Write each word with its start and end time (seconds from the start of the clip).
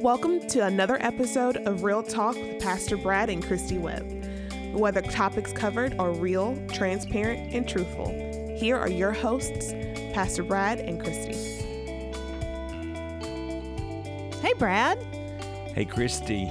Welcome 0.00 0.48
to 0.48 0.64
another 0.64 0.96
episode 1.02 1.58
of 1.58 1.82
Real 1.82 2.02
Talk 2.02 2.36
with 2.36 2.62
Pastor 2.62 2.96
Brad 2.96 3.28
and 3.28 3.44
Christy 3.44 3.76
Webb. 3.76 4.10
Whether 4.72 5.02
topics 5.02 5.52
covered 5.52 5.94
are 5.98 6.10
real, 6.10 6.56
transparent, 6.68 7.52
and 7.52 7.68
truthful, 7.68 8.08
here 8.56 8.78
are 8.78 8.88
your 8.88 9.12
hosts, 9.12 9.74
Pastor 10.14 10.42
Brad 10.42 10.80
and 10.80 10.98
Christy. 10.98 11.34
Hey, 14.40 14.54
Brad. 14.54 14.96
Hey, 15.74 15.84
Christy. 15.84 16.46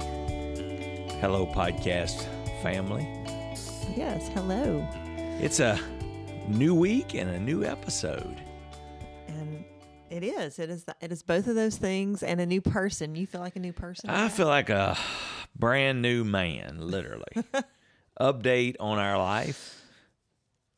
Hello, 1.20 1.44
podcast 1.44 2.28
family. 2.62 3.08
Yes, 3.96 4.28
hello. 4.28 4.86
It's 5.40 5.58
a 5.58 5.80
new 6.50 6.74
week 6.74 7.14
and 7.14 7.30
a 7.30 7.38
new 7.38 7.64
episode. 7.64 8.40
And 9.28 9.64
it 10.10 10.22
is. 10.22 10.58
It 10.58 10.70
is. 10.70 10.84
It 11.00 11.12
is 11.12 11.22
both 11.22 11.46
of 11.46 11.54
those 11.54 11.76
things 11.76 12.22
and 12.22 12.40
a 12.40 12.46
new 12.46 12.60
person. 12.60 13.14
You 13.14 13.26
feel 13.26 13.40
like 13.40 13.56
a 13.56 13.60
new 13.60 13.72
person. 13.72 14.10
I 14.10 14.28
feel 14.28 14.48
like 14.48 14.68
a 14.68 14.98
brand 15.56 16.02
new 16.02 16.24
man, 16.24 16.78
literally. 16.80 17.32
Update 18.20 18.76
on 18.80 18.98
our 18.98 19.16
life. 19.16 19.82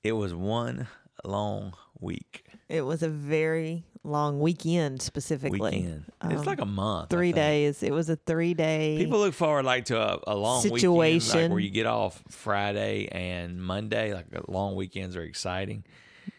It 0.05 0.13
was 0.13 0.35
one 0.35 0.89
long 1.25 1.75
week. 1.99 2.45
It 2.69 2.83
was 2.83 3.03
a 3.03 3.09
very 3.09 3.85
long 4.05 4.41
weekend, 4.41 5.01
specifically. 5.03 5.61
Weekend. 5.61 6.05
it's 6.25 6.41
Um, 6.41 6.45
like 6.45 6.61
a 6.61 6.67
month. 6.67 7.11
Three 7.11 7.33
days. 7.33 7.83
It 7.83 7.93
was 7.93 8.09
a 8.09 8.17
three 8.17 8.55
day. 8.55 8.97
People 8.99 9.21
look 9.21 9.35
forward 9.35 9.65
like 9.65 9.85
to 9.87 10.01
a, 10.01 10.21
a 10.27 10.35
long 10.37 10.63
weekend, 10.65 10.95
like 10.97 11.21
Situation. 11.23 11.51
where 11.51 11.61
you 11.61 11.71
get 11.71 11.87
off 11.87 12.23
Friday 12.29 13.09
and 13.13 13.63
Monday. 13.63 14.13
Like 14.15 14.27
long 14.49 14.75
weekends 14.75 15.17
are 15.17 15.23
exciting. 15.23 15.85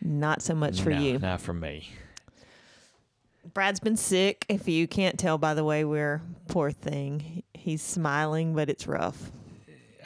not 0.02 0.42
so 0.42 0.54
much 0.56 0.82
for 0.82 0.90
No, 0.90 1.00
you. 1.00 1.20
not 1.20 1.42
for 1.42 1.54
me. 1.54 1.90
Brad's 3.54 3.80
been 3.80 3.98
sick. 3.98 4.46
If 4.50 4.68
you 4.68 4.88
can't 4.88 5.20
tell 5.20 5.38
by 5.38 5.54
the 5.54 5.64
way 5.64 5.84
we're 5.84 6.22
poor 6.48 6.72
thing, 6.72 7.44
he's 7.54 7.82
smiling, 7.82 8.56
but 8.56 8.70
it's 8.70 8.88
rough. 8.88 9.32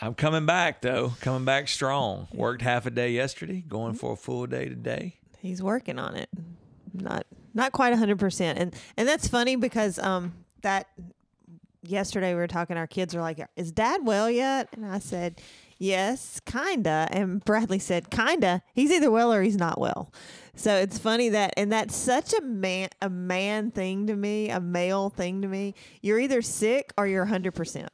I'm 0.02 0.14
coming 0.16 0.46
back 0.46 0.82
though, 0.82 1.14
coming 1.22 1.46
back 1.46 1.68
strong. 1.68 2.28
Worked 2.34 2.62
half 2.62 2.86
a 2.86 2.92
day 2.92 3.12
yesterday, 3.12 3.64
going 3.68 3.94
Mm-hmm. 3.94 4.00
for 4.00 4.14
a 4.14 4.16
full 4.18 4.46
day 4.48 4.70
today. 4.70 5.16
He's 5.40 5.62
working 5.62 5.98
on 6.00 6.16
it. 6.16 6.30
Not 6.94 7.26
not 7.58 7.74
quite 7.74 7.94
hundred 7.94 8.20
percent. 8.20 8.60
And 8.60 8.74
and 8.96 9.08
that's 9.08 9.28
funny 9.28 9.58
because 9.58 10.00
um 10.00 10.34
that 10.62 10.88
yesterday 11.84 12.34
we 12.34 12.40
were 12.40 12.48
talking. 12.48 12.78
Our 12.78 12.88
kids 12.88 13.16
are 13.16 13.22
like, 13.22 13.46
"Is 13.58 13.72
Dad 13.72 14.06
well 14.06 14.30
yet?" 14.30 14.70
And 14.72 14.86
I 14.86 15.00
said, 15.00 15.42
"Yes, 15.78 16.40
kinda." 16.46 17.08
And 17.12 17.44
Bradley 17.44 17.80
said, 17.80 18.10
"Kinda." 18.10 18.62
He's 18.74 18.92
either 18.92 19.12
well 19.12 19.34
or 19.34 19.42
he's 19.42 19.58
not 19.58 19.80
well. 19.80 20.14
So 20.56 20.76
it's 20.76 20.98
funny 20.98 21.30
that, 21.30 21.54
and 21.58 21.72
that's 21.72 21.96
such 21.96 22.34
a 22.34 22.42
man 22.42 22.90
a 23.02 23.10
man 23.10 23.72
thing 23.72 24.08
to 24.08 24.16
me, 24.16 24.50
a 24.50 24.60
male 24.60 25.10
thing 25.10 25.42
to 25.42 25.48
me. 25.48 25.74
You're 26.02 26.20
either 26.20 26.42
sick 26.42 26.94
or 26.98 27.08
you're 27.08 27.26
hundred 27.26 27.56
percent. 27.56 27.90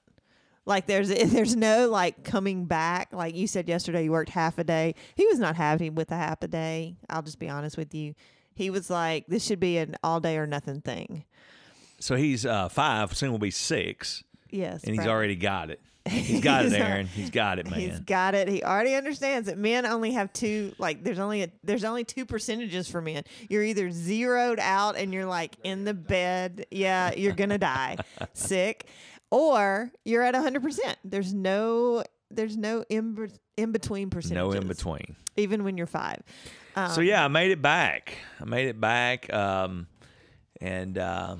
Like 0.65 0.87
there's 0.87 1.09
there's 1.31 1.55
no 1.55 1.89
like 1.89 2.23
coming 2.23 2.65
back. 2.65 3.13
Like 3.13 3.35
you 3.35 3.47
said 3.47 3.69
yesterday, 3.69 4.03
you 4.03 4.11
worked 4.11 4.29
half 4.31 4.57
a 4.57 4.63
day. 4.63 4.95
He 5.15 5.25
was 5.27 5.39
not 5.39 5.55
happy 5.55 5.89
with 5.89 6.09
the 6.09 6.17
half 6.17 6.41
a 6.43 6.47
day. 6.47 6.97
I'll 7.09 7.21
just 7.21 7.39
be 7.39 7.49
honest 7.49 7.77
with 7.77 7.93
you. 7.95 8.13
He 8.55 8.69
was 8.69 8.89
like, 8.89 9.25
this 9.27 9.43
should 9.45 9.59
be 9.59 9.77
an 9.77 9.95
all 10.03 10.19
day 10.19 10.37
or 10.37 10.45
nothing 10.47 10.81
thing. 10.81 11.25
So 11.99 12.15
he's 12.15 12.45
uh, 12.45 12.69
five, 12.69 13.15
soon 13.15 13.31
will 13.31 13.39
be 13.39 13.51
six, 13.51 14.23
Yes, 14.49 14.83
and 14.83 14.91
he's 14.91 14.97
Brad. 14.99 15.09
already 15.09 15.35
got 15.35 15.69
it. 15.71 15.79
He's 16.05 16.41
got 16.41 16.65
it, 16.65 16.73
He's 16.73 16.81
al- 16.81 16.85
Aaron. 16.85 17.07
He's 17.07 17.29
got 17.29 17.59
it, 17.59 17.69
man. 17.71 17.79
He's 17.79 17.99
got 18.01 18.35
it. 18.35 18.49
He 18.49 18.61
already 18.61 18.93
understands 18.93 19.47
that 19.47 19.57
men 19.57 19.85
only 19.85 20.11
have 20.11 20.33
two. 20.33 20.73
Like 20.77 21.01
there's 21.01 21.17
only 21.17 21.43
a, 21.43 21.47
there's 21.63 21.85
only 21.85 22.03
two 22.03 22.25
percentages 22.25 22.89
for 22.89 22.99
men. 22.99 23.23
You're 23.47 23.63
either 23.63 23.89
zeroed 23.89 24.59
out 24.59 24.97
and 24.97 25.13
you're 25.13 25.25
like 25.25 25.55
in 25.63 25.85
the 25.85 25.93
bed. 25.93 26.65
Yeah, 26.71 27.13
you're 27.15 27.31
gonna 27.31 27.57
die, 27.57 27.95
sick, 28.33 28.87
or 29.31 29.91
you're 30.03 30.23
at 30.23 30.35
hundred 30.35 30.61
percent. 30.61 30.97
There's 31.05 31.33
no 31.33 32.03
there's 32.29 32.57
no 32.57 32.83
in 32.89 33.15
in 33.57 33.71
between 33.71 34.09
percentages. 34.09 34.35
No 34.35 34.51
in 34.51 34.67
between. 34.67 35.15
even 35.37 35.63
when 35.63 35.77
you're 35.77 35.87
five. 35.87 36.21
Um, 36.75 36.89
So 36.91 37.01
yeah, 37.01 37.23
I 37.23 37.27
made 37.27 37.51
it 37.51 37.61
back. 37.61 38.17
I 38.41 38.45
made 38.45 38.67
it 38.67 38.79
back, 38.79 39.31
um, 39.33 39.87
and 40.61 40.97
uh, 40.97 41.35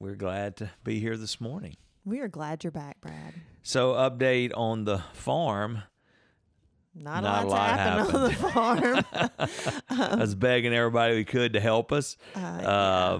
we're 0.00 0.14
glad 0.16 0.56
to 0.56 0.70
be 0.84 1.00
here 1.00 1.16
this 1.16 1.40
morning. 1.40 1.76
we 2.04 2.20
are 2.20 2.28
glad 2.28 2.62
you're 2.64 2.70
back, 2.70 3.00
Brad. 3.00 3.34
So 3.62 3.94
update 3.94 4.52
on 4.56 4.84
the 4.84 4.98
farm. 5.14 5.82
Not, 6.98 7.22
Not 7.24 7.44
a 7.44 7.48
lot 7.48 7.78
happened 7.78 8.16
on 8.16 8.24
the 8.24 8.32
farm. 8.34 9.80
I 9.90 10.16
was 10.16 10.34
begging 10.34 10.72
everybody 10.72 11.14
we 11.14 11.24
could 11.24 11.52
to 11.54 11.60
help 11.60 11.92
us. 11.92 12.16
Uh, 12.34 12.38
yeah. 12.40 13.18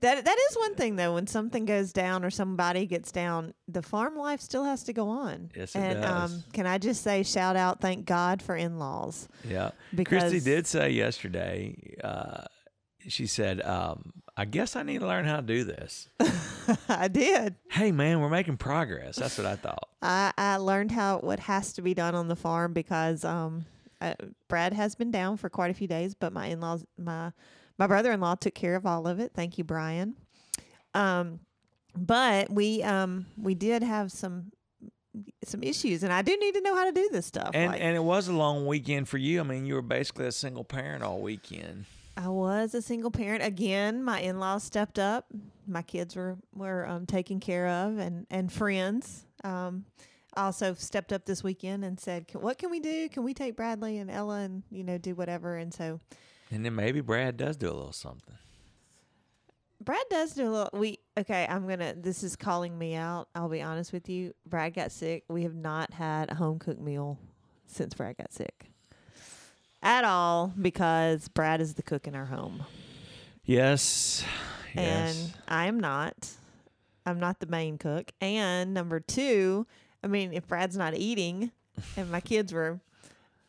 Um, 0.00 0.08
That 0.16 0.24
that 0.24 0.36
is 0.50 0.56
one 0.56 0.74
thing 0.74 0.96
though. 0.96 1.14
When 1.14 1.26
something 1.26 1.64
goes 1.64 1.92
down 1.92 2.24
or 2.24 2.30
somebody 2.30 2.86
gets 2.86 3.10
down, 3.12 3.54
the 3.66 3.82
farm 3.82 4.16
life 4.16 4.40
still 4.40 4.64
has 4.64 4.82
to 4.84 4.92
go 4.92 5.08
on. 5.08 5.50
Yes, 5.56 5.74
it 5.74 5.78
and 5.80 6.02
does. 6.02 6.32
um, 6.34 6.44
can 6.52 6.66
I 6.66 6.78
just 6.78 7.02
say, 7.02 7.22
shout 7.22 7.56
out, 7.56 7.80
thank 7.80 8.04
God 8.06 8.40
for 8.42 8.56
in-laws. 8.56 9.28
Yeah. 9.48 9.70
Because- 9.94 10.30
Christy 10.30 10.40
did 10.40 10.66
say 10.66 10.90
yesterday, 10.90 11.96
uh, 12.04 12.44
she 13.08 13.26
said, 13.26 13.60
um, 13.62 14.12
I 14.36 14.44
guess 14.44 14.76
I 14.76 14.82
need 14.82 15.00
to 15.00 15.06
learn 15.06 15.24
how 15.24 15.36
to 15.36 15.42
do 15.42 15.64
this. 15.64 16.08
I 16.88 17.08
did. 17.08 17.56
hey, 17.70 17.90
man, 17.90 18.20
we're 18.20 18.28
making 18.28 18.56
progress. 18.58 19.16
That's 19.16 19.36
what 19.38 19.46
I 19.46 19.56
thought. 19.56 19.88
I, 20.02 20.32
I 20.36 20.56
learned 20.58 20.92
how 20.92 21.18
what 21.18 21.40
has 21.40 21.72
to 21.74 21.82
be 21.82 21.94
done 21.94 22.14
on 22.14 22.28
the 22.28 22.36
farm 22.36 22.72
because 22.72 23.24
um, 23.24 23.64
uh, 24.00 24.14
Brad 24.48 24.74
has 24.74 24.94
been 24.94 25.10
down 25.10 25.38
for 25.38 25.48
quite 25.48 25.70
a 25.70 25.74
few 25.74 25.88
days, 25.88 26.14
but 26.14 26.32
my 26.32 26.46
in-laws, 26.46 26.84
my 26.96 27.32
my 27.78 27.86
brother-in-law 27.86 28.36
took 28.36 28.54
care 28.54 28.74
of 28.76 28.84
all 28.86 29.06
of 29.06 29.20
it. 29.20 29.32
Thank 29.34 29.58
you, 29.58 29.64
Brian. 29.64 30.16
Um, 30.94 31.40
but 31.96 32.50
we 32.50 32.82
um 32.82 33.26
we 33.36 33.54
did 33.54 33.82
have 33.82 34.12
some 34.12 34.52
some 35.44 35.62
issues, 35.62 36.02
and 36.02 36.12
I 36.12 36.22
do 36.22 36.36
need 36.36 36.54
to 36.54 36.60
know 36.60 36.74
how 36.76 36.84
to 36.84 36.92
do 36.92 37.08
this 37.10 37.26
stuff. 37.26 37.50
And, 37.54 37.72
like, 37.72 37.80
and 37.80 37.96
it 37.96 38.02
was 38.02 38.28
a 38.28 38.32
long 38.32 38.66
weekend 38.66 39.08
for 39.08 39.18
you. 39.18 39.40
I 39.40 39.42
mean, 39.42 39.66
you 39.66 39.74
were 39.74 39.82
basically 39.82 40.26
a 40.26 40.32
single 40.32 40.64
parent 40.64 41.02
all 41.02 41.20
weekend. 41.20 41.86
I 42.16 42.28
was 42.28 42.74
a 42.74 42.82
single 42.82 43.10
parent 43.10 43.44
again. 43.44 44.02
My 44.02 44.20
in-laws 44.20 44.64
stepped 44.64 44.98
up. 44.98 45.26
My 45.66 45.82
kids 45.82 46.16
were 46.16 46.36
were 46.54 46.86
um, 46.86 47.06
taken 47.06 47.40
care 47.40 47.68
of, 47.68 47.98
and 47.98 48.26
and 48.30 48.52
friends 48.52 49.24
um, 49.44 49.84
also 50.36 50.74
stepped 50.74 51.12
up 51.12 51.24
this 51.26 51.42
weekend 51.44 51.84
and 51.84 51.98
said, 51.98 52.26
"Can- 52.28 52.40
"What 52.40 52.58
can 52.58 52.70
we 52.70 52.80
do? 52.80 53.08
Can 53.08 53.22
we 53.22 53.34
take 53.34 53.56
Bradley 53.56 53.98
and 53.98 54.10
Ella 54.10 54.40
and 54.40 54.62
you 54.70 54.82
know 54.84 54.98
do 54.98 55.14
whatever?" 55.14 55.56
And 55.56 55.72
so 55.72 56.00
And 56.50 56.64
then 56.64 56.74
maybe 56.74 57.00
Brad 57.00 57.36
does 57.36 57.56
do 57.56 57.66
a 57.68 57.72
little 57.72 57.92
something. 57.92 58.34
Brad 59.80 60.04
does 60.10 60.32
do 60.32 60.48
a 60.48 60.50
little. 60.50 60.70
We 60.72 60.98
okay. 61.16 61.46
I'm 61.48 61.68
gonna. 61.68 61.94
This 61.94 62.22
is 62.22 62.36
calling 62.36 62.76
me 62.76 62.94
out. 62.94 63.28
I'll 63.34 63.48
be 63.48 63.62
honest 63.62 63.92
with 63.92 64.08
you. 64.08 64.34
Brad 64.46 64.74
got 64.74 64.90
sick. 64.90 65.24
We 65.28 65.44
have 65.44 65.54
not 65.54 65.92
had 65.92 66.30
a 66.30 66.34
home 66.34 66.58
cooked 66.58 66.80
meal 66.80 67.18
since 67.66 67.94
Brad 67.94 68.16
got 68.16 68.32
sick 68.32 68.70
at 69.82 70.04
all 70.04 70.52
because 70.60 71.28
Brad 71.28 71.60
is 71.60 71.74
the 71.74 71.82
cook 71.82 72.06
in 72.06 72.14
our 72.14 72.26
home. 72.26 72.64
Yes. 73.44 74.24
Yes. 74.74 75.32
and 75.32 75.34
I 75.48 75.66
am 75.66 75.80
not. 75.80 76.28
I'm 77.06 77.20
not 77.20 77.40
the 77.40 77.46
main 77.46 77.78
cook. 77.78 78.12
And 78.20 78.74
number 78.74 79.00
two, 79.00 79.66
I 80.04 80.08
mean, 80.08 80.32
if 80.32 80.46
Brad's 80.46 80.76
not 80.76 80.94
eating, 80.94 81.52
and 81.96 82.10
my 82.10 82.20
kids 82.20 82.52
were 82.52 82.80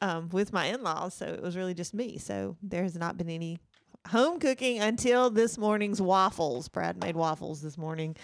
um, 0.01 0.29
with 0.29 0.53
my 0.53 0.65
in-laws, 0.65 1.13
so 1.13 1.25
it 1.25 1.41
was 1.41 1.57
really 1.57 1.73
just 1.73 1.93
me. 1.93 2.17
So 2.17 2.57
there 2.61 2.83
has 2.83 2.95
not 2.95 3.17
been 3.17 3.29
any 3.29 3.59
home 4.07 4.39
cooking 4.39 4.79
until 4.79 5.29
this 5.29 5.57
morning's 5.57 6.01
waffles. 6.01 6.67
Brad 6.69 6.99
made 7.01 7.15
waffles 7.15 7.61
this 7.61 7.77
morning. 7.77 8.15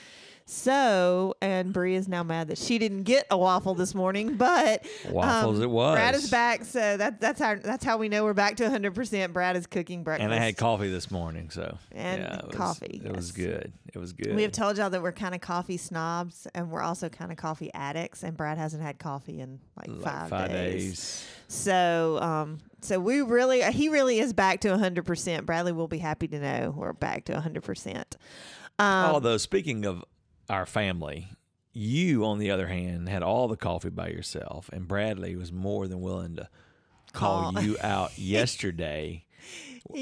So, 0.48 1.34
and 1.42 1.74
Bree 1.74 1.96
is 1.96 2.08
now 2.08 2.22
mad 2.22 2.50
that 2.50 2.60
she 2.60 2.78
didn't 2.78 3.02
get 3.02 3.26
a 3.32 3.38
waffle 3.38 3.74
this 3.74 3.96
morning, 3.96 4.36
but 4.36 4.86
Waffles 5.10 5.58
um, 5.58 5.64
it 5.64 5.70
was. 5.70 5.96
Brad 5.96 6.14
is 6.14 6.30
back, 6.30 6.66
so 6.66 6.98
that, 6.98 7.20
that's 7.20 7.40
how 7.42 7.56
that's 7.56 7.84
how 7.84 7.98
we 7.98 8.10
know 8.10 8.24
we're 8.24 8.34
back 8.36 8.58
to 8.58 8.64
100. 8.64 8.94
percent 8.94 9.34
Brad 9.34 9.56
is 9.56 9.66
cooking 9.66 10.04
breakfast, 10.04 10.24
and 10.24 10.32
I 10.32 10.38
had 10.38 10.56
coffee 10.56 10.90
this 10.92 11.10
morning, 11.10 11.50
so 11.50 11.80
And 11.92 12.22
yeah, 12.22 12.38
it 12.38 12.48
was- 12.48 12.56
coffee, 12.56 13.02
It 13.04 13.16
was 13.16 13.32
good. 13.32 13.74
It 13.92 13.98
was 13.98 14.14
good. 14.14 14.36
We 14.36 14.44
have 14.44 14.52
told 14.52 14.78
y'all 14.78 14.92
that 14.92 15.02
we're 15.02 15.14
kind 15.14 15.34
of 15.34 15.42
coffee 15.42 15.78
snobs, 15.78 16.48
and 16.54 16.70
we're 16.70 16.82
also 16.82 17.10
kind 17.10 17.32
of 17.32 17.38
coffee 17.38 17.72
addicts. 17.74 18.24
And 18.24 18.38
Brad 18.38 18.58
hasn't 18.60 18.84
had 18.84 19.00
coffee 19.00 19.40
in 19.40 19.60
like, 19.78 19.88
like 19.88 20.30
five, 20.30 20.50
days. 20.52 20.84
days. 20.84 21.28
So, 21.48 22.20
um, 22.22 22.60
so 22.82 23.00
we 23.00 23.22
really, 23.22 23.64
he 23.72 23.90
really 23.90 24.20
is 24.20 24.32
back 24.34 24.62
to 24.62 24.78
hundred 24.78 25.06
percent. 25.06 25.48
Bradley 25.48 25.72
will 25.72 25.88
be 25.88 25.98
happy 25.98 26.28
to 26.28 26.40
know 26.40 26.74
we're 26.76 26.94
back 26.94 27.26
to 27.26 27.40
hundred 27.40 27.64
percent. 27.64 28.18
Um, 28.78 29.12
Although 29.14 29.38
speaking 29.38 29.86
of 29.86 30.04
our 30.50 30.66
family, 30.66 31.30
you 31.74 32.26
on 32.26 32.40
the 32.40 32.52
other 32.52 32.68
hand 32.68 33.10
had 33.10 33.24
all 33.24 33.48
the 33.48 33.58
coffee 33.58 33.90
by 33.90 34.10
yourself, 34.10 34.70
and 34.72 34.88
Bradley 34.88 35.36
was 35.36 35.52
more 35.52 35.88
than 35.88 36.02
willing 36.02 36.36
to 36.38 36.50
call 37.14 37.52
Call. 37.54 37.62
you 37.62 37.78
out 37.82 38.12
yesterday 38.18 39.26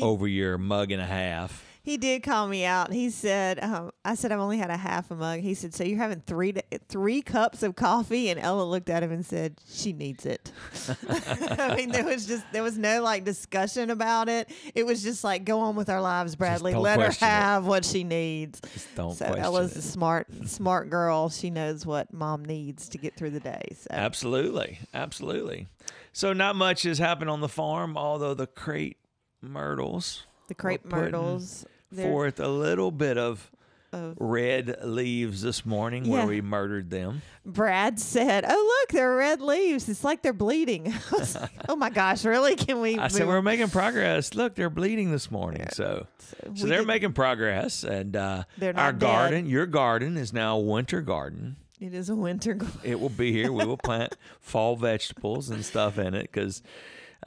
over 0.01 0.27
your 0.27 0.57
mug 0.57 0.91
and 0.91 1.01
a 1.01 1.05
half. 1.05 1.63
He 1.83 1.97
did 1.97 2.23
call 2.23 2.47
me 2.47 2.63
out. 2.63 2.93
He 2.93 3.09
said, 3.09 3.61
um, 3.61 3.91
"I 4.05 4.15
said 4.15 4.31
I've 4.31 4.39
only 4.39 4.57
had 4.57 4.69
a 4.69 4.77
half 4.77 5.11
a 5.11 5.15
mug." 5.15 5.41
He 5.41 5.53
said, 5.53 5.75
"So 5.75 5.83
you're 5.83 5.97
having 5.97 6.21
three 6.21 6.53
da- 6.53 6.61
three 6.87 7.21
cups 7.21 7.61
of 7.61 7.75
coffee?" 7.75 8.29
And 8.29 8.39
Ella 8.39 8.63
looked 8.63 8.89
at 8.89 9.03
him 9.03 9.11
and 9.11 9.25
said, 9.25 9.59
"She 9.69 9.91
needs 9.91 10.25
it." 10.25 10.53
I 11.09 11.75
mean, 11.75 11.91
there 11.91 12.05
was 12.05 12.25
just 12.25 12.45
there 12.53 12.63
was 12.63 12.77
no 12.77 13.01
like 13.01 13.25
discussion 13.25 13.89
about 13.89 14.29
it. 14.29 14.49
It 14.73 14.85
was 14.85 15.03
just 15.03 15.25
like, 15.25 15.43
"Go 15.43 15.59
on 15.59 15.75
with 15.75 15.89
our 15.89 15.99
lives, 15.99 16.37
Bradley. 16.37 16.73
Let 16.73 16.99
her 16.99 17.07
question 17.07 17.27
it. 17.27 17.31
have 17.31 17.67
what 17.67 17.83
she 17.83 18.05
needs." 18.05 18.61
Just 18.61 18.95
don't 18.95 19.13
so 19.13 19.25
question 19.25 19.43
Ella's 19.43 19.73
it. 19.73 19.79
a 19.79 19.81
smart 19.81 20.27
smart 20.45 20.89
girl. 20.89 21.27
She 21.27 21.49
knows 21.49 21.85
what 21.85 22.13
mom 22.13 22.45
needs 22.45 22.87
to 22.89 22.97
get 22.97 23.17
through 23.17 23.31
the 23.31 23.41
day. 23.41 23.61
So 23.73 23.89
Absolutely, 23.91 24.79
absolutely. 24.93 25.67
So 26.13 26.31
not 26.31 26.55
much 26.55 26.83
has 26.83 26.99
happened 26.99 27.29
on 27.29 27.41
the 27.41 27.49
farm, 27.49 27.97
although 27.97 28.33
the 28.33 28.47
crate 28.47 28.99
myrtles 29.41 30.23
the 30.47 30.53
crepe 30.53 30.85
myrtles. 30.85 31.65
They're- 31.95 32.07
forth 32.09 32.39
a 32.39 32.47
little 32.47 32.91
bit 32.91 33.17
of 33.17 33.49
of- 33.91 34.15
red 34.19 34.77
leaves 34.83 35.43
this 35.43 35.65
morning 35.67 36.09
where 36.09 36.25
we 36.25 36.41
murdered 36.41 36.89
them. 36.89 37.21
Brad 37.45 37.99
said, 37.99 38.43
"Oh 38.47 38.79
look, 38.81 38.89
they're 38.91 39.15
red 39.15 39.39
leaves. 39.39 39.87
It's 39.87 40.03
like 40.03 40.23
they're 40.23 40.33
bleeding." 40.33 40.91
Like, 41.11 41.51
"Oh 41.69 41.75
my 41.75 41.91
gosh, 41.91 42.25
really? 42.25 42.55
Can 42.55 42.81
we?" 42.81 42.97
I 42.97 43.07
said 43.09 43.27
we're 43.27 43.43
making 43.43 43.69
progress. 43.69 44.33
Look, 44.33 44.55
they're 44.55 44.71
bleeding 44.71 45.11
this 45.11 45.29
morning. 45.29 45.67
So, 45.73 46.07
so 46.55 46.65
they're 46.67 46.79
did- 46.79 46.87
making 46.87 47.13
progress, 47.13 47.83
and 47.83 48.15
uh, 48.15 48.43
our 48.75 48.91
dead. 48.93 48.99
garden, 48.99 49.45
your 49.45 49.67
garden, 49.67 50.17
is 50.17 50.33
now 50.33 50.57
a 50.57 50.61
winter 50.61 51.01
garden. 51.01 51.57
It 51.79 51.93
is 51.93 52.09
a 52.09 52.15
winter. 52.15 52.55
garden. 52.55 52.79
It 52.83 52.99
will 52.99 53.09
be 53.09 53.31
here. 53.31 53.51
We 53.51 53.63
will 53.65 53.77
plant 53.77 54.15
fall 54.39 54.75
vegetables 54.75 55.51
and 55.51 55.63
stuff 55.63 55.99
in 55.99 56.15
it 56.15 56.31
because, 56.31 56.63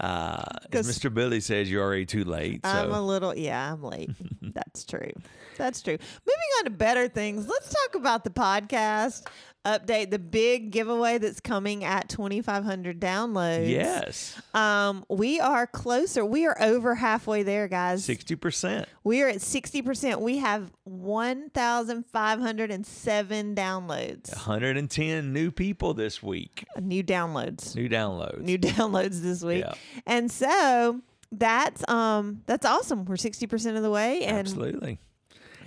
uh, 0.00 0.42
as 0.72 0.88
Mr. 0.88 1.12
Billy 1.12 1.40
says, 1.40 1.70
you're 1.70 1.82
already 1.82 2.06
too 2.06 2.24
late. 2.24 2.64
So 2.64 2.70
I'm 2.70 2.92
a 2.92 3.00
little, 3.00 3.34
yeah, 3.34 3.72
I'm 3.72 3.82
late. 3.82 4.10
That's 4.42 4.84
true. 4.84 5.12
That's 5.56 5.80
true. 5.82 5.94
Moving 5.96 6.50
on 6.58 6.64
to 6.64 6.70
better 6.70 7.08
things, 7.08 7.48
let's 7.48 7.70
talk 7.70 7.94
about 7.94 8.24
the 8.24 8.30
podcast 8.30 9.26
update, 9.66 10.10
the 10.10 10.18
big 10.18 10.70
giveaway 10.70 11.18
that's 11.18 11.40
coming 11.40 11.84
at 11.84 12.08
2,500 12.08 12.98
downloads. 13.00 13.68
yes, 13.68 14.40
Um, 14.54 15.04
we 15.10 15.40
are 15.40 15.66
closer. 15.66 16.24
We 16.24 16.46
are 16.46 16.56
over 16.62 16.94
halfway 16.94 17.42
there, 17.42 17.68
guys. 17.68 18.04
sixty 18.04 18.36
percent. 18.36 18.88
We 19.04 19.22
are 19.22 19.28
at 19.28 19.36
60%. 19.36 20.20
We 20.20 20.38
have 20.38 20.72
1,507 20.84 23.54
downloads. 23.54 24.30
110 24.34 25.32
new 25.32 25.50
people 25.50 25.94
this 25.94 26.22
week. 26.22 26.64
New 26.80 27.02
downloads. 27.04 27.74
New 27.74 27.88
downloads. 27.88 28.40
New 28.40 28.58
downloads 28.58 29.20
this 29.22 29.42
week. 29.42 29.64
Yeah. 29.64 29.74
And 30.06 30.30
so 30.30 31.00
that's 31.32 31.86
um 31.88 32.42
that's 32.46 32.64
awesome. 32.64 33.04
We're 33.04 33.16
60% 33.16 33.76
of 33.76 33.82
the 33.82 33.90
way 33.90 34.24
and 34.24 34.38
Absolutely. 34.38 34.98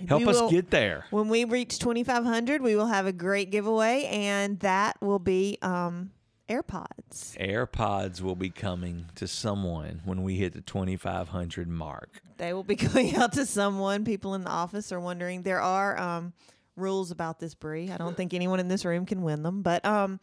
Help 0.08 0.22
we 0.22 0.28
us 0.28 0.40
will- 0.40 0.50
get 0.50 0.70
there. 0.70 1.04
when 1.10 1.28
we 1.28 1.44
reach 1.44 1.78
2500, 1.78 2.62
we 2.62 2.76
will 2.76 2.86
have 2.86 3.06
a 3.06 3.12
great 3.12 3.50
giveaway 3.50 4.04
and 4.04 4.58
that 4.60 5.00
will 5.00 5.18
be 5.18 5.58
um 5.62 6.10
AirPods. 6.48 7.36
AirPods 7.38 8.20
will 8.20 8.34
be 8.34 8.50
coming 8.50 9.06
to 9.14 9.28
someone 9.28 10.00
when 10.04 10.24
we 10.24 10.34
hit 10.34 10.52
the 10.52 10.60
2,500 10.60 11.68
mark. 11.68 12.20
They 12.38 12.52
will 12.52 12.64
be 12.64 12.74
going 12.88 13.14
out 13.14 13.32
to 13.34 13.46
someone. 13.46 14.04
People 14.04 14.34
in 14.34 14.42
the 14.42 14.50
office 14.50 14.90
are 14.90 14.98
wondering. 14.98 15.42
There 15.42 15.60
are 15.60 15.96
um, 15.98 16.32
rules 16.74 17.12
about 17.12 17.38
this, 17.38 17.54
Bree. 17.54 17.90
I 17.92 17.96
don't 17.98 18.16
think 18.16 18.34
anyone 18.34 18.58
in 18.58 18.66
this 18.66 18.84
room 18.84 19.06
can 19.06 19.22
win 19.22 19.44
them, 19.44 19.62
but 19.62 19.84
um, 19.84 20.18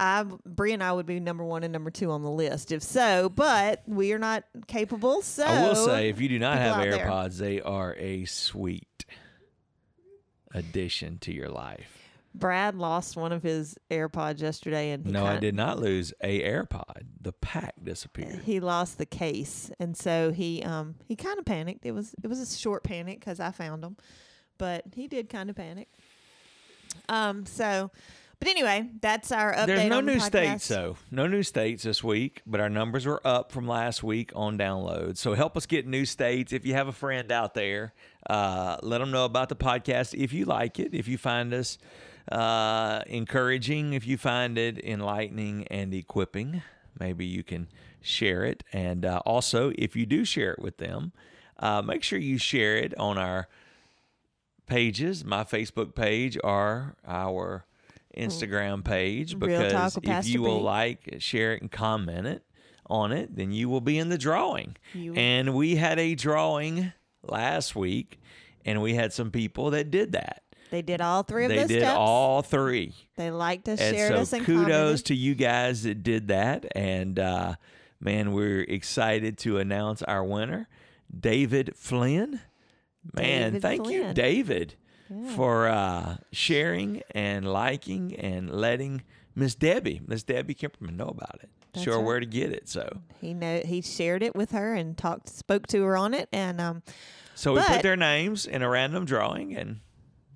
I, 0.00 0.24
Bree 0.46 0.72
and 0.72 0.82
I 0.82 0.92
would 0.92 1.06
be 1.06 1.18
number 1.18 1.44
one 1.44 1.64
and 1.64 1.72
number 1.72 1.90
two 1.90 2.10
on 2.10 2.22
the 2.22 2.30
list 2.30 2.70
if 2.72 2.82
so. 2.82 3.28
But 3.28 3.82
we 3.86 4.12
are 4.12 4.18
not 4.18 4.44
capable. 4.66 5.22
So 5.22 5.44
I 5.44 5.62
will 5.68 5.74
say, 5.74 6.08
if 6.08 6.20
you 6.20 6.28
do 6.28 6.38
not 6.38 6.58
have 6.58 6.76
out 6.76 6.82
there. 6.82 7.06
AirPods, 7.06 7.38
they 7.38 7.60
are 7.60 7.94
a 7.98 8.24
sweet 8.26 9.04
addition 10.54 11.18
to 11.20 11.32
your 11.32 11.48
life. 11.48 11.94
Brad 12.34 12.76
lost 12.76 13.16
one 13.16 13.32
of 13.32 13.42
his 13.42 13.76
AirPods 13.90 14.40
yesterday, 14.40 14.90
and 14.92 15.04
No, 15.06 15.26
I 15.26 15.38
did 15.38 15.54
not 15.54 15.80
lose 15.80 16.12
a 16.22 16.40
AirPod. 16.42 17.06
The 17.20 17.32
pack 17.32 17.74
disappeared. 17.82 18.42
He 18.44 18.60
lost 18.60 18.98
the 18.98 19.06
case, 19.06 19.70
and 19.80 19.96
so 19.96 20.30
he 20.30 20.62
um 20.62 20.94
he 21.06 21.16
kind 21.16 21.38
of 21.38 21.44
panicked. 21.44 21.84
It 21.84 21.92
was 21.92 22.14
it 22.22 22.28
was 22.28 22.40
a 22.40 22.46
short 22.56 22.84
panic 22.84 23.18
because 23.18 23.40
I 23.40 23.50
found 23.50 23.82
him, 23.82 23.96
but 24.56 24.84
he 24.94 25.08
did 25.08 25.28
kind 25.28 25.50
of 25.50 25.56
panic. 25.56 25.88
Um. 27.08 27.44
So, 27.46 27.90
but 28.38 28.48
anyway, 28.48 28.88
that's 29.00 29.32
our 29.32 29.52
update. 29.52 29.66
There's 29.66 29.90
no 29.90 29.96
the 29.96 30.02
new 30.02 30.16
podcast. 30.16 30.22
states, 30.26 30.68
though. 30.68 30.96
No 31.10 31.26
new 31.26 31.42
states 31.42 31.82
this 31.82 32.04
week, 32.04 32.42
but 32.46 32.60
our 32.60 32.68
numbers 32.68 33.04
were 33.06 33.20
up 33.26 33.50
from 33.50 33.66
last 33.66 34.02
week 34.02 34.30
on 34.34 34.56
downloads. 34.56 35.18
So 35.18 35.34
help 35.34 35.56
us 35.56 35.66
get 35.66 35.86
new 35.86 36.04
states. 36.04 36.52
If 36.52 36.64
you 36.64 36.74
have 36.74 36.88
a 36.88 36.92
friend 36.92 37.32
out 37.32 37.54
there, 37.54 37.94
uh, 38.28 38.76
let 38.82 38.98
them 38.98 39.10
know 39.10 39.24
about 39.24 39.48
the 39.48 39.56
podcast 39.56 40.14
if 40.14 40.32
you 40.32 40.44
like 40.44 40.78
it, 40.78 40.94
if 40.94 41.08
you 41.08 41.18
find 41.18 41.52
us 41.52 41.78
uh, 42.30 43.00
encouraging, 43.06 43.94
if 43.94 44.06
you 44.06 44.16
find 44.16 44.56
it 44.56 44.78
enlightening 44.84 45.66
and 45.68 45.92
equipping. 45.92 46.62
Maybe 47.00 47.26
you 47.26 47.42
can 47.42 47.68
share 48.00 48.44
it. 48.44 48.62
And 48.72 49.04
uh, 49.04 49.20
also, 49.24 49.72
if 49.76 49.96
you 49.96 50.06
do 50.06 50.24
share 50.24 50.52
it 50.52 50.58
with 50.60 50.78
them, 50.78 51.12
uh, 51.58 51.82
make 51.82 52.02
sure 52.02 52.18
you 52.18 52.38
share 52.38 52.76
it 52.76 52.96
on 52.98 53.18
our 53.18 53.48
pages, 54.66 55.24
my 55.24 55.44
Facebook 55.44 55.94
page 55.94 56.38
or 56.44 56.96
our 57.06 57.64
Instagram 58.18 58.84
page 58.84 59.38
because 59.38 59.96
if 60.02 60.26
you 60.28 60.42
will 60.42 60.62
like, 60.62 61.16
share 61.18 61.54
it, 61.54 61.62
and 61.62 61.70
comment 61.70 62.26
it 62.26 62.42
on 62.86 63.12
it, 63.12 63.34
then 63.36 63.52
you 63.52 63.68
will 63.68 63.80
be 63.80 63.98
in 63.98 64.08
the 64.08 64.18
drawing. 64.18 64.76
You- 64.94 65.14
And 65.14 65.54
we 65.54 65.76
had 65.76 65.98
a 65.98 66.14
drawing 66.14 66.92
last 67.22 67.76
week, 67.76 68.20
and 68.64 68.80
we 68.82 68.94
had 68.94 69.12
some 69.12 69.30
people 69.30 69.70
that 69.70 69.90
did 69.90 70.12
that. 70.12 70.42
They 70.70 70.82
did 70.82 71.00
all 71.00 71.22
three 71.22 71.44
of 71.44 71.48
They 71.48 71.56
those 71.60 71.68
did 71.68 71.80
steps. 71.82 71.96
all 71.96 72.42
three. 72.42 72.94
They 73.16 73.30
liked 73.30 73.68
us, 73.70 73.80
And 73.80 73.96
shared 73.96 74.12
us, 74.12 74.30
so 74.30 74.36
and 74.36 74.44
kudos 74.46 74.66
commented. 74.68 75.06
to 75.06 75.14
you 75.14 75.34
guys 75.34 75.82
that 75.84 76.02
did 76.02 76.28
that. 76.28 76.66
And 76.76 77.18
uh, 77.18 77.54
man, 78.00 78.32
we're 78.32 78.60
excited 78.62 79.38
to 79.38 79.56
announce 79.58 80.02
our 80.02 80.22
winner, 80.24 80.68
David 81.18 81.72
Flynn. 81.74 82.40
Man, 83.14 83.52
David 83.52 83.62
thank 83.62 83.88
you, 83.88 84.02
Flynn. 84.02 84.14
For 85.34 85.68
uh, 85.68 86.18
sharing 86.32 87.02
and 87.12 87.50
liking 87.50 88.14
and 88.16 88.50
letting 88.50 89.02
Miss 89.34 89.54
Debbie, 89.54 90.00
Miss 90.06 90.22
Debbie 90.22 90.54
Kimperman, 90.54 90.96
know 90.96 91.06
about 91.08 91.40
it. 91.42 91.48
That's 91.72 91.86
her 91.86 91.96
right. 91.96 92.04
where 92.04 92.20
to 92.20 92.26
get 92.26 92.52
it. 92.52 92.68
So, 92.68 93.00
He 93.20 93.34
know 93.34 93.60
he 93.64 93.80
shared 93.80 94.22
it 94.22 94.34
with 94.34 94.50
her 94.52 94.74
and 94.74 94.96
talked, 94.96 95.28
spoke 95.28 95.66
to 95.68 95.82
her 95.84 95.96
on 95.96 96.14
it, 96.14 96.28
and 96.32 96.60
um, 96.60 96.82
so 97.34 97.54
we 97.54 97.62
put 97.62 97.82
their 97.82 97.96
names 97.96 98.46
in 98.46 98.62
a 98.62 98.68
random 98.68 99.04
drawing, 99.04 99.54
and 99.56 99.80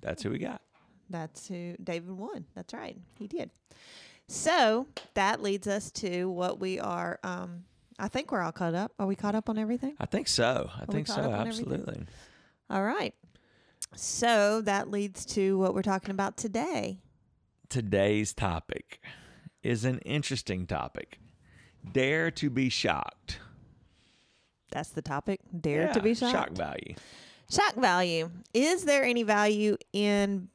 that's 0.01 0.23
who 0.23 0.29
we 0.29 0.39
got. 0.39 0.61
That's 1.09 1.47
who 1.47 1.75
David 1.83 2.11
won. 2.11 2.45
That's 2.55 2.73
right. 2.73 2.97
He 3.19 3.27
did. 3.27 3.51
So 4.27 4.87
that 5.13 5.41
leads 5.41 5.67
us 5.67 5.91
to 5.91 6.25
what 6.29 6.59
we 6.59 6.79
are. 6.79 7.19
Um, 7.23 7.65
I 7.99 8.07
think 8.07 8.31
we're 8.31 8.41
all 8.41 8.51
caught 8.51 8.73
up. 8.73 8.93
Are 8.99 9.05
we 9.05 9.15
caught 9.15 9.35
up 9.35 9.49
on 9.49 9.57
everything? 9.57 9.95
I 9.99 10.05
think 10.05 10.27
so. 10.27 10.69
I 10.75 10.85
we 10.87 10.93
think 10.93 11.07
so. 11.07 11.21
Absolutely. 11.21 12.05
All 12.69 12.83
right. 12.83 13.13
So 13.95 14.61
that 14.61 14.89
leads 14.89 15.25
to 15.27 15.57
what 15.57 15.73
we're 15.73 15.81
talking 15.81 16.11
about 16.11 16.37
today. 16.37 16.99
today's 17.69 18.33
topic 18.33 19.01
is 19.63 19.85
an 19.85 19.99
interesting 19.99 20.67
topic. 20.67 21.19
Dare 21.91 22.29
to 22.31 22.49
be 22.49 22.69
shocked. 22.69 23.39
That's 24.71 24.89
the 24.89 25.01
topic. 25.01 25.39
Dare 25.59 25.91
to 25.93 26.01
be 26.01 26.13
shocked. 26.15 26.33
Shock 26.33 26.51
value. 26.51 26.95
Shock 27.49 27.75
value. 27.75 28.29
Is 28.53 28.85
there 28.85 29.03
any 29.03 29.23
value 29.23 29.77
in 29.91 30.49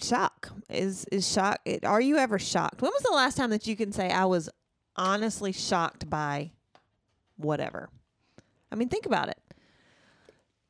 shock? 0.00 0.50
Is 0.68 1.04
is 1.12 1.30
shock? 1.30 1.60
it- 1.64 1.84
Are 1.84 2.00
you 2.00 2.16
ever 2.16 2.38
shocked? 2.38 2.82
When 2.82 2.90
was 2.92 3.02
the 3.02 3.14
last 3.14 3.36
time 3.36 3.50
that 3.50 3.66
you 3.66 3.76
can 3.76 3.92
say 3.92 4.10
I 4.10 4.24
was 4.24 4.48
honestly 4.96 5.52
shocked 5.52 6.08
by 6.10 6.50
whatever? 7.36 7.88
I 8.72 8.74
mean, 8.74 8.88
think 8.88 9.06
about 9.06 9.28
it. 9.28 9.38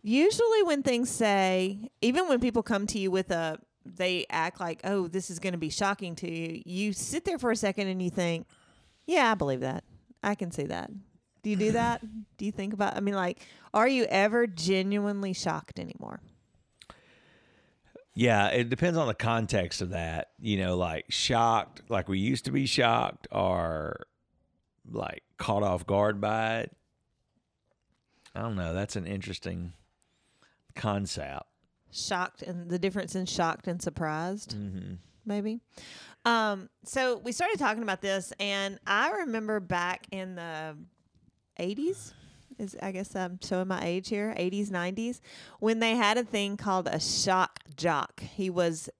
Usually, 0.08 0.62
when 0.62 0.84
things 0.84 1.10
say, 1.10 1.90
even 2.00 2.28
when 2.28 2.38
people 2.38 2.62
come 2.62 2.86
to 2.86 2.98
you 2.98 3.10
with 3.10 3.32
a, 3.32 3.58
they 3.84 4.24
act 4.30 4.60
like, 4.60 4.80
oh, 4.84 5.08
this 5.08 5.30
is 5.30 5.40
going 5.40 5.54
to 5.54 5.58
be 5.58 5.68
shocking 5.68 6.14
to 6.14 6.30
you. 6.30 6.62
You 6.64 6.92
sit 6.92 7.24
there 7.24 7.40
for 7.40 7.50
a 7.50 7.56
second 7.56 7.88
and 7.88 8.00
you 8.00 8.10
think, 8.10 8.46
yeah, 9.04 9.32
I 9.32 9.34
believe 9.34 9.62
that. 9.62 9.82
I 10.22 10.36
can 10.36 10.52
see 10.52 10.62
that. 10.66 10.92
Do 11.42 11.50
you 11.50 11.56
do 11.56 11.72
that? 11.72 12.02
do 12.36 12.44
you 12.44 12.52
think 12.52 12.72
about? 12.72 12.96
I 12.96 13.00
mean, 13.00 13.16
like, 13.16 13.44
are 13.74 13.88
you 13.88 14.04
ever 14.04 14.46
genuinely 14.46 15.32
shocked 15.32 15.80
anymore? 15.80 16.20
Yeah, 18.14 18.46
it 18.50 18.70
depends 18.70 18.96
on 18.96 19.08
the 19.08 19.14
context 19.14 19.82
of 19.82 19.90
that. 19.90 20.30
You 20.38 20.58
know, 20.58 20.76
like 20.76 21.06
shocked, 21.08 21.82
like 21.88 22.08
we 22.08 22.20
used 22.20 22.44
to 22.44 22.52
be 22.52 22.66
shocked, 22.66 23.26
or 23.32 24.06
like 24.88 25.24
caught 25.36 25.64
off 25.64 25.84
guard 25.84 26.20
by 26.20 26.60
it. 26.60 26.76
I 28.36 28.42
don't 28.42 28.54
know. 28.54 28.72
That's 28.72 28.94
an 28.94 29.08
interesting 29.08 29.72
concept. 30.76 31.44
Shocked 31.90 32.42
and 32.42 32.70
the 32.70 32.78
difference 32.78 33.14
in 33.14 33.26
shocked 33.26 33.66
and 33.68 33.80
surprised, 33.82 34.54
Mm-hmm. 34.56 34.94
maybe. 35.24 35.60
Um, 36.24 36.68
so 36.84 37.18
we 37.18 37.32
started 37.32 37.58
talking 37.58 37.82
about 37.82 38.00
this, 38.02 38.32
and 38.38 38.78
I 38.86 39.10
remember 39.10 39.60
back 39.60 40.06
in 40.10 40.34
the 40.34 40.76
80s, 41.58 42.12
is 42.58 42.76
I 42.82 42.90
guess 42.92 43.14
I'm 43.14 43.38
showing 43.42 43.68
my 43.68 43.82
age 43.84 44.08
here, 44.08 44.34
80s, 44.36 44.68
90s, 44.70 45.20
when 45.60 45.78
they 45.78 45.94
had 45.94 46.18
a 46.18 46.24
thing 46.24 46.56
called 46.56 46.88
a 46.88 46.98
shock 47.00 47.60
jock. 47.76 48.20
He 48.20 48.50
was 48.50 48.90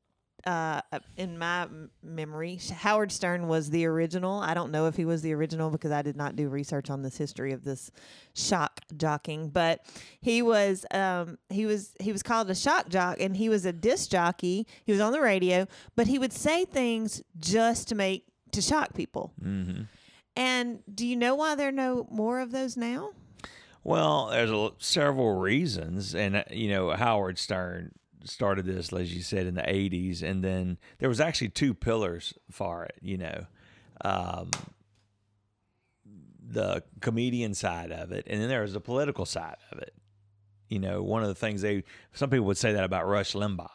uh, 0.47 0.81
in 1.17 1.39
my 1.39 1.63
m- 1.63 1.91
memory, 2.03 2.61
Howard 2.73 3.11
Stern 3.11 3.49
was 3.49 3.71
the 3.71 3.85
original. 3.85 4.39
I 4.39 4.55
don't 4.55 4.71
know 4.71 4.87
if 4.87 4.95
he 4.95 5.05
was 5.05 5.21
the 5.23 5.35
original 5.35 5.71
because 5.71 5.91
I 5.91 6.03
did 6.03 6.17
not 6.17 6.37
do 6.37 6.49
research 6.49 6.89
on 6.89 7.03
this 7.03 7.17
history 7.17 7.53
of 7.53 7.65
this 7.65 7.91
shock 8.35 8.81
jocking, 8.95 9.53
but 9.53 9.85
he 10.21 10.43
was 10.43 10.87
um, 10.93 11.39
he 11.49 11.67
was 11.67 11.95
he 11.99 12.13
was 12.13 12.23
called 12.23 12.49
a 12.49 12.55
shock 12.55 12.89
jock, 12.89 13.21
and 13.21 13.37
he 13.37 13.49
was 13.49 13.67
a 13.67 13.73
disc 13.73 14.11
jockey. 14.11 14.67
He 14.85 14.93
was 14.93 15.01
on 15.01 15.13
the 15.13 15.21
radio, 15.21 15.67
but 15.97 16.07
he 16.07 16.19
would 16.19 16.33
say 16.33 16.65
things 16.65 17.23
just 17.39 17.89
to 17.89 17.97
make 17.97 18.25
to 18.53 18.63
shock 18.63 18.95
people. 18.95 19.33
Mm-hmm. 19.43 19.83
And 20.37 20.81
do 20.93 21.07
you 21.07 21.17
know 21.17 21.35
why 21.35 21.57
there 21.57 21.69
are 21.69 21.73
no 21.73 22.07
more 22.11 22.41
of 22.41 22.53
those 22.53 22.77
now? 22.77 23.11
Well, 23.83 24.29
there's 24.31 24.51
a, 24.51 24.73
several 24.79 25.37
reasons, 25.37 26.15
and 26.15 26.37
uh, 26.37 26.45
you 26.51 26.69
know 26.69 26.91
Howard 26.91 27.39
Stern 27.39 27.93
started 28.29 28.67
this, 28.67 28.93
as 28.93 29.15
you 29.15 29.23
said, 29.23 29.47
in 29.47 29.55
the 29.55 29.63
'80s, 29.63 30.23
and 30.23 30.43
then 30.43 30.79
there 30.99 31.09
was 31.09 31.21
actually 31.21 31.51
two 31.51 31.75
pillars 31.75 32.35
for 32.51 32.85
it. 32.85 32.97
You 33.01 33.19
know, 33.19 33.47
um, 34.05 34.51
the 36.49 36.83
comedian 37.01 37.55
side 37.55 37.93
of 37.93 38.13
it, 38.13 38.27
and 38.29 38.41
then 38.41 38.49
there 38.49 38.63
was 38.63 38.73
the 38.73 38.81
political 38.81 39.25
side 39.25 39.57
of 39.73 39.79
it. 39.79 39.95
You 40.69 40.79
know, 40.79 41.03
one 41.03 41.23
of 41.23 41.29
the 41.29 41.35
things 41.35 41.63
they 41.63 41.85
some 42.13 42.31
people 42.31 42.47
would 42.47 42.59
say 42.59 42.73
that 42.73 42.85
about 42.85 43.07
Rush 43.07 43.35
Limbaugh. 43.35 43.71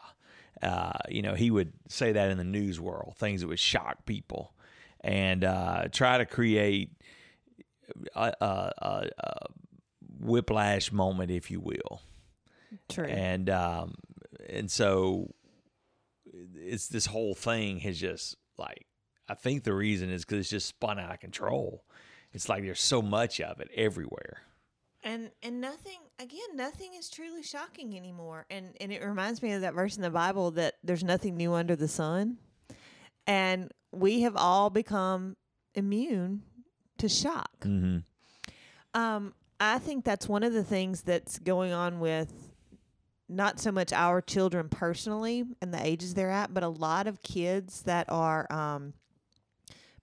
Uh, 0.62 0.92
you 1.08 1.22
know, 1.22 1.34
he 1.34 1.50
would 1.50 1.72
say 1.88 2.12
that 2.12 2.30
in 2.30 2.38
the 2.38 2.44
news 2.44 2.80
world, 2.80 3.14
things 3.18 3.40
that 3.40 3.48
would 3.48 3.58
shock 3.58 4.06
people, 4.06 4.52
and 5.00 5.42
uh, 5.42 5.88
try 5.90 6.18
to 6.18 6.26
create 6.26 6.92
a, 8.14 8.32
a, 8.40 8.72
a, 8.78 9.10
a 9.18 9.46
whiplash 10.20 10.92
moment, 10.92 11.30
if 11.30 11.50
you 11.50 11.60
will. 11.60 12.00
True. 12.88 13.06
And 13.06 13.50
um, 13.50 13.94
and 14.48 14.70
so 14.70 15.34
it's 16.54 16.88
this 16.88 17.06
whole 17.06 17.34
thing 17.34 17.78
has 17.80 17.98
just 17.98 18.36
like 18.58 18.86
I 19.28 19.34
think 19.34 19.64
the 19.64 19.74
reason 19.74 20.10
is 20.10 20.24
because 20.24 20.40
it's 20.40 20.50
just 20.50 20.66
spun 20.68 20.98
out 20.98 21.12
of 21.12 21.20
control. 21.20 21.84
It's 22.32 22.48
like 22.48 22.62
there's 22.64 22.80
so 22.80 23.02
much 23.02 23.40
of 23.40 23.60
it 23.60 23.68
everywhere. 23.74 24.38
and 25.02 25.30
and 25.42 25.60
nothing 25.60 25.98
again 26.18 26.54
nothing 26.54 26.94
is 26.94 27.10
truly 27.10 27.42
shocking 27.42 27.96
anymore 27.96 28.46
and 28.50 28.74
and 28.80 28.92
it 28.92 29.02
reminds 29.04 29.42
me 29.42 29.52
of 29.52 29.60
that 29.62 29.74
verse 29.74 29.96
in 29.96 30.02
the 30.02 30.10
bible 30.10 30.50
that 30.52 30.74
there's 30.84 31.02
nothing 31.02 31.36
new 31.36 31.52
under 31.54 31.74
the 31.74 31.88
sun 31.88 32.36
and 33.26 33.72
we 33.90 34.20
have 34.22 34.36
all 34.36 34.70
become 34.70 35.36
immune 35.74 36.42
to 36.98 37.08
shock 37.08 37.50
Mm-hmm. 37.62 37.98
um 38.94 39.34
i 39.58 39.78
think 39.80 40.04
that's 40.04 40.28
one 40.28 40.42
of 40.44 40.52
the 40.52 40.62
things 40.64 41.02
that's 41.02 41.38
going 41.40 41.72
on 41.72 41.98
with 41.98 42.41
not 43.32 43.58
so 43.58 43.72
much 43.72 43.92
our 43.92 44.20
children 44.20 44.68
personally 44.68 45.44
and 45.60 45.72
the 45.72 45.84
ages 45.84 46.14
they're 46.14 46.30
at 46.30 46.52
but 46.54 46.62
a 46.62 46.68
lot 46.68 47.06
of 47.06 47.22
kids 47.22 47.82
that 47.82 48.06
are 48.08 48.46
um 48.52 48.92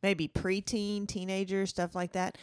maybe 0.01 0.27
preteen 0.27 1.07
teenagers 1.07 1.69
stuff 1.69 1.93
like 1.95 2.13
that 2.13 2.37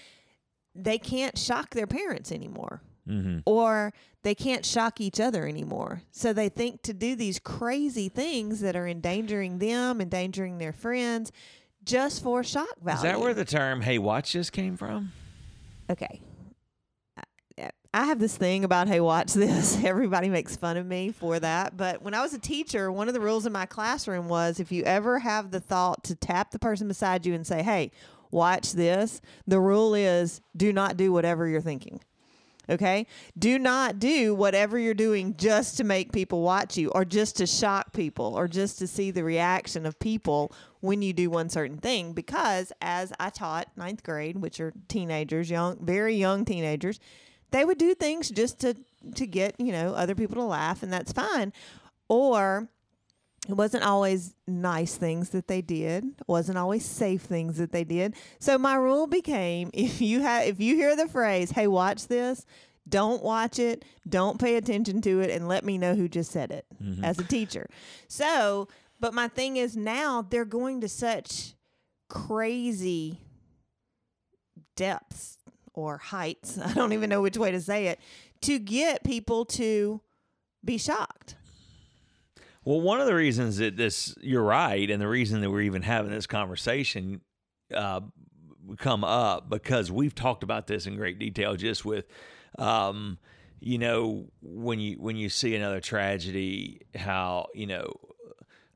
they 0.74 0.98
can't 0.98 1.36
shock 1.38 1.70
their 1.70 1.86
parents 1.86 2.30
anymore 2.32 2.80
Mm-hmm. 3.08 3.38
or 3.46 3.92
they 4.24 4.34
can't 4.34 4.66
shock 4.66 5.00
each 5.00 5.20
other 5.20 5.46
anymore. 5.46 6.02
So 6.10 6.32
they 6.32 6.48
think 6.48 6.82
to 6.82 6.92
do 6.92 7.14
these 7.14 7.38
crazy 7.38 8.08
things 8.08 8.58
that 8.62 8.74
are 8.74 8.88
endangering 8.88 9.60
them, 9.60 10.00
endangering 10.00 10.58
their 10.58 10.72
friends, 10.72 11.30
just 11.84 12.20
for 12.20 12.42
shock 12.42 12.80
value. 12.82 12.96
Is 12.96 13.02
that 13.04 13.20
where 13.20 13.32
the 13.32 13.44
term 13.44 13.82
"Hey, 13.82 13.98
watch 13.98 14.32
this" 14.32 14.50
came 14.50 14.76
from? 14.76 15.12
okay? 15.88 16.20
I- 17.96 18.04
have 18.04 18.18
this 18.18 18.36
thing 18.36 18.64
about 18.64 18.88
hey, 18.88 19.00
watch 19.00 19.32
this. 19.32 19.82
Everybody 19.84 20.28
makes 20.28 20.54
fun 20.56 20.76
of 20.76 20.86
me 20.86 21.12
for 21.12 21.40
that. 21.40 21.76
But 21.76 22.02
when 22.02 22.14
I 22.14 22.22
was 22.22 22.34
a 22.34 22.38
teacher, 22.38 22.92
one 22.92 23.08
of 23.08 23.14
the 23.14 23.20
rules 23.20 23.46
in 23.46 23.52
my 23.52 23.66
classroom 23.66 24.28
was 24.28 24.60
if 24.60 24.70
you 24.70 24.82
ever 24.84 25.18
have 25.20 25.50
the 25.50 25.60
thought 25.60 26.04
to 26.04 26.14
tap 26.14 26.50
the 26.50 26.58
person 26.58 26.88
beside 26.88 27.24
you 27.24 27.34
and 27.34 27.46
say, 27.46 27.62
"Hey, 27.62 27.90
watch 28.30 28.72
this," 28.72 29.20
the 29.46 29.60
rule 29.60 29.94
is 29.94 30.40
do 30.56 30.72
not 30.72 30.96
do 30.96 31.10
whatever 31.10 31.48
you're 31.48 31.60
thinking. 31.60 32.00
Okay? 32.68 33.06
Do 33.38 33.58
not 33.58 33.98
do 33.98 34.34
whatever 34.34 34.76
you're 34.78 34.92
doing 34.92 35.36
just 35.36 35.76
to 35.76 35.84
make 35.84 36.12
people 36.12 36.42
watch 36.42 36.76
you 36.76 36.90
or 36.90 37.04
just 37.04 37.36
to 37.36 37.46
shock 37.46 37.92
people 37.92 38.34
or 38.34 38.48
just 38.48 38.78
to 38.80 38.86
see 38.88 39.10
the 39.10 39.22
reaction 39.22 39.86
of 39.86 39.98
people 40.00 40.52
when 40.80 41.00
you 41.00 41.12
do 41.12 41.30
one 41.30 41.48
certain 41.48 41.78
thing. 41.78 42.12
Because 42.12 42.72
as 42.82 43.12
I 43.20 43.30
taught 43.30 43.68
ninth 43.76 44.02
grade, 44.02 44.38
which 44.38 44.60
are 44.60 44.72
teenagers, 44.88 45.48
young, 45.48 45.78
very 45.84 46.16
young 46.16 46.44
teenagers, 46.44 46.98
they 47.50 47.64
would 47.64 47.78
do 47.78 47.94
things 47.94 48.30
just 48.30 48.60
to, 48.60 48.74
to 49.14 49.26
get, 49.26 49.58
you 49.58 49.72
know, 49.72 49.94
other 49.94 50.14
people 50.14 50.36
to 50.36 50.42
laugh, 50.42 50.82
and 50.82 50.92
that's 50.92 51.12
fine. 51.12 51.52
Or 52.08 52.68
it 53.48 53.54
wasn't 53.54 53.84
always 53.84 54.34
nice 54.46 54.96
things 54.96 55.30
that 55.30 55.46
they 55.46 55.62
did. 55.62 56.04
Wasn't 56.26 56.58
always 56.58 56.84
safe 56.84 57.22
things 57.22 57.58
that 57.58 57.72
they 57.72 57.84
did. 57.84 58.14
So 58.38 58.58
my 58.58 58.74
rule 58.74 59.06
became 59.06 59.70
if 59.74 60.00
you 60.00 60.22
have 60.22 60.46
if 60.46 60.60
you 60.60 60.74
hear 60.76 60.96
the 60.96 61.08
phrase 61.08 61.50
hey 61.50 61.66
watch 61.66 62.08
this 62.08 62.44
don't 62.88 63.22
watch 63.22 63.58
it 63.58 63.84
don't 64.08 64.40
pay 64.40 64.56
attention 64.56 65.00
to 65.02 65.20
it 65.20 65.30
and 65.30 65.48
let 65.48 65.64
me 65.64 65.76
know 65.76 65.94
who 65.94 66.08
just 66.08 66.30
said 66.30 66.52
it 66.52 66.64
mm-hmm. 66.82 67.04
as 67.04 67.18
a 67.18 67.24
teacher. 67.24 67.68
So 68.08 68.68
but 68.98 69.14
my 69.14 69.28
thing 69.28 69.56
is 69.56 69.76
now 69.76 70.22
they're 70.22 70.44
going 70.44 70.80
to 70.80 70.88
such 70.88 71.54
crazy 72.08 73.20
depths 74.74 75.38
or 75.76 75.98
heights 75.98 76.58
i 76.64 76.72
don't 76.74 76.92
even 76.92 77.08
know 77.08 77.22
which 77.22 77.36
way 77.36 77.52
to 77.52 77.60
say 77.60 77.86
it 77.86 78.00
to 78.40 78.58
get 78.58 79.04
people 79.04 79.44
to 79.44 80.00
be 80.64 80.78
shocked. 80.78 81.36
Well, 82.64 82.80
one 82.80 83.00
of 83.00 83.06
the 83.06 83.14
reasons 83.14 83.58
that 83.58 83.76
this, 83.76 84.14
you're 84.20 84.42
right, 84.42 84.90
and 84.90 85.00
the 85.00 85.08
reason 85.08 85.40
that 85.40 85.50
we're 85.50 85.62
even 85.62 85.82
having 85.82 86.10
this 86.10 86.26
conversation 86.26 87.20
uh, 87.72 88.00
come 88.78 89.04
up 89.04 89.48
because 89.48 89.90
we've 89.90 90.14
talked 90.14 90.42
about 90.42 90.66
this 90.66 90.86
in 90.86 90.96
great 90.96 91.18
detail 91.18 91.54
just 91.54 91.84
with, 91.84 92.06
um, 92.58 93.18
you 93.60 93.78
know, 93.78 94.26
when 94.42 94.80
you 94.80 94.96
when 94.98 95.16
you 95.16 95.28
see 95.28 95.54
another 95.54 95.80
tragedy, 95.80 96.82
how 96.94 97.46
you 97.54 97.66
know, 97.66 97.92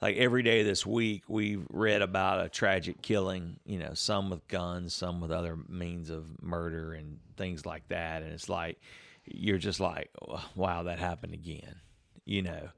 like 0.01 0.17
every 0.17 0.43
day 0.43 0.63
this 0.63 0.87
week 0.87 1.25
we've 1.29 1.67
read 1.71 2.03
about 2.03 2.45
a 2.45 2.49
tragic 2.49 3.03
killing. 3.03 3.59
You 3.65 3.79
know, 3.79 3.95
some 3.95 4.31
with 4.31 4.47
guns, 4.49 4.95
some 4.95 5.21
with 5.21 5.31
other 5.31 5.57
means 5.69 6.11
of 6.11 6.43
murder 6.43 6.93
and 6.95 7.19
things 7.37 7.67
like 7.67 7.89
that, 7.89 8.23
and 8.23 8.33
it's 8.33 8.49
like 8.49 8.79
you're 9.25 9.59
just 9.59 9.81
like, 9.81 10.11
wow, 10.55 10.85
that 10.85 10.99
happened 10.99 11.35
again. 11.35 11.77
You 12.25 12.43
know. 12.43 12.69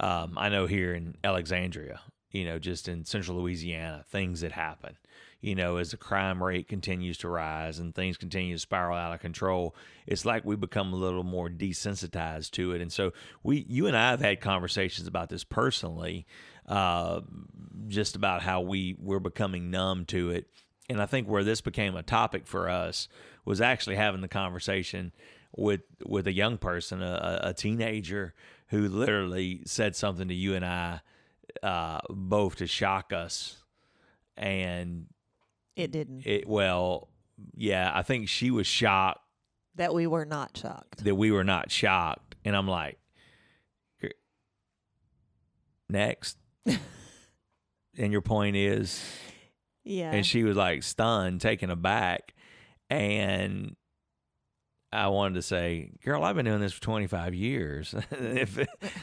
Um, 0.00 0.34
I 0.36 0.48
know 0.48 0.66
here 0.66 0.94
in 0.94 1.16
Alexandria, 1.24 2.00
you 2.30 2.44
know, 2.44 2.58
just 2.58 2.86
in 2.88 3.04
central 3.04 3.38
Louisiana, 3.38 4.04
things 4.08 4.42
that 4.42 4.52
happen, 4.52 4.96
you 5.40 5.54
know, 5.54 5.76
as 5.76 5.90
the 5.90 5.96
crime 5.96 6.42
rate 6.42 6.68
continues 6.68 7.18
to 7.18 7.28
rise 7.28 7.78
and 7.78 7.94
things 7.94 8.16
continue 8.16 8.54
to 8.54 8.60
spiral 8.60 8.96
out 8.96 9.12
of 9.12 9.20
control, 9.20 9.74
it's 10.06 10.24
like 10.24 10.44
we 10.44 10.56
become 10.56 10.92
a 10.92 10.96
little 10.96 11.24
more 11.24 11.48
desensitized 11.48 12.52
to 12.52 12.72
it. 12.72 12.80
And 12.80 12.92
so 12.92 13.12
we, 13.42 13.64
you 13.68 13.86
and 13.86 13.96
I 13.96 14.10
have 14.10 14.20
had 14.20 14.40
conversations 14.40 15.08
about 15.08 15.28
this 15.28 15.44
personally, 15.44 16.26
uh, 16.68 17.22
just 17.88 18.14
about 18.14 18.42
how 18.42 18.60
we 18.60 18.96
we're 19.00 19.18
becoming 19.18 19.70
numb 19.70 20.04
to 20.06 20.30
it. 20.30 20.46
And 20.90 21.02
I 21.02 21.06
think 21.06 21.28
where 21.28 21.44
this 21.44 21.60
became 21.60 21.96
a 21.96 22.02
topic 22.02 22.46
for 22.46 22.68
us 22.68 23.08
was 23.44 23.60
actually 23.60 23.96
having 23.96 24.20
the 24.20 24.28
conversation 24.28 25.12
with 25.56 25.80
with 26.04 26.26
a 26.26 26.32
young 26.32 26.58
person, 26.58 27.02
a, 27.02 27.40
a 27.42 27.54
teenager 27.54 28.34
who 28.68 28.88
literally 28.88 29.62
said 29.64 29.96
something 29.96 30.28
to 30.28 30.34
you 30.34 30.54
and 30.54 30.64
I, 30.64 31.00
uh, 31.62 32.00
both 32.10 32.56
to 32.56 32.66
shock 32.66 33.12
us, 33.12 33.62
and 34.36 35.06
it 35.74 35.90
didn't. 35.90 36.26
it 36.26 36.46
well, 36.46 37.08
yeah, 37.54 37.90
I 37.94 38.02
think 38.02 38.28
she 38.28 38.50
was 38.50 38.66
shocked 38.66 39.20
that 39.76 39.94
we 39.94 40.06
were 40.06 40.26
not 40.26 40.56
shocked. 40.56 41.04
that 41.04 41.14
we 41.14 41.30
were 41.30 41.44
not 41.44 41.70
shocked, 41.70 42.36
and 42.44 42.54
I'm 42.54 42.68
like, 42.68 42.98
next, 45.88 46.36
and 47.98 48.12
your 48.12 48.22
point 48.22 48.56
is, 48.56 49.02
yeah 49.84 50.12
and 50.12 50.26
she 50.26 50.44
was 50.44 50.56
like 50.56 50.82
stunned, 50.82 51.40
taken 51.40 51.70
aback, 51.70 52.34
and 52.90 53.76
I 54.90 55.08
wanted 55.08 55.34
to 55.34 55.42
say, 55.42 55.90
girl, 56.02 56.24
I've 56.24 56.34
been 56.34 56.46
doing 56.46 56.60
this 56.60 56.72
for 56.72 56.80
25 56.80 57.34
years. 57.34 57.94
if 58.10 58.58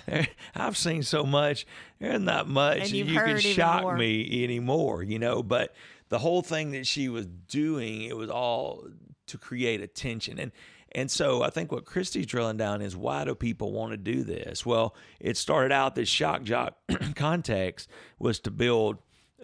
I've 0.55 0.77
seen 0.77 1.03
so 1.03 1.23
much, 1.23 1.67
there's 1.99 2.21
not 2.21 2.47
much 2.47 2.79
And 2.79 2.91
you 2.91 3.05
can 3.05 3.39
shock 3.39 3.83
more. 3.83 3.95
me 3.95 4.43
anymore, 4.43 5.03
you 5.03 5.19
know. 5.19 5.43
But 5.43 5.75
the 6.09 6.17
whole 6.17 6.41
thing 6.41 6.71
that 6.71 6.87
she 6.87 7.07
was 7.07 7.27
doing, 7.27 8.01
it 8.01 8.17
was 8.17 8.31
all 8.31 8.87
to 9.27 9.37
create 9.37 9.81
attention. 9.81 10.39
And 10.39 10.51
and 10.95 11.11
so 11.11 11.43
I 11.43 11.49
think 11.49 11.71
what 11.71 11.85
Christy's 11.85 12.25
drilling 12.25 12.57
down 12.57 12.81
is 12.81 12.95
why 12.95 13.25
do 13.25 13.35
people 13.35 13.73
want 13.73 13.91
to 13.91 13.97
do 13.97 14.23
this? 14.23 14.65
Well, 14.65 14.95
it 15.19 15.37
started 15.37 15.71
out 15.71 15.93
this 15.93 16.09
shock 16.09 16.43
jock 16.43 16.77
context 17.15 17.89
was 18.17 18.39
to 18.39 18.51
build 18.51 18.97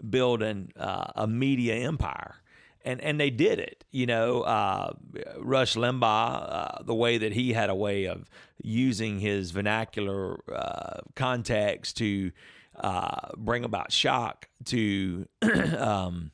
build 0.10 0.42
an, 0.42 0.72
uh, 0.78 1.12
a 1.16 1.28
media 1.28 1.76
empire 1.76 2.38
and 2.84 3.02
and 3.02 3.20
they 3.20 3.30
did 3.30 3.60
it. 3.60 3.84
You 3.92 4.06
know, 4.06 4.42
uh, 4.42 4.94
Rush 5.38 5.76
Limbaugh, 5.76 6.48
uh, 6.50 6.84
the 6.84 6.96
way 6.96 7.18
that 7.18 7.34
he 7.34 7.54
had 7.54 7.70
a 7.70 7.76
way 7.76 8.06
of 8.06 8.30
using 8.64 9.20
his 9.20 9.52
vernacular 9.52 10.40
uh, 10.50 11.02
context 11.16 11.98
to 11.98 12.32
uh, 12.80 13.30
bring 13.38 13.66
about 13.66 13.92
shock 13.92 14.48
to 14.66 15.28
um, 15.78 16.32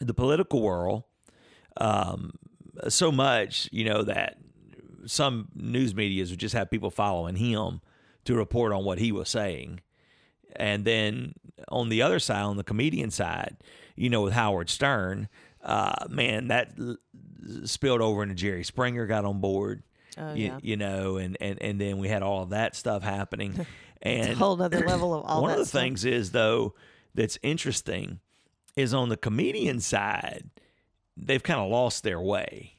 the 0.00 0.14
political 0.14 0.60
world, 0.60 1.04
um, 1.76 2.32
so 2.88 3.12
much, 3.12 3.68
you 3.72 3.84
know, 3.84 4.02
that 4.02 4.38
some 5.06 5.48
news 5.54 5.94
medias 5.94 6.30
would 6.30 6.38
just 6.40 6.54
have 6.54 6.70
people 6.70 6.90
following 6.90 7.36
him 7.36 7.80
to 8.24 8.34
report 8.34 8.72
on 8.72 8.84
what 8.84 8.98
he 8.98 9.10
was 9.12 9.28
saying. 9.28 9.80
And 10.56 10.84
then 10.84 11.34
on 11.68 11.88
the 11.88 12.02
other 12.02 12.18
side, 12.18 12.42
on 12.42 12.56
the 12.56 12.64
comedian 12.64 13.10
side, 13.10 13.56
you 13.96 14.10
know, 14.10 14.22
with 14.22 14.32
Howard 14.32 14.70
Stern, 14.70 15.28
uh, 15.62 16.06
man, 16.08 16.48
that 16.48 16.72
l- 16.78 16.96
spilled 17.64 18.00
over 18.00 18.22
into 18.22 18.34
Jerry 18.34 18.64
Springer 18.64 19.06
got 19.06 19.24
on 19.24 19.40
board. 19.40 19.82
Oh, 20.18 20.34
you, 20.34 20.46
yeah. 20.46 20.58
you 20.62 20.76
know, 20.76 21.16
and, 21.16 21.36
and, 21.40 21.60
and 21.62 21.80
then 21.80 21.98
we 21.98 22.08
had 22.08 22.22
all 22.22 22.42
of 22.42 22.50
that 22.50 22.76
stuff 22.76 23.02
happening. 23.02 23.66
It's 24.04 24.26
And 24.26 24.32
a 24.32 24.36
whole 24.36 24.60
other 24.60 24.80
level 24.80 25.14
of 25.14 25.24
all 25.26 25.42
one 25.42 25.52
of 25.52 25.58
the 25.58 25.64
stuff. 25.64 25.80
things 25.80 26.04
is 26.04 26.32
though 26.32 26.74
that's 27.14 27.38
interesting 27.40 28.18
is 28.74 28.92
on 28.92 29.10
the 29.10 29.16
comedian 29.16 29.78
side, 29.78 30.50
they've 31.16 31.42
kind 31.42 31.60
of 31.60 31.70
lost 31.70 32.02
their 32.02 32.20
way. 32.20 32.74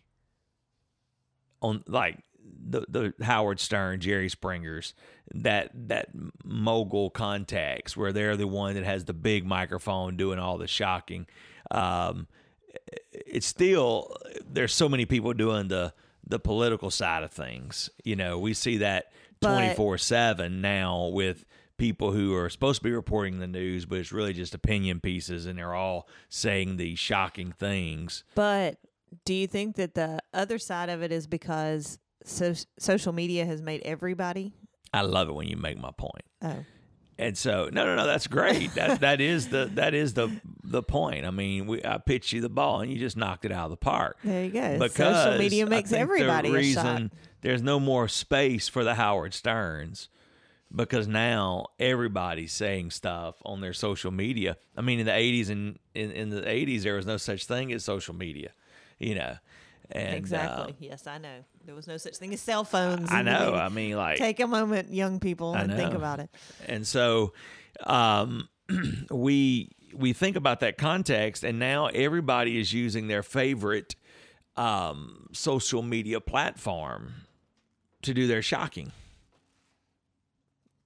On 1.62 1.84
like 1.88 2.18
the 2.44 2.86
the 2.90 3.24
Howard 3.24 3.60
Stern, 3.60 4.00
Jerry 4.00 4.30
Springers, 4.30 4.94
that 5.34 5.72
that 5.88 6.10
mogul 6.44 7.10
contacts 7.10 7.96
where 7.96 8.12
they're 8.12 8.36
the 8.36 8.48
one 8.48 8.76
that 8.76 8.84
has 8.84 9.06
the 9.06 9.14
big 9.14 9.46
microphone 9.46 10.18
doing 10.18 10.40
all 10.40 10.58
the 10.58 10.68
shocking. 10.68 11.26
Um, 11.72 12.28
it's 13.12 13.48
still 13.48 14.16
there's 14.46 14.74
so 14.74 14.90
many 14.90 15.06
people 15.06 15.34
doing 15.34 15.68
the 15.70 15.94
the 16.26 16.40
political 16.40 16.90
side 16.90 17.24
of 17.24 17.32
things. 17.32 17.90
You 18.04 18.16
know, 18.16 18.40
we 18.40 18.54
see 18.54 18.78
that 18.78 19.12
twenty 19.42 19.74
four 19.76 19.98
seven 19.98 20.62
now 20.62 21.08
with 21.08 21.46
people 21.78 22.12
who 22.12 22.36
are 22.36 22.50
supposed 22.50 22.80
to 22.80 22.84
be 22.84 22.92
reporting 22.92 23.40
the 23.40 23.48
news, 23.48 23.86
but 23.86 24.00
it's 24.00 24.12
really 24.12 24.34
just 24.34 24.54
opinion 24.54 25.00
pieces, 25.00 25.46
and 25.46 25.58
they're 25.58 25.74
all 25.74 26.08
saying 26.30 26.78
these 26.78 27.00
shocking 27.00 27.52
things. 27.52 28.24
But 28.36 28.78
do 29.26 29.34
you 29.34 29.48
think 29.48 29.76
that 29.76 29.96
the 29.96 30.20
other 30.34 30.58
side 30.60 30.90
of 30.90 31.02
it 31.04 31.12
is 31.12 31.28
because 31.28 31.98
so- 32.26 32.54
social 32.80 33.14
media 33.14 33.46
has 33.46 33.62
made 33.62 33.82
everybody? 33.84 34.54
I 34.94 35.02
love 35.02 35.28
it 35.30 35.34
when 35.34 35.48
you 35.48 35.58
make 35.58 35.78
my 35.80 35.92
point. 35.92 36.24
Oh, 36.44 36.64
And 37.18 37.38
so, 37.38 37.70
no, 37.72 37.86
no, 37.86 37.96
no, 37.96 38.06
that's 38.06 38.28
great. 38.28 38.74
That 38.76 39.00
that 39.02 39.22
is 39.22 39.50
the 39.50 39.66
that 39.74 39.94
is 39.94 40.14
the 40.14 40.30
the 40.64 40.84
point. 40.84 41.26
I 41.26 41.32
mean, 41.32 41.66
we 41.68 41.84
I 41.84 41.98
pitched 41.98 42.32
you 42.34 42.42
the 42.42 42.50
ball 42.50 42.82
and 42.82 42.92
you 42.92 43.00
just 43.00 43.18
knocked 43.18 43.46
it 43.46 43.52
out 43.52 43.66
of 43.66 43.72
the 43.72 43.78
park. 43.78 44.18
there 44.24 44.46
you 44.46 44.52
go. 44.52 44.80
because 44.80 45.24
social 45.24 45.40
media 45.40 45.66
makes 45.66 45.92
everybody 45.92 46.50
the 46.50 46.56
a 46.56 46.58
reason 46.58 47.10
shot. 47.10 47.20
there's 47.42 47.62
no 47.62 47.80
more 47.80 48.08
space 48.08 48.68
for 48.68 48.84
the 48.84 48.94
Howard 48.96 49.34
Sterns 49.34 50.10
because 50.76 51.08
now 51.08 51.68
everybody's 51.80 52.54
saying 52.54 52.92
stuff 52.92 53.36
on 53.46 53.62
their 53.62 53.74
social 53.74 54.12
media. 54.12 54.58
I 54.76 54.82
mean, 54.82 55.00
in 55.00 55.06
the 55.06 55.12
80s 55.12 55.50
and 55.50 55.80
in, 55.94 56.12
in 56.12 56.30
the 56.30 56.42
80s, 56.42 56.84
there 56.84 56.96
was 56.96 57.06
no 57.06 57.18
such 57.18 57.46
thing 57.46 57.72
as 57.74 57.86
social 57.86 58.16
media, 58.16 58.52
you 59.00 59.16
know. 59.16 59.36
And, 59.92 60.14
uh, 60.14 60.18
exactly. 60.18 60.76
yes, 60.80 61.06
I 61.06 61.18
know. 61.20 61.44
There 61.66 61.76
was 61.76 61.88
no 61.88 61.98
such 61.98 62.18
thing 62.18 62.34
as 62.34 62.42
cell 62.42 62.64
phones. 62.64 63.12
I 63.12 63.22
know. 63.22 63.54
I 63.56 63.70
mean, 63.70 63.96
like, 63.96 64.18
Take 64.18 64.40
a 64.40 64.48
moment, 64.48 64.92
young 64.92 65.20
people, 65.20 65.54
and 65.54 65.72
think 65.74 65.94
about 65.94 66.20
it. 66.20 66.30
And 66.68 66.88
so 66.88 67.34
um, 67.86 68.50
we 69.12 69.70
we 69.94 70.14
think 70.14 70.36
about 70.36 70.62
that 70.62 70.78
context, 70.78 71.44
and 71.44 71.60
now 71.60 71.88
everybody 71.88 72.60
is 72.60 72.74
using 72.74 73.08
their 73.08 73.22
favorite 73.22 73.96
um, 74.56 75.28
social 75.34 75.84
media 75.84 76.20
platform 76.20 77.14
to 78.02 78.14
do 78.14 78.26
their 78.26 78.42
shocking. 78.42 78.92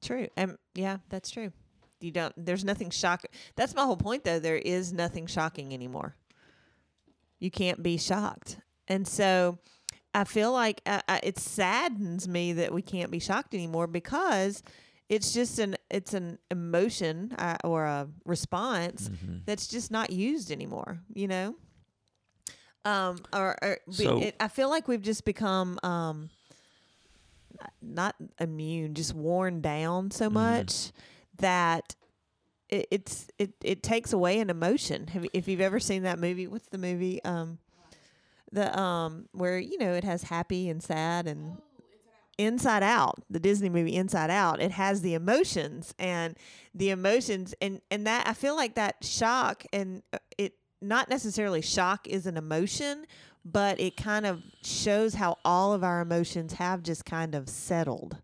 True. 0.04 0.27
Um, 0.38 0.58
yeah, 0.75 0.98
that's 1.10 1.30
true. 1.30 1.51
You 2.00 2.12
don't. 2.12 2.34
There's 2.38 2.63
nothing 2.63 2.89
shocking. 2.92 3.32
That's 3.56 3.74
my 3.75 3.84
whole 3.84 3.98
point, 3.98 4.24
though. 4.24 4.39
There 4.39 4.56
is 4.58 4.94
nothing 4.94 5.25
shocking 5.27 5.74
anymore. 5.74 6.16
You 7.39 7.50
can't 7.51 7.82
be 7.82 7.98
shocked, 7.98 8.58
and 8.88 9.08
so 9.08 9.58
I 10.13 10.24
feel 10.24 10.51
like 10.51 10.82
uh, 10.86 11.01
uh, 11.08 11.20
it 11.24 11.38
saddens 11.39 12.27
me 12.27 12.54
that 12.54 12.74
we 12.74 12.82
can't 12.82 13.12
be 13.12 13.20
shocked 13.20 13.54
anymore 13.56 13.88
because 13.88 14.62
it's 15.10 15.33
just 15.33 15.57
an 15.60 15.75
it's 15.90 16.14
an 16.14 16.38
emotion 16.51 17.33
uh, 17.40 17.57
or 17.64 17.86
a 17.86 18.07
response 18.25 19.10
that's 19.46 19.68
just 19.68 19.90
not 19.92 20.12
used 20.12 20.51
anymore. 20.51 21.00
You 21.14 21.27
know. 21.27 21.55
Um, 22.86 23.18
or, 23.33 23.57
or 23.62 23.77
be- 23.88 23.94
So- 24.05 24.22
it, 24.22 24.36
I 24.40 24.48
feel 24.48 24.70
like 24.70 24.88
we've 24.88 25.01
just 25.01 25.25
become 25.25 25.77
um, 25.83 26.29
not 27.82 28.16
immune, 28.40 28.94
just 28.94 29.14
worn 29.14 29.62
down 29.62 30.12
so 30.12 30.30
much 30.30 30.92
that 31.38 31.96
it, 32.70 32.88
it's 32.92 33.27
it 33.38 33.53
it 33.64 33.84
takes 33.84 34.14
away 34.14 34.40
an 34.40 34.50
emotion. 34.50 35.08
Have 35.08 35.25
if 35.34 35.48
you've 35.48 35.62
ever 35.62 35.80
seen 35.80 36.03
that 36.03 36.20
movie, 36.20 36.48
what's 36.48 36.68
the 36.68 36.77
movie? 36.77 37.24
Um, 37.24 37.60
the 38.51 38.77
um 38.77 39.27
where 39.32 39.60
you 39.60 39.77
know 39.77 39.94
it 39.94 40.03
has 40.03 40.24
happy 40.24 40.70
and 40.70 40.82
sad 40.82 41.27
and 41.27 41.58
Inside 42.38 42.84
Out, 42.84 43.24
the 43.30 43.40
Disney 43.40 43.70
movie 43.70 43.96
Inside 43.96 44.30
Out, 44.30 44.62
it 44.62 44.72
has 44.72 45.01
the 45.01 45.16
emotions 45.16 45.96
and 45.98 46.38
the 46.74 46.92
emotions 46.92 47.56
and 47.62 47.82
and 47.90 48.06
that 48.06 48.27
I 48.27 48.34
feel 48.34 48.56
like 48.56 48.75
that 48.75 49.03
shock 49.03 49.66
and 49.74 50.03
uh, 50.14 50.20
it 50.38 50.53
not 50.81 51.09
necessarily 51.09 51.61
shock 51.61 52.07
is 52.07 52.25
an 52.25 52.37
emotion, 52.37 53.05
but 53.44 53.79
it 53.79 53.96
kind 53.96 54.25
of 54.25 54.44
shows 54.61 55.13
how 55.16 55.37
all 55.46 55.74
of 55.74 55.83
our 55.83 56.01
emotions 56.01 56.53
have 56.53 56.83
just 56.83 57.05
kind 57.05 57.33
of 57.33 57.50
settled. 57.50 58.18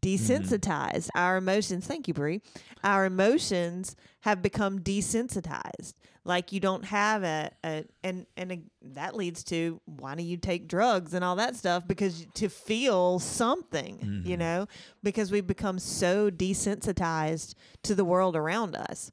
Mm-hmm. 0.00 0.08
Desensitized. 0.08 1.08
Our 1.14 1.36
emotions, 1.36 1.86
thank 1.86 2.08
you, 2.08 2.14
Bree. 2.14 2.40
Our 2.82 3.04
emotions 3.04 3.96
have 4.20 4.42
become 4.42 4.80
desensitized. 4.80 5.94
Like 6.24 6.52
you 6.52 6.60
don't 6.60 6.84
have 6.84 7.24
a, 7.24 7.50
a 7.64 7.84
and 8.04 8.26
and 8.36 8.52
a, 8.52 8.62
that 8.92 9.16
leads 9.16 9.42
to 9.44 9.80
why 9.86 10.14
do 10.14 10.22
you 10.22 10.36
take 10.36 10.68
drugs 10.68 11.14
and 11.14 11.24
all 11.24 11.34
that 11.36 11.56
stuff 11.56 11.86
because 11.86 12.26
to 12.34 12.48
feel 12.48 13.18
something, 13.18 13.98
you 14.24 14.36
mm-hmm. 14.36 14.38
know, 14.38 14.66
because 15.02 15.32
we've 15.32 15.46
become 15.46 15.80
so 15.80 16.30
desensitized 16.30 17.54
to 17.82 17.96
the 17.96 18.04
world 18.04 18.36
around 18.36 18.76
us. 18.76 19.10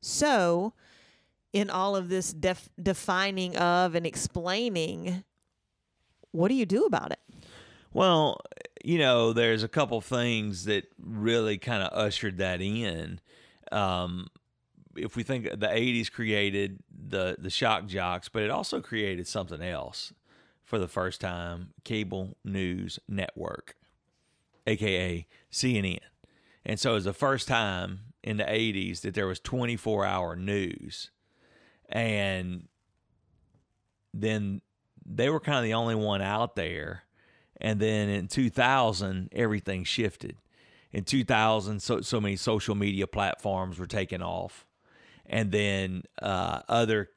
So, 0.00 0.72
in 1.52 1.70
all 1.70 1.96
of 1.96 2.08
this 2.08 2.32
def- 2.32 2.68
defining 2.80 3.56
of 3.56 3.94
and 3.94 4.06
explaining, 4.06 5.24
what 6.32 6.48
do 6.48 6.54
you 6.54 6.66
do 6.66 6.84
about 6.84 7.12
it? 7.12 7.20
Well, 7.92 8.40
you 8.84 8.98
know, 8.98 9.32
there's 9.32 9.62
a 9.62 9.68
couple 9.68 10.00
things 10.00 10.64
that 10.64 10.84
really 10.98 11.58
kind 11.58 11.82
of 11.82 11.92
ushered 11.92 12.38
that 12.38 12.60
in. 12.60 13.20
Um, 13.72 14.28
if 14.96 15.16
we 15.16 15.22
think 15.22 15.44
the 15.44 15.66
80s 15.68 16.10
created 16.10 16.82
the 16.90 17.36
the 17.38 17.50
shock 17.50 17.86
jocks, 17.86 18.28
but 18.28 18.42
it 18.42 18.50
also 18.50 18.80
created 18.80 19.26
something 19.26 19.62
else 19.62 20.12
for 20.64 20.78
the 20.78 20.88
first 20.88 21.20
time, 21.20 21.70
cable 21.84 22.36
news 22.44 22.98
network, 23.08 23.76
aka 24.66 25.26
CNN. 25.50 25.98
And 26.64 26.78
so 26.78 26.92
it 26.92 26.94
was 26.94 27.04
the 27.04 27.12
first 27.12 27.48
time 27.48 28.00
in 28.22 28.36
the 28.36 28.44
80s 28.44 29.00
that 29.00 29.14
there 29.14 29.26
was 29.26 29.40
24-hour 29.40 30.36
news. 30.36 31.10
And 31.90 32.68
then 34.14 34.62
they 35.04 35.28
were 35.28 35.40
kind 35.40 35.58
of 35.58 35.64
the 35.64 35.74
only 35.74 35.94
one 35.94 36.22
out 36.22 36.56
there. 36.56 37.02
And 37.60 37.78
then 37.78 38.08
in 38.08 38.28
2000, 38.28 39.28
everything 39.32 39.84
shifted. 39.84 40.36
In 40.92 41.04
2000, 41.04 41.80
so, 41.80 42.00
so 42.00 42.20
many 42.20 42.36
social 42.36 42.74
media 42.74 43.06
platforms 43.06 43.78
were 43.78 43.86
taken 43.86 44.22
off. 44.22 44.66
And 45.26 45.52
then 45.52 46.02
uh, 46.20 46.62
other 46.68 47.10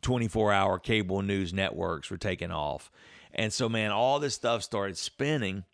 24 0.00 0.52
hour 0.52 0.78
cable 0.78 1.22
news 1.22 1.52
networks 1.52 2.10
were 2.10 2.16
taken 2.16 2.50
off. 2.50 2.90
And 3.32 3.52
so, 3.52 3.68
man, 3.68 3.90
all 3.90 4.18
this 4.18 4.34
stuff 4.34 4.62
started 4.62 4.96
spinning. 4.96 5.64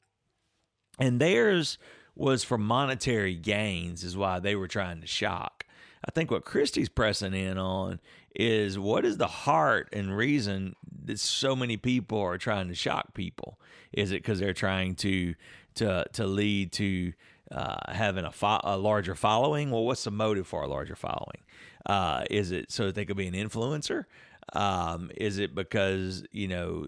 And 0.98 1.20
theirs 1.20 1.78
was 2.14 2.44
for 2.44 2.58
monetary 2.58 3.34
gains, 3.34 4.02
is 4.02 4.16
why 4.16 4.40
they 4.40 4.56
were 4.56 4.68
trying 4.68 5.00
to 5.02 5.06
shock. 5.06 5.65
I 6.06 6.12
think 6.12 6.30
what 6.30 6.44
Christy's 6.44 6.88
pressing 6.88 7.34
in 7.34 7.58
on 7.58 8.00
is 8.34 8.78
what 8.78 9.04
is 9.04 9.16
the 9.16 9.26
heart 9.26 9.88
and 9.92 10.16
reason 10.16 10.76
that 11.04 11.18
so 11.18 11.56
many 11.56 11.76
people 11.76 12.20
are 12.20 12.38
trying 12.38 12.68
to 12.68 12.74
shock 12.74 13.14
people? 13.14 13.58
Is 13.92 14.12
it 14.12 14.22
because 14.22 14.38
they're 14.38 14.52
trying 14.52 14.94
to 14.96 15.34
to 15.76 16.04
to 16.12 16.26
lead 16.26 16.72
to 16.72 17.12
uh, 17.50 17.92
having 17.92 18.24
a, 18.24 18.30
fo- 18.30 18.60
a 18.62 18.76
larger 18.76 19.14
following? 19.14 19.70
Well, 19.70 19.84
what's 19.84 20.04
the 20.04 20.10
motive 20.10 20.46
for 20.46 20.62
a 20.62 20.68
larger 20.68 20.96
following? 20.96 21.42
Uh, 21.84 22.24
is 22.30 22.50
it 22.50 22.70
so 22.70 22.86
that 22.86 22.94
they 22.94 23.04
could 23.04 23.16
be 23.16 23.26
an 23.26 23.34
influencer? 23.34 24.04
Um, 24.52 25.10
is 25.16 25.38
it 25.38 25.54
because 25.54 26.24
you 26.30 26.48
know 26.48 26.86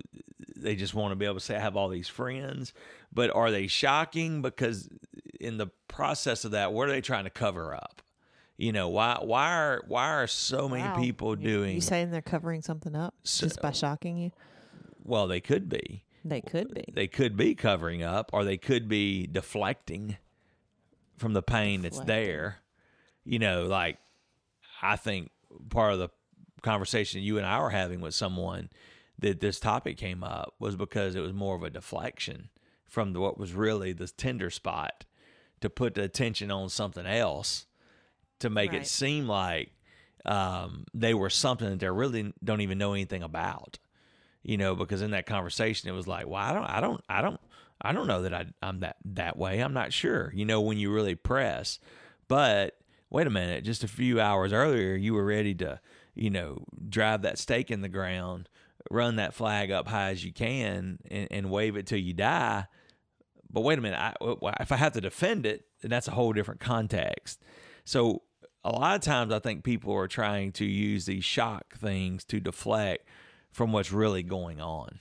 they 0.57 0.76
just 0.76 0.94
want 0.94 1.12
to 1.12 1.16
be 1.16 1.24
able 1.24 1.35
to 1.37 1.40
say 1.40 1.54
have 1.54 1.76
all 1.76 1.88
these 1.88 2.09
friends? 2.09 2.72
But 3.12 3.31
are 3.35 3.50
they 3.50 3.66
shocking 3.66 4.42
because 4.42 4.88
in 5.40 5.57
the 5.57 5.68
process 5.88 6.44
of 6.44 6.52
that, 6.52 6.72
what 6.72 6.88
are 6.88 6.92
they 6.92 7.00
trying 7.00 7.24
to 7.24 7.31
cover 7.31 7.74
up? 7.74 7.97
You 8.58 8.72
know 8.72 8.88
why? 8.88 9.18
Why 9.22 9.52
are 9.54 9.84
why 9.86 10.08
are 10.08 10.26
so 10.26 10.68
many 10.68 10.82
Wow. 10.82 10.94
people 10.96 11.36
doing? 11.36 11.76
You 11.76 11.80
saying 11.80 12.10
they're 12.10 12.20
covering 12.20 12.60
something 12.60 12.94
up 12.94 13.14
just 13.24 13.62
by 13.62 13.70
shocking 13.70 14.18
you? 14.18 14.32
well, 15.04 15.26
they 15.26 15.40
could 15.40 15.68
be. 15.68 16.02
They 16.24 16.40
could 16.40 16.74
be. 16.74 16.84
They 16.92 17.06
could 17.06 17.36
be 17.36 17.54
covering 17.54 18.02
up, 18.02 18.30
or 18.34 18.44
they 18.44 18.58
could 18.58 18.88
be 18.88 19.26
deflecting 19.26 20.18
from 21.16 21.32
the 21.32 21.42
pain 21.42 21.82
that's 21.82 22.00
there. 22.00 22.58
You 23.24 23.38
know, 23.38 23.62
like 23.64 23.98
I 24.82 24.96
think 24.96 25.30
part 25.70 25.92
of 25.92 26.00
the 26.00 26.10
conversation 26.62 27.22
you 27.22 27.38
and 27.38 27.46
I 27.46 27.60
were 27.60 27.70
having 27.70 28.00
with 28.00 28.14
someone 28.14 28.70
that 29.20 29.40
this 29.40 29.60
topic 29.60 29.96
came 29.96 30.24
up 30.24 30.54
was 30.58 30.74
because 30.74 31.14
it 31.14 31.20
was 31.20 31.32
more 31.32 31.54
of 31.54 31.62
a 31.62 31.70
deflection 31.70 32.50
from 32.86 33.12
the, 33.12 33.20
what 33.20 33.38
was 33.38 33.52
really 33.52 33.92
the 33.92 34.08
tender 34.08 34.50
spot 34.50 35.04
to 35.60 35.70
put 35.70 35.94
the 35.94 36.02
attention 36.02 36.50
on 36.50 36.68
something 36.68 37.06
else 37.06 37.66
to 38.40 38.51
make 38.51 38.72
Right. 38.72 38.83
it 38.83 38.87
seem 38.87 39.27
like 39.27 39.72
um, 40.24 40.85
they 40.94 41.14
were 41.14 41.31
something 41.31 41.68
that 41.70 41.81
they 41.81 41.88
really 41.90 42.33
don't 42.42 42.61
even 42.61 42.79
know 42.79 42.92
anything 42.92 43.22
about. 43.22 43.79
You 44.42 44.57
know, 44.57 44.74
because 44.74 45.03
in 45.03 45.11
that 45.11 45.27
conversation 45.27 45.88
it 45.88 45.92
was 45.92 46.07
like, 46.07 46.27
well, 46.27 46.42
I 46.42 46.53
don't, 46.55 46.64
I 46.64 46.81
don't, 46.81 47.01
I 47.09 47.20
don't, 47.20 47.40
I 47.83 47.92
don't 47.92 48.07
know 48.07 48.22
that 48.22 48.33
I, 48.33 48.46
I'm 48.62 48.81
that 48.81 48.96
that 49.05 49.37
way. 49.37 49.61
I'm 49.61 49.74
not 49.74 49.92
sure. 49.92 50.33
You 50.35 50.44
know, 50.44 50.61
when 50.61 50.79
you 50.79 50.90
really 50.92 51.14
press, 51.14 51.79
but 52.29 52.79
wait 53.11 53.27
a 53.27 53.31
minute, 53.31 53.64
just 53.64 53.85
a 53.85 53.88
few 53.88 54.20
hours 54.20 54.53
earlier, 54.53 54.94
you 54.94 55.14
were 55.14 55.24
ready 55.24 55.55
to, 55.57 55.81
you 56.14 56.31
know, 56.31 56.64
drive 56.88 57.22
that 57.22 57.38
stake 57.38 57.70
in 57.70 57.83
the 57.83 57.88
ground, 57.88 58.48
run 58.90 59.16
that 59.16 59.35
flag 59.35 59.70
up 59.70 59.88
high 59.88 60.11
as 60.11 60.24
you 60.24 60.33
can, 60.33 60.98
and, 61.11 61.29
and 61.31 61.51
wave 61.51 61.77
it 61.77 61.87
till 61.87 61.98
you 61.98 62.14
die. 62.14 62.66
But 63.51 63.62
wait 63.62 63.79
a 63.79 63.83
minute, 63.83 63.98
I, 63.98 64.14
if 64.61 64.72
I 64.72 64.77
have 64.77 64.92
to 64.92 65.01
defend 65.01 65.46
it, 65.46 65.64
then 65.81 65.90
that's 65.90 66.09
a 66.09 66.12
whole 66.12 66.33
different 66.33 66.61
context. 66.61 67.42
So 67.85 68.22
a 68.68 68.78
lot 68.78 68.96
of 68.96 69.00
times, 69.00 69.33
I 69.33 69.38
think 69.38 69.64
people 69.64 69.94
are 69.94 70.09
trying 70.09 70.52
to 70.52 70.64
use 70.64 71.07
these 71.07 71.24
shock 71.24 71.74
things 71.78 72.24
to 72.26 72.38
deflect 72.38 73.09
from 73.50 73.72
what's 73.72 73.92
really 73.92 74.22
going 74.22 74.61
on. 74.61 74.98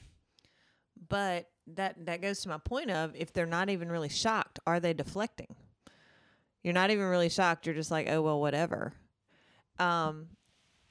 But 1.09 1.49
that 1.75 2.05
that 2.05 2.21
goes 2.21 2.39
to 2.41 2.49
my 2.49 2.59
point 2.59 2.91
of 2.91 3.13
if 3.13 3.33
they're 3.33 3.45
not 3.45 3.69
even 3.69 3.91
really 3.91 4.09
shocked, 4.09 4.59
are 4.65 4.79
they 4.79 4.93
deflecting? 4.93 5.53
You're 6.63 6.73
not 6.73 6.91
even 6.91 7.05
really 7.05 7.27
shocked. 7.27 7.65
You're 7.65 7.75
just 7.75 7.91
like, 7.91 8.09
oh 8.09 8.21
well, 8.21 8.39
whatever. 8.39 8.93
Um, 9.79 10.27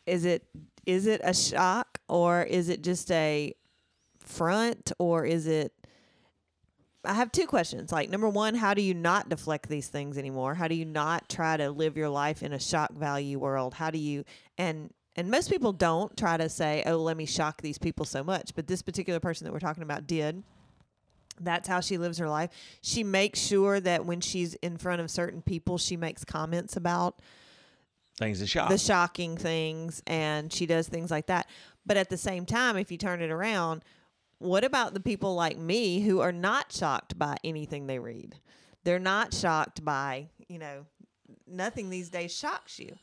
is 0.04 0.26
it 0.26 0.46
is 0.84 1.06
it 1.06 1.22
a 1.24 1.32
shock 1.32 1.98
or 2.08 2.42
is 2.42 2.68
it 2.68 2.82
just 2.82 3.10
a 3.10 3.54
front 4.18 4.92
or 4.98 5.24
is 5.24 5.46
it? 5.46 5.72
I 7.06 7.14
have 7.14 7.32
two 7.32 7.46
questions. 7.46 7.92
Like 7.92 8.10
number 8.10 8.28
one, 8.28 8.54
how 8.54 8.74
do 8.74 8.82
you 8.82 8.94
not 8.94 9.28
deflect 9.28 9.68
these 9.68 9.88
things 9.88 10.18
anymore? 10.18 10.54
How 10.54 10.68
do 10.68 10.74
you 10.74 10.84
not 10.84 11.28
try 11.28 11.56
to 11.56 11.70
live 11.70 11.96
your 11.96 12.08
life 12.08 12.42
in 12.42 12.52
a 12.52 12.58
shock 12.60 12.92
value 12.92 13.38
world? 13.38 13.74
How 13.74 13.90
do 13.90 13.98
you 13.98 14.24
and 14.58 14.92
and 15.14 15.30
most 15.30 15.48
people 15.50 15.72
don't 15.72 16.14
try 16.16 16.36
to 16.36 16.48
say, 16.48 16.82
"Oh, 16.84 16.96
let 16.96 17.16
me 17.16 17.24
shock 17.24 17.62
these 17.62 17.78
people 17.78 18.04
so 18.04 18.22
much." 18.22 18.54
But 18.54 18.66
this 18.66 18.82
particular 18.82 19.18
person 19.20 19.46
that 19.46 19.52
we're 19.52 19.60
talking 19.60 19.82
about 19.82 20.06
did. 20.06 20.42
That's 21.40 21.68
how 21.68 21.80
she 21.80 21.98
lives 21.98 22.18
her 22.18 22.28
life. 22.28 22.50
She 22.80 23.04
makes 23.04 23.40
sure 23.40 23.78
that 23.80 24.06
when 24.06 24.20
she's 24.20 24.54
in 24.54 24.78
front 24.78 25.00
of 25.02 25.10
certain 25.10 25.42
people, 25.42 25.76
she 25.78 25.96
makes 25.96 26.24
comments 26.24 26.76
about 26.76 27.20
Things 28.18 28.38
to 28.40 28.46
shock. 28.46 28.70
the 28.70 28.78
shocking 28.78 29.36
things 29.36 30.02
and 30.06 30.50
she 30.50 30.64
does 30.64 30.88
things 30.88 31.10
like 31.10 31.26
that. 31.26 31.46
But 31.84 31.98
at 31.98 32.08
the 32.08 32.16
same 32.16 32.46
time, 32.46 32.78
if 32.78 32.90
you 32.90 32.96
turn 32.96 33.20
it 33.20 33.30
around, 33.30 33.82
what 34.38 34.64
about 34.64 34.94
the 34.94 35.00
people 35.00 35.34
like 35.34 35.58
me 35.58 36.00
who 36.00 36.20
are 36.20 36.32
not 36.32 36.72
shocked 36.72 37.18
by 37.18 37.36
anything 37.42 37.86
they 37.86 37.98
read? 37.98 38.36
They're 38.84 38.98
not 38.98 39.32
shocked 39.32 39.84
by, 39.84 40.28
you 40.48 40.58
know, 40.58 40.86
nothing 41.46 41.90
these 41.90 42.10
days 42.10 42.36
shocks 42.36 42.78
you. 42.78 42.96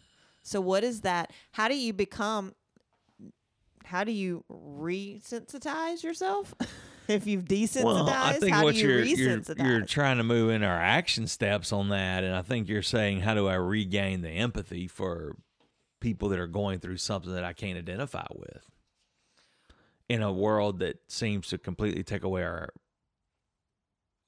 So 0.43 0.61
what 0.61 0.83
is 0.83 1.01
that? 1.01 1.31
How 1.51 1.67
do 1.67 1.75
you 1.75 1.93
become 1.93 2.53
how 3.85 4.03
do 4.03 4.11
you 4.11 4.43
resensitize 4.49 6.03
yourself? 6.03 6.53
if 7.07 7.27
you've 7.27 7.45
desensitized, 7.45 7.83
well, 7.83 8.09
I 8.09 8.33
think 8.33 8.53
how 8.53 8.63
what 8.63 8.75
do 8.75 8.81
you 8.81 8.87
you're, 8.87 9.03
you're 9.03 9.37
resensitize? 9.37 9.67
you're 9.67 9.85
trying 9.85 10.17
to 10.17 10.23
move 10.23 10.49
in 10.51 10.63
our 10.63 10.79
action 10.79 11.27
steps 11.27 11.73
on 11.73 11.89
that, 11.89 12.23
and 12.23 12.33
I 12.33 12.41
think 12.41 12.69
you're 12.69 12.81
saying, 12.81 13.21
how 13.21 13.33
do 13.33 13.47
I 13.47 13.55
regain 13.55 14.21
the 14.21 14.29
empathy 14.29 14.87
for 14.87 15.35
people 15.99 16.29
that 16.29 16.39
are 16.39 16.47
going 16.47 16.79
through 16.79 16.97
something 16.97 17.33
that 17.33 17.43
I 17.43 17.53
can't 17.53 17.77
identify 17.77 18.25
with 18.33 18.65
in 20.09 20.21
a 20.21 20.31
world 20.31 20.79
that 20.79 20.99
seems 21.07 21.47
to 21.47 21.57
completely 21.57 22.03
take 22.03 22.23
away 22.23 22.43
our 22.43 22.69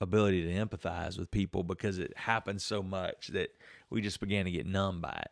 ability 0.02 0.44
to 0.44 0.66
empathize 0.66 1.18
with 1.18 1.32
people 1.32 1.64
because 1.64 1.98
it 1.98 2.14
happens 2.18 2.64
so 2.64 2.84
much 2.84 3.28
that 3.28 3.50
we 3.90 4.02
just 4.02 4.20
began 4.20 4.46
to 4.46 4.52
get 4.52 4.66
numb 4.66 5.02
by 5.02 5.22
it. 5.22 5.32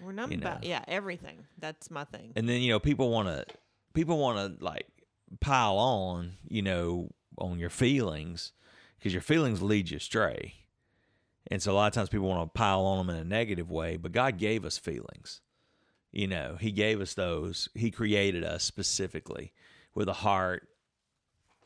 We're 0.00 0.12
numb 0.12 0.30
you 0.30 0.38
know. 0.38 0.58
yeah, 0.62 0.84
everything. 0.86 1.44
That's 1.58 1.90
my 1.90 2.04
thing. 2.04 2.32
and 2.36 2.48
then 2.48 2.60
you 2.60 2.72
know 2.72 2.78
people 2.80 3.10
want 3.10 3.28
to 3.28 3.44
people 3.94 4.18
want 4.18 4.58
to 4.58 4.64
like 4.64 4.86
pile 5.40 5.76
on 5.76 6.34
you 6.48 6.62
know 6.62 7.10
on 7.36 7.58
your 7.58 7.70
feelings 7.70 8.52
because 8.98 9.12
your 9.12 9.22
feelings 9.22 9.60
lead 9.60 9.90
you 9.90 9.96
astray 9.96 10.54
and 11.50 11.62
so 11.62 11.72
a 11.72 11.74
lot 11.74 11.86
of 11.88 11.92
times 11.92 12.08
people 12.08 12.28
want 12.28 12.42
to 12.42 12.58
pile 12.58 12.80
on 12.80 13.06
them 13.06 13.14
in 13.14 13.20
a 13.20 13.24
negative 13.24 13.70
way 13.70 13.96
but 13.96 14.12
god 14.12 14.38
gave 14.38 14.64
us 14.64 14.78
feelings 14.78 15.40
you 16.10 16.26
know 16.26 16.56
he 16.58 16.72
gave 16.72 17.00
us 17.00 17.12
those 17.14 17.68
he 17.74 17.90
created 17.90 18.42
us 18.42 18.64
specifically 18.64 19.52
with 19.98 20.08
a 20.08 20.12
heart 20.12 20.68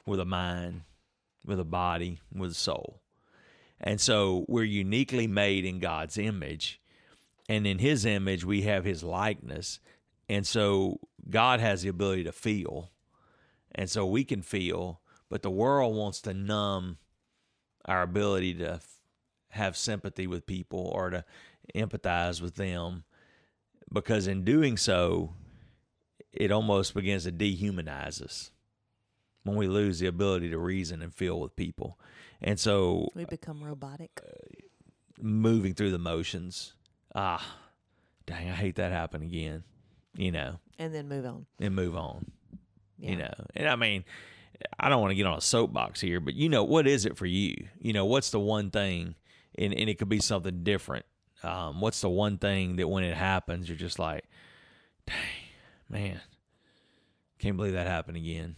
with 0.06 0.18
a 0.18 0.24
mind 0.24 0.80
with 1.44 1.60
a 1.60 1.64
body 1.64 2.18
with 2.34 2.52
a 2.52 2.54
soul. 2.54 3.02
And 3.78 4.00
so 4.00 4.46
we're 4.48 4.64
uniquely 4.64 5.26
made 5.26 5.66
in 5.66 5.80
god's 5.80 6.16
image 6.16 6.80
and 7.46 7.66
in 7.66 7.78
his 7.78 8.06
image 8.06 8.42
we 8.42 8.62
have 8.62 8.86
his 8.86 9.02
likeness. 9.02 9.80
And 10.30 10.46
so 10.46 10.98
god 11.28 11.60
has 11.60 11.82
the 11.82 11.90
ability 11.90 12.24
to 12.24 12.32
feel 12.32 12.90
and 13.74 13.90
so 13.90 14.06
we 14.06 14.24
can 14.24 14.40
feel 14.40 15.02
but 15.28 15.42
the 15.42 15.50
world 15.50 15.94
wants 15.94 16.22
to 16.22 16.32
numb 16.32 16.96
our 17.84 18.00
ability 18.00 18.54
to 18.54 18.72
f- 18.72 18.96
have 19.50 19.76
sympathy 19.76 20.26
with 20.26 20.46
people 20.46 20.90
or 20.94 21.10
to 21.10 21.24
empathize 21.74 22.40
with 22.40 22.54
them 22.54 23.04
because 23.92 24.26
in 24.26 24.42
doing 24.42 24.78
so 24.78 25.34
it 26.32 26.50
almost 26.50 26.94
begins 26.94 27.24
to 27.24 27.32
dehumanize 27.32 28.22
us 28.22 28.50
when 29.44 29.56
we 29.56 29.66
lose 29.68 29.98
the 29.98 30.06
ability 30.06 30.50
to 30.50 30.58
reason 30.58 31.02
and 31.02 31.14
feel 31.14 31.38
with 31.40 31.54
people 31.56 31.98
and 32.40 32.58
so 32.58 33.08
We 33.14 33.24
become 33.24 33.62
robotic. 33.62 34.20
uh, 34.24 34.30
moving 35.20 35.74
through 35.74 35.92
the 35.92 35.98
motions. 35.98 36.74
Ah, 37.14 37.56
dang, 38.26 38.48
I 38.48 38.54
hate 38.54 38.76
that 38.76 38.90
happen 38.92 39.22
again. 39.22 39.62
You 40.16 40.32
know, 40.32 40.58
and 40.78 40.92
then 40.94 41.08
move 41.08 41.24
on. 41.24 41.46
and 41.60 41.74
move 41.74 41.96
on. 41.96 42.30
Yeah. 42.98 43.10
You 43.10 43.16
know, 43.18 43.34
and 43.54 43.68
I 43.68 43.76
mean, 43.76 44.04
I 44.78 44.88
don't 44.88 45.00
want 45.00 45.12
to 45.12 45.14
get 45.14 45.26
on 45.26 45.38
a 45.38 45.40
soapbox 45.40 46.00
here, 46.00 46.20
but 46.20 46.34
you 46.34 46.48
know, 46.48 46.64
what 46.64 46.86
is 46.86 47.06
it 47.06 47.16
for 47.16 47.26
you? 47.26 47.68
You 47.80 47.92
know, 47.92 48.04
what's 48.06 48.30
the 48.30 48.40
one 48.40 48.70
thing, 48.70 49.14
and, 49.56 49.72
and 49.72 49.88
it 49.88 49.98
could 49.98 50.08
be 50.08 50.20
something 50.20 50.62
different. 50.64 51.04
Um, 51.44 51.80
what's 51.80 52.00
the 52.00 52.08
one 52.10 52.38
thing 52.38 52.76
that 52.76 52.88
when 52.88 53.04
it 53.04 53.16
happens, 53.16 53.68
you're 53.68 53.78
just 53.78 53.98
like, 53.98 54.24
dang, 55.06 55.16
man, 55.92 56.20
can't 57.38 57.56
believe 57.56 57.74
that 57.74 57.86
happened 57.86 58.16
again. 58.16 58.56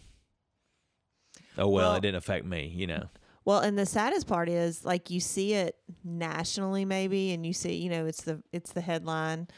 Oh 1.59 1.69
well, 1.69 1.91
Well- 1.91 1.95
it 1.97 2.01
didn't 2.01 2.17
affect 2.17 2.45
me. 2.45 2.73
You 2.75 2.87
know, 2.87 3.09
Well, 3.45 3.61
and 3.61 3.79
the 3.79 3.87
saddest 3.87 4.27
part 4.27 4.49
is 4.49 4.85
like 4.85 5.11
you 5.11 5.21
see 5.21 5.55
it 5.55 5.77
nationally 6.03 6.85
maybe 6.85 7.33
and 7.33 7.45
you 7.45 7.53
see, 7.53 7.75
you 7.75 7.91
know, 7.91 8.07
it's 8.07 8.23
the 8.23 8.43
it's 8.53 8.73
the 8.73 8.81
headline 8.81 9.49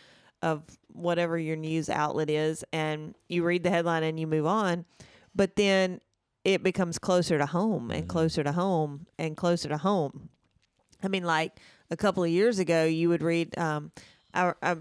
of 0.43 0.63
whatever 0.89 1.39
your 1.39 1.57
news 1.57 1.89
outlet 1.89 2.31
is 2.31 2.65
and 2.73 3.15
you 3.29 3.43
read 3.45 3.63
the 3.63 3.71
headline 3.71 4.03
and 4.03 4.19
you 4.21 4.27
move 4.27 4.47
on, 4.47 4.85
but 5.35 5.57
then 5.57 6.01
it 6.45 6.63
becomes 6.63 6.99
closer 6.99 7.39
to 7.39 7.47
home 7.47 7.91
and 7.91 8.09
closer 8.09 8.45
to 8.45 8.53
home 8.53 9.07
and 9.19 9.37
closer 9.37 9.69
to 9.69 9.79
home. 9.79 10.29
I 11.03 11.09
mean, 11.09 11.25
like 11.25 11.59
a 11.91 11.97
couple 11.97 12.23
of 12.23 12.31
years 12.31 12.59
ago, 12.59 12.85
you 12.85 13.09
would 13.09 13.23
read 13.23 13.57
um, 13.59 13.91
I, 14.33 14.53
I 14.63 14.77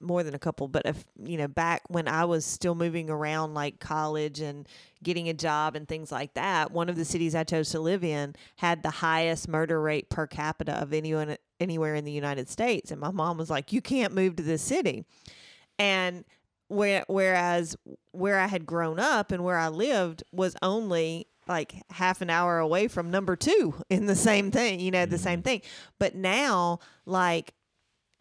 more 0.00 0.22
than 0.22 0.34
a 0.34 0.38
couple, 0.38 0.68
but 0.68 0.82
if 0.84 1.04
you 1.22 1.36
know, 1.36 1.48
back 1.48 1.82
when 1.88 2.08
I 2.08 2.24
was 2.24 2.44
still 2.44 2.74
moving 2.74 3.10
around 3.10 3.54
like 3.54 3.80
college 3.80 4.40
and 4.40 4.68
getting 5.02 5.28
a 5.28 5.34
job 5.34 5.76
and 5.76 5.86
things 5.86 6.10
like 6.12 6.34
that, 6.34 6.70
one 6.70 6.88
of 6.88 6.96
the 6.96 7.04
cities 7.04 7.34
I 7.34 7.44
chose 7.44 7.70
to 7.70 7.80
live 7.80 8.04
in 8.04 8.34
had 8.56 8.82
the 8.82 8.90
highest 8.90 9.48
murder 9.48 9.80
rate 9.80 10.10
per 10.10 10.26
capita 10.26 10.80
of 10.80 10.92
anyone 10.92 11.36
anywhere 11.60 11.94
in 11.94 12.04
the 12.04 12.12
United 12.12 12.48
States. 12.48 12.90
And 12.90 13.00
my 13.00 13.10
mom 13.10 13.38
was 13.38 13.50
like, 13.50 13.72
"You 13.72 13.80
can't 13.80 14.14
move 14.14 14.36
to 14.36 14.42
this 14.42 14.62
city," 14.62 15.04
and 15.78 16.24
where, 16.68 17.04
whereas 17.08 17.76
where 18.12 18.38
I 18.38 18.46
had 18.46 18.66
grown 18.66 19.00
up 19.00 19.32
and 19.32 19.42
where 19.42 19.58
I 19.58 19.68
lived 19.68 20.22
was 20.32 20.54
only 20.62 21.26
like 21.48 21.82
half 21.90 22.20
an 22.20 22.28
hour 22.28 22.58
away 22.58 22.88
from 22.88 23.10
number 23.10 23.34
two 23.34 23.74
in 23.88 24.06
the 24.06 24.14
same 24.14 24.50
thing, 24.50 24.80
you 24.80 24.90
know, 24.90 25.06
the 25.06 25.16
mm-hmm. 25.16 25.24
same 25.24 25.42
thing. 25.42 25.62
But 25.98 26.14
now, 26.14 26.80
like 27.06 27.54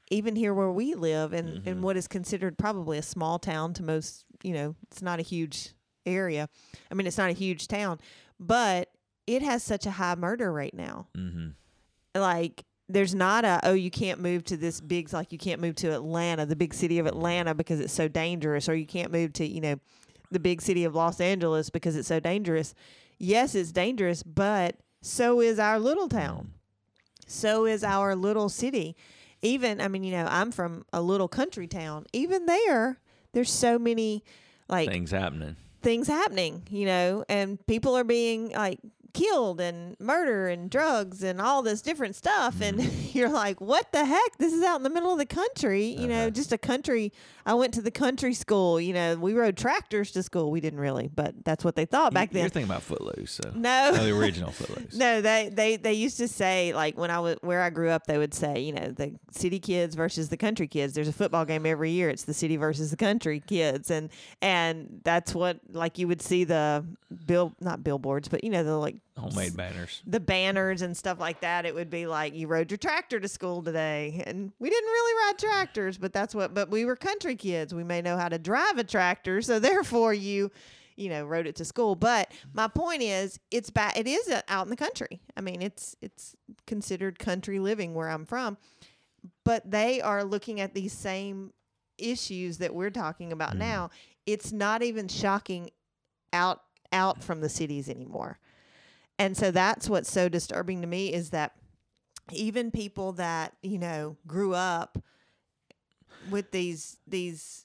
even 0.09 0.35
here 0.35 0.53
where 0.53 0.71
we 0.71 0.93
live 0.95 1.33
in, 1.33 1.63
in 1.65 1.81
what 1.81 1.97
is 1.97 2.07
considered 2.07 2.57
probably 2.57 2.97
a 2.97 3.03
small 3.03 3.39
town 3.39 3.73
to 3.73 3.83
most, 3.83 4.25
you 4.43 4.53
know, 4.53 4.75
it's 4.89 5.01
not 5.01 5.19
a 5.19 5.23
huge 5.23 5.73
area. 6.05 6.49
I 6.89 6.93
mean, 6.95 7.07
it's 7.07 7.17
not 7.17 7.29
a 7.29 7.33
huge 7.33 7.67
town, 7.67 7.99
but 8.39 8.89
it 9.25 9.41
has 9.41 9.63
such 9.63 9.85
a 9.85 9.91
high 9.91 10.15
murder 10.15 10.51
rate 10.51 10.73
now. 10.73 11.07
mm-hmm. 11.15 11.49
Like 12.19 12.63
there's 12.89 13.13
not 13.13 13.45
a 13.45 13.59
oh 13.63 13.73
you 13.73 13.91
can't 13.91 14.19
move 14.19 14.43
to 14.45 14.57
this 14.57 14.79
big 14.79 15.11
like 15.13 15.31
you 15.31 15.37
can't 15.37 15.61
move 15.61 15.75
to 15.75 15.93
Atlanta, 15.93 16.45
the 16.45 16.55
big 16.55 16.73
city 16.73 16.99
of 16.99 17.05
Atlanta 17.05 17.53
because 17.53 17.79
it's 17.79 17.93
so 17.93 18.07
dangerous, 18.07 18.67
or 18.67 18.75
you 18.75 18.87
can't 18.87 19.11
move 19.11 19.33
to 19.33 19.45
you 19.45 19.61
know 19.61 19.75
the 20.31 20.39
big 20.39 20.61
city 20.61 20.83
of 20.83 20.95
Los 20.95 21.19
Angeles 21.21 21.69
because 21.69 21.95
it's 21.95 22.07
so 22.07 22.19
dangerous. 22.19 22.73
Yes, 23.19 23.55
it's 23.55 23.71
dangerous, 23.71 24.23
but 24.23 24.77
so 25.01 25.41
is 25.41 25.59
our 25.59 25.79
little 25.79 26.09
town. 26.09 26.53
So 27.27 27.65
is 27.65 27.83
our 27.83 28.15
little 28.15 28.49
city. 28.49 28.95
Even 29.41 29.79
I 29.81 29.87
mean, 29.87 30.03
you 30.03 30.11
know, 30.11 30.25
I'm 30.29 30.51
from 30.51 30.85
a 30.91 31.01
little 31.01 31.27
country 31.27 31.67
town. 31.67 32.05
Even 32.13 32.45
there, 32.45 32.99
there's 33.33 33.51
so 33.51 33.77
many 33.77 34.23
like 34.67 34.89
Things 34.89 35.11
happening. 35.11 35.55
things 35.81 36.07
happening, 36.07 36.63
you 36.69 36.85
know, 36.85 37.23
and 37.29 37.65
people 37.67 37.95
are 37.95 38.03
being 38.03 38.49
like 38.51 38.79
killed 39.13 39.59
and 39.61 39.95
murder 39.99 40.47
and 40.47 40.69
drugs 40.69 41.23
and 41.23 41.41
all 41.41 41.61
this 41.61 41.81
different 41.81 42.15
stuff. 42.15 42.61
And 42.61 42.81
you're 43.13 43.29
like 43.29 43.59
what 43.61 43.91
the 43.91 44.05
heck? 44.05 44.37
This 44.37 44.53
is 44.53 44.63
out 44.63 44.77
in 44.77 44.83
the 44.83 44.89
middle 44.89 45.11
of 45.11 45.17
the 45.17 45.25
country. 45.25 45.85
You 45.85 46.07
know 46.07 46.17
Uh-huh. 46.21 46.29
just 46.31 46.51
a 46.51 46.57
country 46.57 47.11
i 47.45 47.53
went 47.53 47.73
to 47.75 47.81
the 47.81 47.91
country 47.91 48.33
school. 48.33 48.79
You 48.81 48.93
know 48.93 49.15
we 49.15 49.33
rode 49.33 49.55
tractors 49.57 50.11
to 50.11 50.23
school. 50.23 50.51
We 50.51 50.59
didn't 50.61 50.79
really 50.79 51.07
but 51.13 51.33
that's 51.45 51.63
what 51.63 51.75
they 51.75 51.85
thought 51.85 52.13
back 52.13 52.33
You- 52.33 52.41
You're 52.41 52.49
thinking 52.49 52.69
about 52.69 52.83
Footloose, 52.83 53.31
so. 53.43 53.51
No. 53.55 53.91
No, 53.91 54.03
the 54.05 54.17
original 54.19 54.51
Footloose. 54.51 54.95
no, 54.95 55.21
they, 55.21 55.49
they 55.53 55.77
they 55.77 55.93
used 55.93 56.17
to 56.17 56.27
say 56.27 56.73
like 56.73 56.97
when 56.97 57.09
I 57.11 57.19
was 57.19 57.37
where 57.41 57.61
I 57.61 57.69
grew 57.69 57.89
up, 57.89 58.05
they 58.07 58.17
would 58.17 58.33
say 58.33 58.59
you 58.59 58.73
know 58.73 58.91
the 58.91 59.15
city 59.31 59.59
kids 59.59 59.95
versus 59.95 60.29
the 60.29 60.37
country 60.37 60.67
kids. 60.67 60.93
There's 60.93 61.07
a 61.07 61.13
football 61.13 61.45
game 61.45 61.65
every 61.65 61.91
year. 61.91 62.09
It's 62.09 62.23
the 62.23 62.33
city 62.33 62.57
versus 62.57 62.91
the 62.91 62.97
country 62.97 63.39
kids, 63.45 63.89
and 63.91 64.09
and 64.41 65.01
that's 65.03 65.33
what 65.33 65.59
like 65.71 65.97
you 65.97 66.07
would 66.07 66.21
see 66.21 66.43
the 66.43 66.85
bill 67.25 67.53
not 67.61 67.83
billboards, 67.83 68.27
but 68.27 68.43
you 68.43 68.49
know 68.49 68.63
the 68.63 68.77
like 68.77 68.96
Homemade 69.17 69.55
banners. 69.57 70.01
the 70.05 70.19
banners 70.19 70.81
and 70.81 70.95
stuff 70.95 71.19
like 71.19 71.41
that. 71.41 71.65
It 71.65 71.73
would 71.75 71.89
be 71.89 72.05
like 72.07 72.33
you 72.35 72.47
rode 72.47 72.69
your 72.71 72.77
tractor 72.77 73.19
to 73.19 73.27
school 73.27 73.63
today, 73.63 74.23
and 74.27 74.51
we 74.59 74.69
didn't 74.69 74.87
really 74.89 75.25
ride 75.27 75.39
tractors, 75.39 75.97
but 75.97 76.13
that's 76.13 76.35
what. 76.35 76.53
But 76.53 76.69
we 76.69 76.85
were 76.85 76.95
country 76.95 77.35
kids. 77.35 77.73
We 77.73 77.83
may 77.83 78.01
know 78.01 78.17
how 78.17 78.29
to 78.29 78.37
drive 78.39 78.77
a 78.77 78.83
tractor, 78.83 79.41
so 79.41 79.59
therefore 79.59 80.13
you, 80.13 80.51
you 80.95 81.09
know, 81.09 81.25
rode 81.25 81.47
it 81.47 81.55
to 81.57 81.65
school. 81.65 81.95
But 81.95 82.31
my 82.53 82.67
point 82.67 83.01
is, 83.01 83.39
it's 83.51 83.69
bad. 83.69 83.97
It 83.97 84.07
is 84.07 84.27
uh, 84.29 84.41
out 84.47 84.65
in 84.65 84.69
the 84.69 84.75
country. 84.75 85.19
I 85.35 85.41
mean, 85.41 85.61
it's 85.61 85.95
it's 86.01 86.35
considered 86.65 87.17
country 87.19 87.59
living 87.59 87.93
where 87.95 88.09
I'm 88.09 88.25
from, 88.25 88.57
but 89.43 89.69
they 89.69 90.01
are 90.01 90.23
looking 90.23 90.59
at 90.59 90.73
these 90.73 90.93
same 90.93 91.53
issues 91.97 92.59
that 92.59 92.75
we're 92.75 92.91
talking 92.91 93.31
about 93.31 93.53
Mhm. 93.53 93.57
now. 93.59 93.89
It's 94.27 94.51
not 94.51 94.83
even 94.83 95.07
shocking 95.07 95.71
out 96.33 96.61
out 96.93 97.21
from 97.23 97.41
the 97.41 97.49
cities 97.49 97.89
anymore. 97.89 98.39
And 99.19 99.35
so 99.35 99.51
that's 99.51 99.89
what's 99.89 100.11
so 100.11 100.29
disturbing 100.29 100.81
to 100.81 100.87
me 100.87 101.13
is 101.13 101.31
that 101.31 101.53
even 102.31 102.71
people 102.71 103.13
that, 103.13 103.53
you 103.61 103.77
know, 103.77 104.17
grew 104.27 104.53
up 104.53 104.97
with 106.29 106.51
these 106.51 106.97
these 107.07 107.63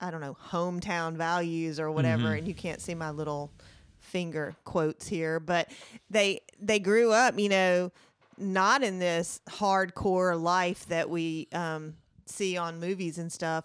I 0.00 0.10
don't 0.10 0.20
know, 0.20 0.36
hometown 0.50 1.14
values 1.16 1.78
or 1.78 1.90
whatever 1.92 2.24
Mhm. 2.34 2.38
and 2.38 2.48
you 2.48 2.54
can't 2.54 2.80
see 2.80 2.94
my 2.94 3.10
little 3.10 3.52
finger 4.00 4.56
quotes 4.64 5.06
here, 5.06 5.38
but 5.38 5.70
they 6.10 6.40
they 6.60 6.78
grew 6.80 7.12
up, 7.12 7.38
you 7.38 7.48
know, 7.48 7.92
not 8.36 8.82
in 8.82 8.98
this 8.98 9.40
hardcore 9.48 10.40
life 10.40 10.86
that 10.86 11.08
we 11.08 11.48
um, 11.52 11.96
see 12.26 12.56
on 12.56 12.80
movies 12.80 13.18
and 13.18 13.30
stuff. 13.30 13.64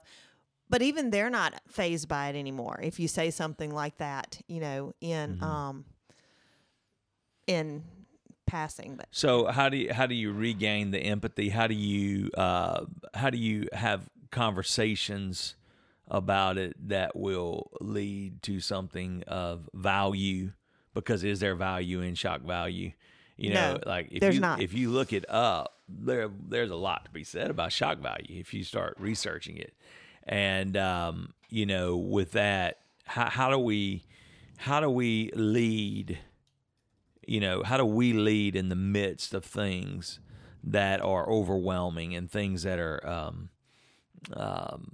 But 0.69 0.81
even 0.81 1.09
they're 1.11 1.29
not 1.29 1.59
fazed 1.69 2.07
by 2.09 2.27
it 2.29 2.35
anymore. 2.35 2.79
If 2.83 2.99
you 2.99 3.07
say 3.07 3.31
something 3.31 3.71
like 3.73 3.97
that, 3.97 4.41
you 4.47 4.59
know, 4.59 4.93
in 5.01 5.35
Mhm. 5.37 5.43
um, 5.43 5.85
in 7.47 7.83
passing, 8.45 8.95
but 8.95 9.07
So 9.11 9.47
how 9.47 9.69
do 9.69 9.77
you 9.77 9.93
how 9.93 10.05
do 10.05 10.15
you 10.15 10.31
regain 10.31 10.91
the 10.91 10.99
empathy? 10.99 11.49
How 11.49 11.67
do 11.67 11.73
you 11.75 12.29
uh, 12.37 12.85
how 13.13 13.29
do 13.29 13.37
you 13.37 13.67
have 13.73 14.09
conversations 14.31 15.55
about 16.09 16.57
it 16.57 16.75
that 16.87 17.15
will 17.15 17.69
lead 17.81 18.41
to 18.43 18.59
something 18.59 19.23
of 19.27 19.69
value? 19.73 20.51
Because 20.93 21.23
is 21.23 21.39
there 21.39 21.55
value 21.55 22.01
in 22.01 22.15
shock 22.15 22.41
value? 22.41 22.91
You 23.37 23.53
know, 23.53 23.73
No, 23.73 23.79
like 23.85 24.07
if 24.11 24.19
there's 24.21 24.35
you 24.35 24.41
not. 24.41 24.61
if 24.61 24.73
you 24.73 24.89
look 24.89 25.13
it 25.13 25.25
up, 25.29 25.79
there 25.87 26.29
there's 26.49 26.71
a 26.71 26.75
lot 26.75 27.05
to 27.05 27.11
be 27.11 27.23
said 27.23 27.49
about 27.51 27.71
shock 27.71 27.99
value 27.99 28.39
if 28.39 28.53
you 28.53 28.63
start 28.63 28.95
researching 28.99 29.57
it. 29.57 29.73
And 30.23 30.75
um, 30.75 31.33
you 31.49 31.65
know, 31.65 31.97
with 31.97 32.31
that, 32.31 32.79
how 33.05 33.29
how 33.29 33.49
do 33.51 33.59
we 33.59 34.05
how 34.57 34.79
do 34.79 34.89
we 34.89 35.31
lead? 35.35 36.17
You 37.27 37.39
know, 37.39 37.61
how 37.63 37.77
do 37.77 37.85
we 37.85 38.13
lead 38.13 38.55
in 38.55 38.69
the 38.69 38.75
midst 38.75 39.33
of 39.33 39.43
things 39.43 40.19
that 40.63 41.01
are 41.01 41.29
overwhelming 41.29 42.15
and 42.15 42.31
things 42.31 42.63
that 42.63 42.79
are 42.79 43.05
um, 43.07 43.49
um, 44.33 44.93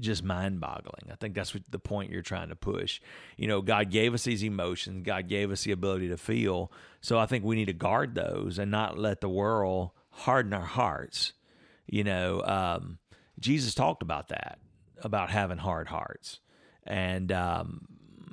just 0.00 0.22
mind 0.22 0.60
boggling? 0.60 1.10
I 1.10 1.16
think 1.16 1.34
that's 1.34 1.52
what 1.52 1.64
the 1.68 1.78
point 1.78 2.12
you're 2.12 2.22
trying 2.22 2.48
to 2.50 2.56
push. 2.56 3.00
You 3.36 3.48
know, 3.48 3.60
God 3.60 3.90
gave 3.90 4.14
us 4.14 4.24
these 4.24 4.44
emotions, 4.44 5.04
God 5.04 5.28
gave 5.28 5.50
us 5.50 5.64
the 5.64 5.72
ability 5.72 6.08
to 6.08 6.16
feel. 6.16 6.72
So 7.00 7.18
I 7.18 7.26
think 7.26 7.44
we 7.44 7.56
need 7.56 7.66
to 7.66 7.72
guard 7.72 8.14
those 8.14 8.58
and 8.58 8.70
not 8.70 8.98
let 8.98 9.20
the 9.20 9.28
world 9.28 9.90
harden 10.10 10.52
our 10.52 10.60
hearts. 10.60 11.32
You 11.86 12.04
know, 12.04 12.42
um, 12.42 12.98
Jesus 13.40 13.74
talked 13.74 14.02
about 14.02 14.28
that, 14.28 14.58
about 15.02 15.30
having 15.30 15.58
hard 15.58 15.88
hearts. 15.88 16.40
And 16.84 17.30
um, 17.32 17.86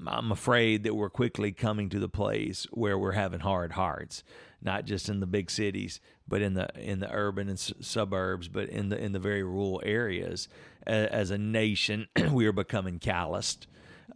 I'm 0.08 0.31
afraid 0.31 0.84
that 0.84 0.95
we're 0.95 1.10
quickly 1.10 1.51
coming 1.51 1.89
to 1.89 1.99
the 1.99 2.10
place 2.10 2.65
where 2.71 2.97
we're 2.97 3.13
having 3.13 3.39
hard 3.41 3.73
hearts, 3.73 4.23
not 4.62 4.86
just 4.86 5.10
in 5.10 5.19
the 5.19 5.25
big 5.27 5.49
cities, 5.51 5.99
but 6.27 6.41
in 6.41 6.53
the 6.53 6.67
in 6.75 6.99
the 6.99 7.12
urban 7.12 7.47
and 7.49 7.58
s- 7.58 7.73
suburbs, 7.81 8.47
but 8.47 8.69
in 8.69 8.89
the 8.89 8.97
in 9.01 9.12
the 9.12 9.19
very 9.19 9.43
rural 9.43 9.81
areas. 9.86 10.47
A- 10.88 11.13
As 11.13 11.31
a 11.31 11.38
nation, 11.38 12.08
we 12.31 12.45
are 12.47 12.51
becoming 12.51 12.99
calloused. 12.99 13.67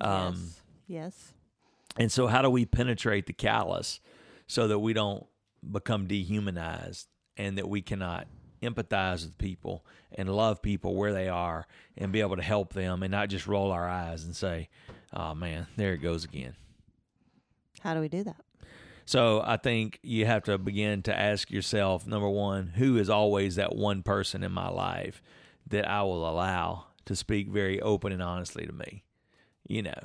Um, 0.02 0.36
yes, 0.36 0.62
yes, 0.88 1.34
and 1.98 2.12
so, 2.12 2.28
how 2.28 2.42
do 2.42 2.50
we 2.50 2.66
penetrate 2.66 3.26
the 3.26 3.34
callous 3.34 4.00
so 4.48 4.68
that 4.68 4.80
we 4.80 4.94
don't 4.94 5.26
become 5.72 6.08
dehumanized 6.08 7.08
and 7.38 7.58
that 7.58 7.68
we 7.68 7.82
cannot 7.82 8.28
empathize 8.62 9.24
with 9.26 9.38
people 9.38 9.86
and 10.12 10.30
love 10.30 10.62
people 10.62 10.96
where 10.96 11.14
they 11.14 11.28
are 11.30 11.66
and 11.98 12.12
be 12.12 12.20
able 12.22 12.36
to 12.36 12.42
help 12.42 12.74
them 12.74 13.04
and 13.04 13.12
not 13.12 13.30
just 13.30 13.48
roll 13.48 13.72
our 13.72 13.88
eyes 13.88 14.24
and 14.26 14.36
say, 14.36 14.68
oh 15.14 15.34
man, 15.36 15.68
there 15.76 15.94
it 15.94 16.00
goes 16.00 16.24
again. 16.24 16.56
how 17.82 17.94
do 17.94 18.00
we 18.00 18.10
do 18.10 18.24
that? 18.24 18.38
So, 19.06 19.42
I 19.44 19.58
think 19.58 20.00
you 20.04 20.28
have 20.28 20.44
to 20.44 20.58
begin 20.60 21.02
to 21.04 21.20
ask 21.20 21.50
yourself 21.50 22.06
number 22.06 22.30
one, 22.30 22.68
who 22.76 22.98
is 22.98 23.10
always 23.10 23.56
that 23.56 23.76
one 23.76 24.04
person 24.04 24.44
in 24.44 24.52
my 24.52 24.70
life 24.70 25.24
that 25.68 25.90
I 25.90 26.04
will 26.04 26.30
allow 26.30 26.86
to 27.06 27.16
speak 27.16 27.50
very 27.50 27.82
open 27.82 28.12
and 28.12 28.22
honestly 28.22 28.68
to 28.68 28.72
me? 28.72 29.04
You 29.68 29.82
know, 29.82 30.00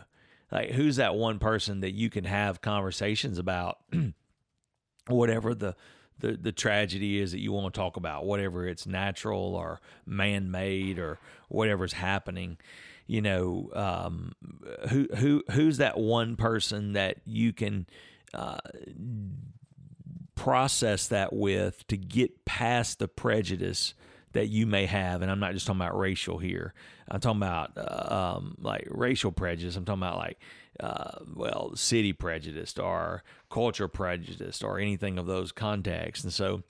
like 0.51 0.71
who's 0.71 0.97
that 0.97 1.15
one 1.15 1.39
person 1.39 1.81
that 1.81 1.93
you 1.93 2.09
can 2.09 2.25
have 2.25 2.63
conversations 2.63 3.39
about 3.39 3.79
whatever 5.07 5.55
the 5.55 5.77
the, 6.21 6.37
the 6.37 6.53
tragedy 6.53 7.21
is 7.21 7.33
that 7.33 7.41
you 7.41 7.53
want 7.53 7.75
to 7.75 7.79
talk 7.79 7.97
about, 7.97 8.25
whatever 8.25 8.69
it's 8.69 8.87
natural 8.87 9.57
or 9.57 9.81
man 10.07 10.51
made 10.51 10.99
or 10.99 11.19
whatever's 11.49 11.95
happening, 11.95 12.57
you 13.07 13.21
know, 13.21 13.71
um, 13.75 14.33
who 14.91 15.09
who 15.17 15.43
who's 15.51 15.79
that 15.79 15.99
one 15.99 16.37
person 16.37 16.95
that 16.95 17.19
you 17.25 17.53
can 17.53 17.87
uh, 18.33 18.59
process 20.35 21.09
that 21.09 21.33
with 21.33 21.87
to 21.89 21.97
get 21.97 22.45
past 22.45 22.99
the 22.99 23.09
prejudice 23.09 23.95
that 24.33 24.49
you 24.49 24.67
may 24.67 24.87
have, 24.87 25.23
and 25.23 25.31
I'm 25.31 25.41
not 25.41 25.53
just 25.53 25.67
talking 25.67 25.81
about 25.81 25.99
racial 25.99 26.39
here. 26.39 26.75
I'm 27.09 27.21
talking 27.21 27.43
about 27.43 27.73
uh, 27.77 28.37
um, 28.37 28.57
like 28.61 28.87
racial 28.91 29.33
prejudice. 29.33 29.77
I'm 29.77 29.85
talking 29.85 30.03
about 30.03 30.19
like, 30.19 30.39
uh, 30.81 31.19
well, 31.35 31.77
city 31.77 32.13
prejudice 32.13 32.77
or 32.79 33.23
culture 33.51 33.89
prejudice 33.89 34.63
or 34.63 34.79
anything 34.79 35.19
of 35.19 35.27
those 35.27 35.53
contexts. 35.53 36.25
And 36.25 36.33
so, 36.33 36.63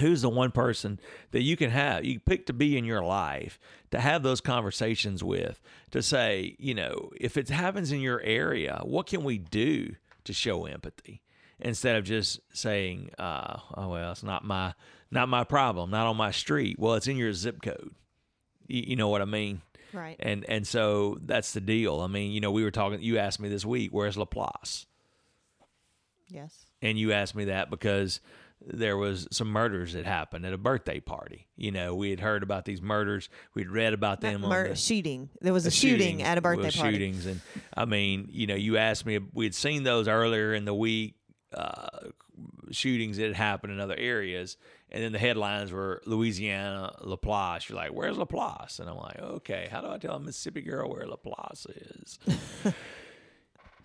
who's 0.00 0.22
the 0.22 0.28
one 0.28 0.50
person 0.50 1.00
that 1.30 1.42
you 1.42 1.56
can 1.56 1.70
have 1.70 2.04
you 2.04 2.20
pick 2.20 2.46
to 2.46 2.52
be 2.52 2.76
in 2.76 2.84
your 2.84 3.02
life 3.02 3.58
to 3.90 3.98
have 4.00 4.22
those 4.22 4.40
conversations 4.40 5.24
with 5.24 5.60
to 5.90 6.02
say 6.02 6.54
you 6.58 6.74
know 6.74 7.10
if 7.18 7.36
it 7.36 7.48
happens 7.48 7.92
in 7.92 8.00
your 8.00 8.20
area 8.20 8.80
what 8.84 9.06
can 9.06 9.24
we 9.24 9.38
do 9.38 9.94
to 10.24 10.32
show 10.32 10.66
empathy? 10.66 11.22
Instead 11.58 11.96
of 11.96 12.04
just 12.04 12.40
saying 12.52 13.10
uh, 13.18 13.58
oh 13.74 13.88
well 13.88 14.12
it's 14.12 14.22
not 14.22 14.44
my 14.44 14.74
not 15.10 15.28
my 15.28 15.44
problem 15.44 15.90
not 15.90 16.06
on 16.06 16.16
my 16.16 16.30
street. 16.30 16.78
Well 16.78 16.94
it's 16.94 17.06
in 17.06 17.16
your 17.16 17.32
zip 17.32 17.62
code. 17.62 17.94
You, 18.66 18.82
you 18.88 18.96
know 18.96 19.08
what 19.08 19.22
i 19.22 19.24
mean? 19.24 19.62
Right. 19.92 20.16
and 20.18 20.44
and 20.48 20.66
so 20.66 21.16
that's 21.22 21.52
the 21.52 21.60
deal. 21.62 22.00
I 22.00 22.08
mean 22.08 22.32
you 22.32 22.40
know 22.40 22.50
we 22.50 22.62
were 22.62 22.70
talking 22.70 23.00
you 23.00 23.16
asked 23.18 23.40
me 23.40 23.48
this 23.48 23.64
week 23.64 23.90
where's 23.92 24.18
laplace? 24.18 24.84
Yes. 26.28 26.66
and 26.82 26.98
you 26.98 27.12
asked 27.12 27.36
me 27.36 27.44
that 27.46 27.70
because 27.70 28.20
there 28.66 28.96
was 28.96 29.28
some 29.30 29.48
murders 29.48 29.92
that 29.92 30.04
happened 30.04 30.44
at 30.44 30.52
a 30.52 30.58
birthday 30.58 31.00
party. 31.00 31.46
You 31.56 31.70
know, 31.70 31.94
we 31.94 32.10
had 32.10 32.20
heard 32.20 32.42
about 32.42 32.64
these 32.64 32.82
murders. 32.82 33.28
We'd 33.54 33.70
read 33.70 33.92
about 33.92 34.20
them 34.20 34.40
Mur- 34.42 34.68
the 34.68 34.76
shooting. 34.76 35.30
There 35.40 35.52
was 35.52 35.64
a 35.64 35.68
the 35.68 35.74
shooting 35.74 36.18
shootings, 36.18 36.22
at 36.22 36.38
a 36.38 36.40
birthday 36.40 36.70
party. 36.70 36.92
Shootings, 36.94 37.26
and 37.26 37.40
I 37.76 37.84
mean, 37.84 38.28
you 38.30 38.46
know, 38.46 38.56
you 38.56 38.76
asked 38.76 39.06
me. 39.06 39.20
We 39.32 39.44
had 39.44 39.54
seen 39.54 39.84
those 39.84 40.08
earlier 40.08 40.54
in 40.54 40.64
the 40.64 40.74
week. 40.74 41.14
Uh, 41.54 41.86
shootings 42.70 43.16
that 43.16 43.26
had 43.28 43.36
happened 43.36 43.72
in 43.72 43.80
other 43.80 43.96
areas, 43.96 44.56
and 44.90 45.02
then 45.02 45.12
the 45.12 45.18
headlines 45.18 45.72
were 45.72 46.02
Louisiana 46.04 46.92
Laplace. 47.00 47.68
You're 47.68 47.76
like, 47.76 47.92
"Where's 47.92 48.18
Laplace?" 48.18 48.78
And 48.78 48.90
I'm 48.90 48.96
like, 48.96 49.18
"Okay, 49.18 49.68
how 49.70 49.80
do 49.80 49.88
I 49.88 49.98
tell 49.98 50.16
a 50.16 50.20
Mississippi 50.20 50.60
girl 50.60 50.90
where 50.90 51.06
Laplace 51.06 51.66
is?" 51.66 52.18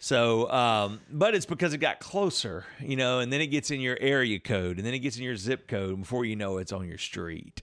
So, 0.04 0.50
um, 0.50 1.00
but 1.12 1.36
it's 1.36 1.46
because 1.46 1.76
it 1.76 1.78
got 1.78 2.00
closer, 2.00 2.66
you 2.80 2.96
know, 2.96 3.20
and 3.20 3.32
then 3.32 3.40
it 3.40 3.48
gets 3.48 3.70
in 3.70 3.80
your 3.80 4.00
area 4.02 4.40
code, 4.40 4.78
and 4.78 4.86
then 4.86 4.96
it 4.96 5.00
gets 5.00 5.16
in 5.18 5.24
your 5.24 5.36
zip 5.36 5.68
code. 5.68 6.00
Before 6.00 6.26
you 6.26 6.36
know, 6.36 6.58
it, 6.58 6.62
it's 6.62 6.72
on 6.72 6.88
your 6.88 6.98
street. 6.98 7.62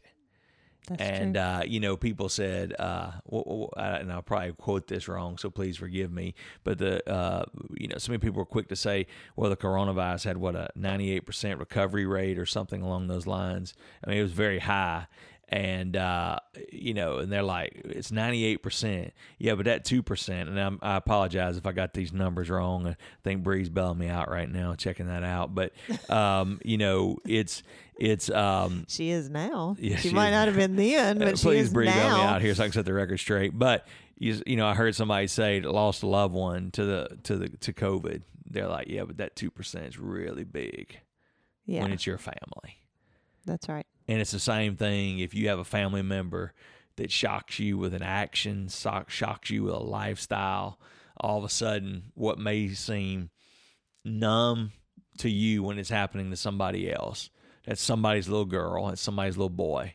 That's 0.87 1.03
and 1.03 1.35
true. 1.35 1.43
uh, 1.43 1.63
you 1.67 1.81
know, 1.81 1.97
people 1.97 2.29
said, 2.29 2.77
uh, 2.79 3.11
uh, 3.33 3.67
and 3.77 4.13
I'll 4.13 4.23
probably 4.23 4.53
quote 4.53 4.87
this 4.87 5.09
wrong, 5.09 5.37
so 5.37 5.51
please 5.51 5.77
forgive 5.77 6.13
me. 6.13 6.37
But 6.63 6.79
the, 6.79 7.11
uh, 7.11 7.47
you 7.77 7.89
know, 7.89 7.99
so 7.99 8.13
many 8.13 8.21
people 8.21 8.39
were 8.39 8.47
quick 8.47 8.69
to 8.69 8.77
say, 8.77 9.09
well, 9.35 9.51
the 9.51 9.57
coronavirus 9.57 10.23
had 10.23 10.37
what 10.37 10.55
a 10.55 10.71
98% 10.79 11.59
recovery 11.59 12.07
rate 12.07 12.39
or 12.39 12.47
something 12.47 12.83
along 12.83 13.09
those 13.09 13.27
lines. 13.27 13.75
I 14.07 14.11
mean, 14.11 14.19
it 14.21 14.23
was 14.23 14.33
very 14.33 14.61
high. 14.61 15.09
And 15.51 15.97
uh, 15.97 16.41
you 16.71 16.93
know, 16.93 17.19
and 17.19 17.33
they're 17.33 17.43
like, 17.43 17.81
it's 17.85 18.13
ninety 18.13 18.45
eight 18.45 18.63
percent. 18.63 19.15
Yeah, 19.39 19.55
but 19.55 19.65
that 19.65 19.83
two 19.83 20.03
percent, 20.03 20.51
and 20.51 20.61
I'm, 20.61 20.79
I 20.83 20.97
apologize 20.97 21.57
if 21.57 21.65
I 21.65 21.73
got 21.73 21.95
these 21.95 22.13
numbers 22.13 22.51
wrong. 22.51 22.87
I 22.87 22.97
think 23.25 23.43
Bree's 23.43 23.71
bailing 23.71 23.97
me 23.97 24.09
out 24.09 24.31
right 24.31 24.51
now, 24.51 24.75
checking 24.75 25.07
that 25.07 25.25
out. 25.25 25.55
But 25.55 25.73
um, 26.11 26.61
you 26.63 26.77
know, 26.77 27.17
it's 27.27 27.63
it's 27.97 28.29
um, 28.29 28.85
she 28.89 29.09
is 29.09 29.31
now. 29.31 29.75
Yeah, 29.79 29.97
she, 29.97 30.11
she 30.11 30.15
might 30.15 30.29
is. 30.29 30.33
not 30.33 30.49
have 30.49 30.57
been 30.57 30.77
then, 30.77 31.23
uh, 31.23 31.25
but 31.25 31.39
she 31.39 31.45
please 31.45 31.73
breathe 31.73 31.89
now. 31.89 32.19
me 32.19 32.23
out 32.25 32.43
here 32.43 32.55
so 32.55 32.65
I 32.65 32.67
can 32.67 32.75
set 32.75 32.85
the 32.85 32.93
record 32.93 33.17
straight. 33.17 33.59
But 33.59 33.89
you, 34.19 34.43
you 34.45 34.57
know, 34.57 34.67
I 34.67 34.75
heard 34.75 34.95
somebody 34.95 35.29
say 35.29 35.63
lost 35.63 36.03
a 36.03 36.07
loved 36.07 36.35
one 36.35 36.71
to 36.73 36.85
the 36.85 37.19
to 37.23 37.37
the 37.39 37.49
to 37.49 37.73
COVID. 37.73 38.21
They're 38.51 38.69
like, 38.69 38.89
yeah, 38.89 39.05
but 39.05 39.17
that 39.17 39.35
two 39.35 39.51
percent 39.51 39.87
is 39.87 39.99
really 39.99 40.45
big 40.45 40.99
Yeah, 41.65 41.81
when 41.83 41.93
it's 41.93 42.07
your 42.07 42.19
family, 42.19 42.83
that's 43.47 43.67
right. 43.67 43.87
And 44.09 44.21
it's 44.21 44.33
the 44.33 44.41
same 44.41 44.77
thing 44.77 45.19
if 45.19 45.35
you 45.35 45.49
have 45.49 45.59
a 45.59 45.65
family 45.65 46.03
member 46.03 46.53
that 46.97 47.13
shocks 47.13 47.59
you 47.59 47.79
with 47.79 47.95
an 47.95 48.03
action, 48.03 48.69
shock, 48.69 49.11
shocks 49.11 49.51
you 49.51 49.65
with 49.65 49.75
a 49.75 49.79
lifestyle. 49.79 50.81
All 51.21 51.39
of 51.39 51.45
a 51.45 51.49
sudden, 51.49 52.05
what 52.15 52.39
may 52.39 52.69
seem 52.71 53.31
numb 54.05 54.73
to 55.19 55.29
you 55.29 55.63
when 55.63 55.79
it's 55.79 55.91
happening 55.91 56.31
to 56.31 56.37
somebody 56.37 56.91
else. 56.91 57.31
That's 57.67 57.83
somebody's 57.83 58.29
little 58.29 58.45
girl. 58.45 58.87
That's 58.87 59.03
somebody's 59.03 59.37
little 59.37 59.51
boy. 59.51 59.95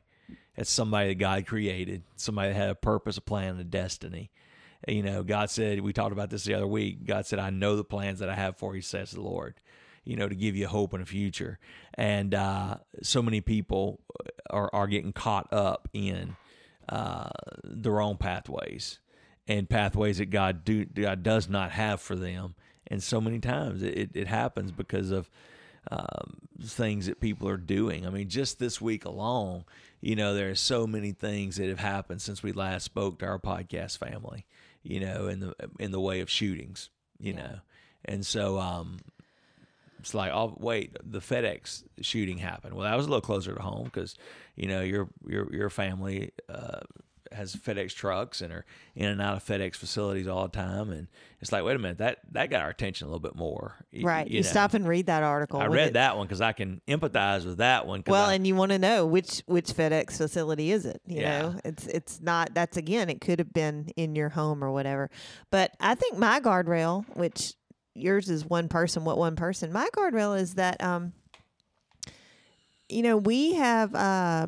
That's 0.55 0.69
somebody 0.69 1.09
that 1.09 1.15
God 1.15 1.45
created. 1.47 2.03
Somebody 2.15 2.49
that 2.49 2.55
had 2.55 2.69
a 2.69 2.75
purpose, 2.75 3.17
a 3.17 3.21
plan, 3.21 3.59
a 3.59 3.63
destiny. 3.63 4.31
You 4.87 5.01
know, 5.01 5.23
God 5.23 5.49
said, 5.49 5.79
we 5.79 5.93
talked 5.93 6.11
about 6.11 6.29
this 6.29 6.43
the 6.43 6.53
other 6.53 6.67
week. 6.67 7.05
God 7.05 7.25
said, 7.25 7.39
I 7.39 7.49
know 7.49 7.75
the 7.75 7.83
plans 7.83 8.19
that 8.19 8.29
I 8.29 8.35
have 8.35 8.57
for 8.57 8.75
you, 8.75 8.81
says 8.81 9.11
the 9.11 9.21
Lord, 9.21 9.55
you 10.03 10.15
know, 10.15 10.27
to 10.27 10.35
give 10.35 10.55
you 10.55 10.67
hope 10.67 10.93
and 10.93 11.03
a 11.03 11.05
future. 11.05 11.59
And 11.93 12.33
uh, 12.33 12.77
so 13.01 13.21
many 13.21 13.41
people 13.41 14.01
are, 14.49 14.69
are 14.73 14.87
getting 14.87 15.13
caught 15.13 15.51
up 15.51 15.87
in 15.93 16.35
uh, 16.89 17.29
the 17.63 17.91
wrong 17.91 18.17
pathways 18.17 18.99
and 19.47 19.69
pathways 19.69 20.17
that 20.17 20.29
God 20.29 20.63
do 20.63 20.85
God 20.85 21.23
does 21.23 21.49
not 21.49 21.71
have 21.71 22.01
for 22.01 22.15
them. 22.15 22.55
And 22.87 23.01
so 23.01 23.21
many 23.21 23.39
times 23.39 23.81
it, 23.81 24.11
it 24.13 24.27
happens 24.27 24.71
because 24.71 25.11
of 25.11 25.29
um, 25.91 26.37
things 26.61 27.07
that 27.07 27.19
people 27.19 27.47
are 27.47 27.57
doing. 27.57 28.05
I 28.05 28.09
mean, 28.09 28.29
just 28.29 28.59
this 28.59 28.79
week 28.79 29.05
alone, 29.05 29.65
you 30.01 30.15
know, 30.15 30.33
there 30.33 30.49
are 30.49 30.55
so 30.55 30.85
many 30.87 31.11
things 31.11 31.57
that 31.57 31.69
have 31.69 31.79
happened 31.79 32.21
since 32.21 32.43
we 32.43 32.51
last 32.51 32.83
spoke 32.83 33.19
to 33.19 33.25
our 33.25 33.39
podcast 33.39 33.97
family. 33.97 34.45
You 34.83 34.99
know, 34.99 35.27
in 35.27 35.39
the 35.39 35.55
in 35.79 35.91
the 35.91 36.01
way 36.01 36.19
of 36.19 36.29
shootings. 36.29 36.89
You 37.19 37.33
know, 37.35 37.59
and 38.03 38.25
so 38.25 38.59
um, 38.59 38.99
it's 40.03 40.13
like, 40.13 40.31
oh 40.31 40.55
wait, 40.59 40.95
the 41.03 41.19
FedEx 41.19 41.83
shooting 42.01 42.37
happened. 42.37 42.73
Well, 42.75 42.83
that 42.89 42.95
was 42.95 43.05
a 43.05 43.09
little 43.09 43.21
closer 43.21 43.55
to 43.55 43.61
home 43.61 43.85
because 43.85 44.15
you 44.55 44.67
know 44.67 44.81
your 44.81 45.07
your 45.27 45.53
your 45.53 45.69
family 45.69 46.31
uh, 46.49 46.81
has 47.31 47.55
FedEx 47.55 47.95
trucks 47.95 48.41
and 48.41 48.53
are 48.53 48.63
in 48.95 49.07
and 49.09 49.19
out 49.19 49.35
of 49.35 49.43
FedEx 49.43 49.75
facilities 49.75 50.27
all 50.27 50.43
the 50.43 50.49
time, 50.55 50.91
and 50.91 51.07
it's 51.39 51.51
like, 51.51 51.63
wait 51.63 51.75
a 51.75 51.79
minute, 51.79 51.97
that 51.97 52.19
that 52.31 52.49
got 52.51 52.61
our 52.61 52.69
attention 52.69 53.07
a 53.07 53.09
little 53.09 53.19
bit 53.19 53.35
more. 53.35 53.75
Right. 54.01 54.27
You, 54.29 54.41
know. 54.41 54.47
stop 54.47 54.73
and 54.75 54.87
read 54.87 55.07
that 55.07 55.23
article. 55.23 55.59
I 55.59 55.65
read 55.65 55.87
it. 55.87 55.93
that 55.93 56.15
one 56.15 56.27
because 56.27 56.41
I 56.41 56.51
can 56.51 56.79
empathize 56.87 57.43
with 57.45 57.57
that 57.57 57.87
one. 57.87 58.03
Well, 58.05 58.25
I- 58.29 58.35
and 58.35 58.45
you 58.45 58.55
want 58.55 58.71
to 58.71 58.77
know 58.77 59.05
which 59.07 59.41
which 59.47 59.67
FedEx 59.69 60.17
facility 60.17 60.71
is 60.71 60.85
it? 60.85 61.01
You 61.07 61.21
Yeah. 61.21 61.41
know, 61.41 61.59
it's 61.65 61.87
it's 61.87 62.21
not. 62.21 62.53
That's 62.53 62.77
again, 62.77 63.09
it 63.09 63.19
could 63.21 63.39
have 63.39 63.51
been 63.53 63.89
in 63.95 64.15
your 64.15 64.29
home 64.29 64.63
or 64.63 64.71
whatever. 64.71 65.09
But 65.49 65.71
I 65.79 65.95
think 65.95 66.17
my 66.19 66.39
guardrail, 66.39 67.05
which 67.17 67.55
yours 67.95 68.29
is 68.29 68.45
one 68.45 68.67
person, 68.67 69.05
what 69.05 69.17
one 69.17 69.35
person. 69.35 69.71
My 69.71 69.87
guardrail 69.95 70.39
is 70.39 70.55
that 70.55 70.83
um, 70.83 71.13
you 72.89 73.01
know, 73.01 73.17
we 73.17 73.55
have 73.55 73.95
uh, 73.95 74.47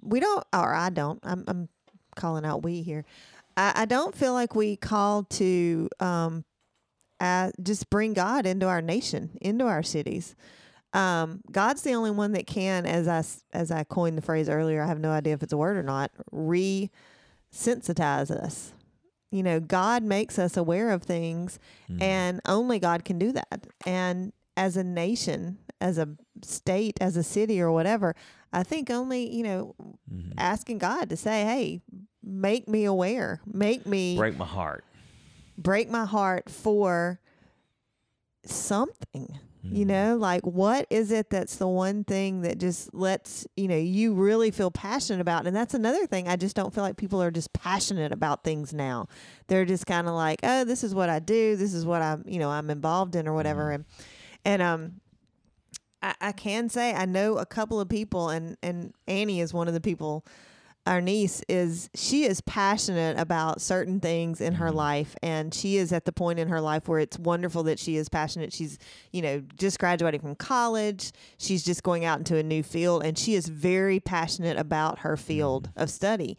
we 0.00 0.20
don't, 0.20 0.44
or 0.52 0.74
I 0.74 0.90
don't. 0.90 1.20
I'm 1.22 1.44
I'm 1.46 1.68
calling 2.16 2.44
out 2.44 2.62
we 2.62 2.82
here. 2.82 3.04
I, 3.56 3.72
I 3.76 3.84
don't 3.84 4.14
feel 4.14 4.32
like 4.32 4.54
we 4.54 4.76
call 4.76 5.24
to 5.24 5.88
um, 6.00 6.44
uh, 7.20 7.50
just 7.62 7.90
bring 7.90 8.14
God 8.14 8.46
into 8.46 8.66
our 8.66 8.82
nation, 8.82 9.30
into 9.40 9.66
our 9.66 9.82
cities. 9.82 10.34
Um, 10.94 11.40
God's 11.50 11.82
the 11.82 11.94
only 11.94 12.10
one 12.10 12.32
that 12.32 12.46
can, 12.46 12.86
as 12.86 13.08
I 13.08 13.56
as 13.56 13.70
I 13.70 13.84
coined 13.84 14.18
the 14.18 14.22
phrase 14.22 14.48
earlier. 14.48 14.82
I 14.82 14.86
have 14.86 15.00
no 15.00 15.10
idea 15.10 15.34
if 15.34 15.42
it's 15.42 15.52
a 15.52 15.56
word 15.56 15.76
or 15.76 15.82
not. 15.82 16.10
Re-sensitize 16.30 18.30
us. 18.30 18.72
You 19.32 19.42
know, 19.42 19.58
God 19.60 20.02
makes 20.02 20.38
us 20.38 20.56
aware 20.56 20.90
of 20.90 21.02
things, 21.02 21.58
mm-hmm. 21.90 22.02
and 22.02 22.40
only 22.46 22.78
God 22.78 23.04
can 23.04 23.18
do 23.18 23.32
that. 23.32 23.66
And 23.86 24.32
as 24.56 24.76
a 24.76 24.84
nation, 24.84 25.58
as 25.80 25.98
a 25.98 26.10
state, 26.42 26.98
as 27.00 27.16
a 27.16 27.22
city, 27.22 27.60
or 27.60 27.72
whatever, 27.72 28.14
I 28.52 28.62
think 28.62 28.90
only 28.90 29.34
you 29.34 29.42
know, 29.42 29.74
mm-hmm. 30.12 30.32
asking 30.38 30.78
God 30.78 31.08
to 31.10 31.16
say, 31.16 31.44
"Hey, 31.44 31.80
make 32.22 32.68
me 32.68 32.84
aware, 32.84 33.40
make 33.46 33.86
me 33.86 34.16
break 34.16 34.36
my 34.36 34.44
heart. 34.44 34.84
break 35.56 35.90
my 35.90 36.04
heart 36.04 36.48
for 36.48 37.18
something 38.44 39.38
you 39.64 39.84
know 39.84 40.16
like 40.16 40.44
what 40.44 40.86
is 40.90 41.12
it 41.12 41.30
that's 41.30 41.56
the 41.56 41.68
one 41.68 42.04
thing 42.04 42.42
that 42.42 42.58
just 42.58 42.92
lets 42.92 43.46
you 43.56 43.68
know 43.68 43.76
you 43.76 44.14
really 44.14 44.50
feel 44.50 44.70
passionate 44.70 45.20
about? 45.20 45.46
And 45.46 45.54
that's 45.54 45.74
another 45.74 46.06
thing 46.06 46.28
i 46.28 46.36
just 46.36 46.56
don't 46.56 46.74
feel 46.74 46.82
like 46.84 46.96
people 46.96 47.22
are 47.22 47.30
just 47.30 47.52
passionate 47.52 48.12
about 48.12 48.44
things 48.44 48.72
now. 48.72 49.08
They're 49.46 49.64
just 49.64 49.86
kind 49.86 50.08
of 50.08 50.14
like 50.14 50.40
oh 50.42 50.64
this 50.64 50.82
is 50.82 50.94
what 50.94 51.08
i 51.08 51.18
do 51.18 51.56
this 51.56 51.74
is 51.74 51.86
what 51.86 52.02
i'm 52.02 52.24
you 52.26 52.38
know 52.38 52.50
i'm 52.50 52.70
involved 52.70 53.14
in 53.14 53.28
or 53.28 53.34
whatever. 53.34 53.70
And 53.70 53.84
and 54.44 54.62
um 54.62 55.00
I, 56.02 56.14
I 56.20 56.32
can 56.32 56.68
say 56.68 56.94
I 56.94 57.04
know 57.04 57.36
a 57.38 57.46
couple 57.46 57.80
of 57.80 57.88
people, 57.88 58.28
and 58.28 58.56
and 58.62 58.92
Annie 59.06 59.40
is 59.40 59.54
one 59.54 59.68
of 59.68 59.74
the 59.74 59.80
people. 59.80 60.24
Our 60.84 61.00
niece 61.00 61.42
is 61.48 61.90
she 61.94 62.24
is 62.24 62.40
passionate 62.40 63.16
about 63.16 63.60
certain 63.60 64.00
things 64.00 64.40
in 64.40 64.54
her 64.54 64.66
mm-hmm. 64.66 64.76
life, 64.76 65.14
and 65.22 65.54
she 65.54 65.76
is 65.76 65.92
at 65.92 66.06
the 66.06 66.12
point 66.12 66.40
in 66.40 66.48
her 66.48 66.60
life 66.60 66.88
where 66.88 66.98
it's 66.98 67.18
wonderful 67.18 67.62
that 67.64 67.78
she 67.78 67.96
is 67.96 68.08
passionate. 68.08 68.52
She's 68.52 68.78
you 69.12 69.22
know 69.22 69.42
just 69.56 69.78
graduating 69.78 70.20
from 70.20 70.34
college. 70.34 71.12
She's 71.38 71.62
just 71.62 71.84
going 71.84 72.04
out 72.04 72.18
into 72.18 72.36
a 72.36 72.42
new 72.42 72.64
field, 72.64 73.04
and 73.04 73.16
she 73.16 73.34
is 73.34 73.46
very 73.46 74.00
passionate 74.00 74.58
about 74.58 75.00
her 75.00 75.16
field 75.16 75.68
mm-hmm. 75.68 75.82
of 75.82 75.90
study 75.90 76.36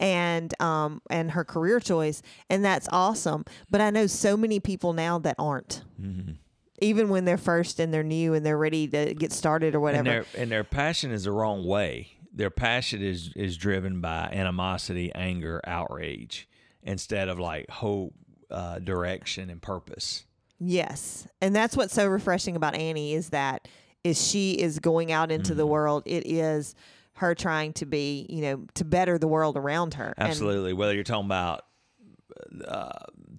and 0.00 0.60
um 0.60 1.00
and 1.08 1.30
her 1.30 1.44
career 1.44 1.78
choice 1.78 2.20
and 2.50 2.64
that's 2.64 2.88
awesome 2.90 3.44
but 3.70 3.80
i 3.80 3.90
know 3.90 4.08
so 4.08 4.36
many 4.36 4.58
people 4.58 4.92
now 4.92 5.20
that 5.20 5.36
aren't 5.38 5.84
mm-hmm. 6.00 6.32
even 6.80 7.08
when 7.08 7.24
they're 7.24 7.38
first 7.38 7.78
and 7.78 7.94
they're 7.94 8.02
new 8.02 8.34
and 8.34 8.44
they're 8.44 8.58
ready 8.58 8.88
to 8.88 9.14
get 9.14 9.30
started 9.30 9.72
or 9.74 9.78
and 9.78 9.82
whatever. 9.82 10.04
their 10.32 10.42
and 10.42 10.50
their 10.50 10.64
passion 10.64 11.12
is 11.12 11.24
the 11.24 11.30
wrong 11.30 11.64
way. 11.64 12.13
Their 12.34 12.50
passion 12.50 13.00
is 13.02 13.30
is 13.36 13.56
driven 13.56 14.00
by 14.00 14.28
animosity, 14.32 15.12
anger, 15.14 15.60
outrage, 15.66 16.48
instead 16.82 17.28
of 17.28 17.38
like 17.38 17.70
hope, 17.70 18.12
uh, 18.50 18.80
direction, 18.80 19.50
and 19.50 19.62
purpose. 19.62 20.24
yes. 20.58 21.26
And 21.40 21.54
that's 21.54 21.76
what's 21.76 21.94
so 21.94 22.06
refreshing 22.08 22.56
about 22.56 22.74
Annie 22.74 23.14
is 23.14 23.30
that 23.30 23.68
is 24.02 24.20
she 24.26 24.52
is 24.52 24.78
going 24.80 25.12
out 25.12 25.30
into 25.30 25.50
Mm-hmm. 25.52 25.58
the 25.58 25.66
world. 25.66 26.02
It 26.06 26.26
is 26.26 26.74
her 27.14 27.34
trying 27.34 27.72
to 27.74 27.86
be, 27.86 28.26
you 28.28 28.42
know, 28.42 28.64
to 28.74 28.84
better 28.84 29.18
the 29.18 29.28
world 29.28 29.56
around 29.56 29.94
her. 29.94 30.12
And- 30.18 30.28
Absolutely. 30.28 30.72
Whether 30.72 30.94
you're 30.94 31.04
talking 31.04 31.26
about 31.26 31.64
uh, 32.66 32.90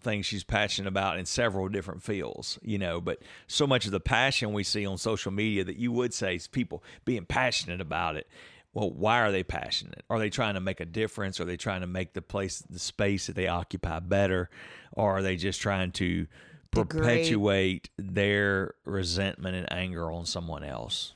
things 0.01 0.25
she's 0.25 0.43
passionate 0.43 0.87
about 0.87 1.19
in 1.19 1.25
several 1.25 1.67
different 1.67 2.01
fields, 2.03 2.57
you 2.63 2.77
know, 2.77 3.01
but 3.01 3.19
so 3.47 3.67
much 3.67 3.85
of 3.85 3.91
the 3.91 3.99
passion 3.99 4.53
we 4.53 4.63
see 4.63 4.85
on 4.85 4.97
social 4.97 5.31
media 5.31 5.63
that 5.63 5.77
you 5.77 5.91
would 5.91 6.13
say 6.13 6.35
is 6.35 6.47
people 6.47 6.83
being 7.03 7.25
passionate 7.25 7.81
about 7.81 8.15
it. 8.15 8.27
Well, 8.75 8.91
why 8.91 9.21
are 9.21 9.31
they 9.31 9.43
passionate? 9.43 10.03
Are 10.09 10.19
they 10.19 10.29
trying 10.29 10.55
to 10.55 10.59
make 10.59 10.81
a 10.81 10.85
difference? 10.85 11.39
Are 11.39 11.45
they 11.45 11.55
trying 11.55 11.79
to 11.79 11.87
make 11.87 12.13
the 12.13 12.21
place, 12.21 12.59
the 12.59 12.77
space 12.77 13.27
that 13.27 13.35
they 13.37 13.47
occupy 13.47 14.01
better? 14.01 14.49
Or 14.91 15.17
are 15.17 15.21
they 15.21 15.37
just 15.37 15.61
trying 15.61 15.93
to 15.93 16.27
Degrade. 16.71 16.89
perpetuate 16.89 17.89
their 17.97 18.75
resentment 18.83 19.55
and 19.55 19.71
anger 19.71 20.11
on 20.11 20.25
someone 20.25 20.63
else? 20.63 21.13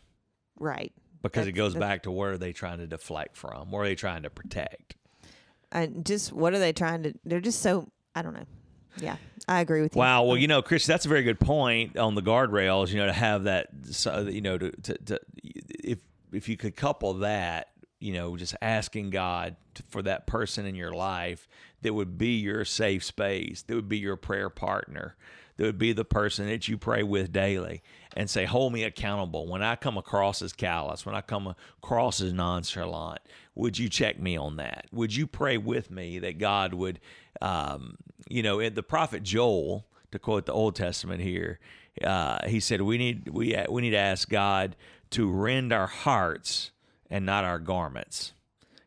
right. 0.57 0.93
Because 1.21 1.47
it 1.47 1.51
goes 1.51 1.75
back 1.75 2.03
to 2.03 2.11
where 2.11 2.31
are 2.31 2.37
they 2.37 2.53
trying 2.53 2.77
to 2.77 2.87
deflect 2.87 3.35
from? 3.35 3.71
Where 3.71 3.81
are 3.81 3.85
they 3.85 3.95
trying 3.95 4.23
to 4.23 4.29
protect? 4.29 4.95
And 5.69 6.05
just 6.05 6.31
what 6.31 6.53
are 6.53 6.59
they 6.59 6.71
trying 6.71 7.03
to 7.03 7.13
they're 7.25 7.41
just 7.41 7.61
so 7.61 7.89
I 8.15 8.21
don't 8.21 8.33
know. 8.33 8.45
Yeah. 9.01 9.17
I 9.45 9.59
agree 9.59 9.81
with 9.81 9.95
you. 9.95 9.99
Wow. 9.99 10.23
Well, 10.23 10.35
um, 10.35 10.39
you 10.39 10.47
know, 10.47 10.61
Chris, 10.61 10.85
that's 10.85 11.05
a 11.05 11.09
very 11.09 11.23
good 11.23 11.41
point 11.41 11.97
on 11.97 12.15
the 12.15 12.21
guardrails. 12.21 12.89
You 12.89 12.99
know, 12.99 13.07
to 13.07 13.13
have 13.13 13.43
that, 13.43 13.67
so, 13.91 14.21
you 14.21 14.39
know, 14.39 14.57
to, 14.57 14.71
to, 14.71 14.97
to 14.97 15.19
if 15.43 15.99
if 16.31 16.49
you 16.49 16.57
could 16.57 16.75
couple 16.75 17.15
that, 17.15 17.69
you 17.99 18.13
know, 18.13 18.37
just 18.37 18.55
asking 18.61 19.09
God 19.09 19.55
to, 19.75 19.83
for 19.89 20.01
that 20.03 20.27
person 20.27 20.65
in 20.65 20.75
your 20.75 20.93
life 20.93 21.47
that 21.81 21.93
would 21.93 22.17
be 22.17 22.37
your 22.37 22.65
safe 22.65 23.03
space, 23.03 23.61
that 23.63 23.75
would 23.75 23.89
be 23.89 23.97
your 23.97 24.15
prayer 24.15 24.49
partner, 24.49 25.15
that 25.57 25.65
would 25.65 25.77
be 25.77 25.91
the 25.91 26.05
person 26.05 26.47
that 26.47 26.67
you 26.67 26.77
pray 26.77 27.03
with 27.03 27.33
daily, 27.33 27.81
and 28.15 28.29
say, 28.29 28.45
"Hold 28.45 28.71
me 28.73 28.83
accountable 28.83 29.47
when 29.47 29.61
I 29.61 29.75
come 29.75 29.97
across 29.97 30.41
as 30.41 30.53
callous, 30.53 31.05
when 31.05 31.15
I 31.15 31.21
come 31.21 31.53
across 31.83 32.21
as 32.21 32.31
nonchalant." 32.31 33.19
Would 33.55 33.77
you 33.77 33.89
check 33.89 34.19
me 34.19 34.37
on 34.37 34.55
that? 34.55 34.85
Would 34.91 35.13
you 35.13 35.27
pray 35.27 35.57
with 35.57 35.91
me 35.91 36.19
that 36.19 36.37
God 36.37 36.73
would, 36.73 37.01
um, 37.41 37.97
you 38.29 38.41
know, 38.41 38.67
the 38.69 38.83
prophet 38.83 39.23
Joel, 39.23 39.85
to 40.11 40.19
quote 40.19 40.45
the 40.45 40.53
Old 40.53 40.75
Testament 40.75 41.21
here, 41.21 41.59
uh, 42.03 42.47
he 42.47 42.61
said, 42.61 42.81
"We 42.81 42.97
need 42.97 43.27
we 43.27 43.55
we 43.69 43.81
need 43.81 43.91
to 43.91 43.97
ask 43.97 44.29
God 44.29 44.77
to 45.11 45.29
rend 45.29 45.73
our 45.73 45.87
hearts 45.87 46.71
and 47.09 47.25
not 47.25 47.43
our 47.43 47.59
garments." 47.59 48.33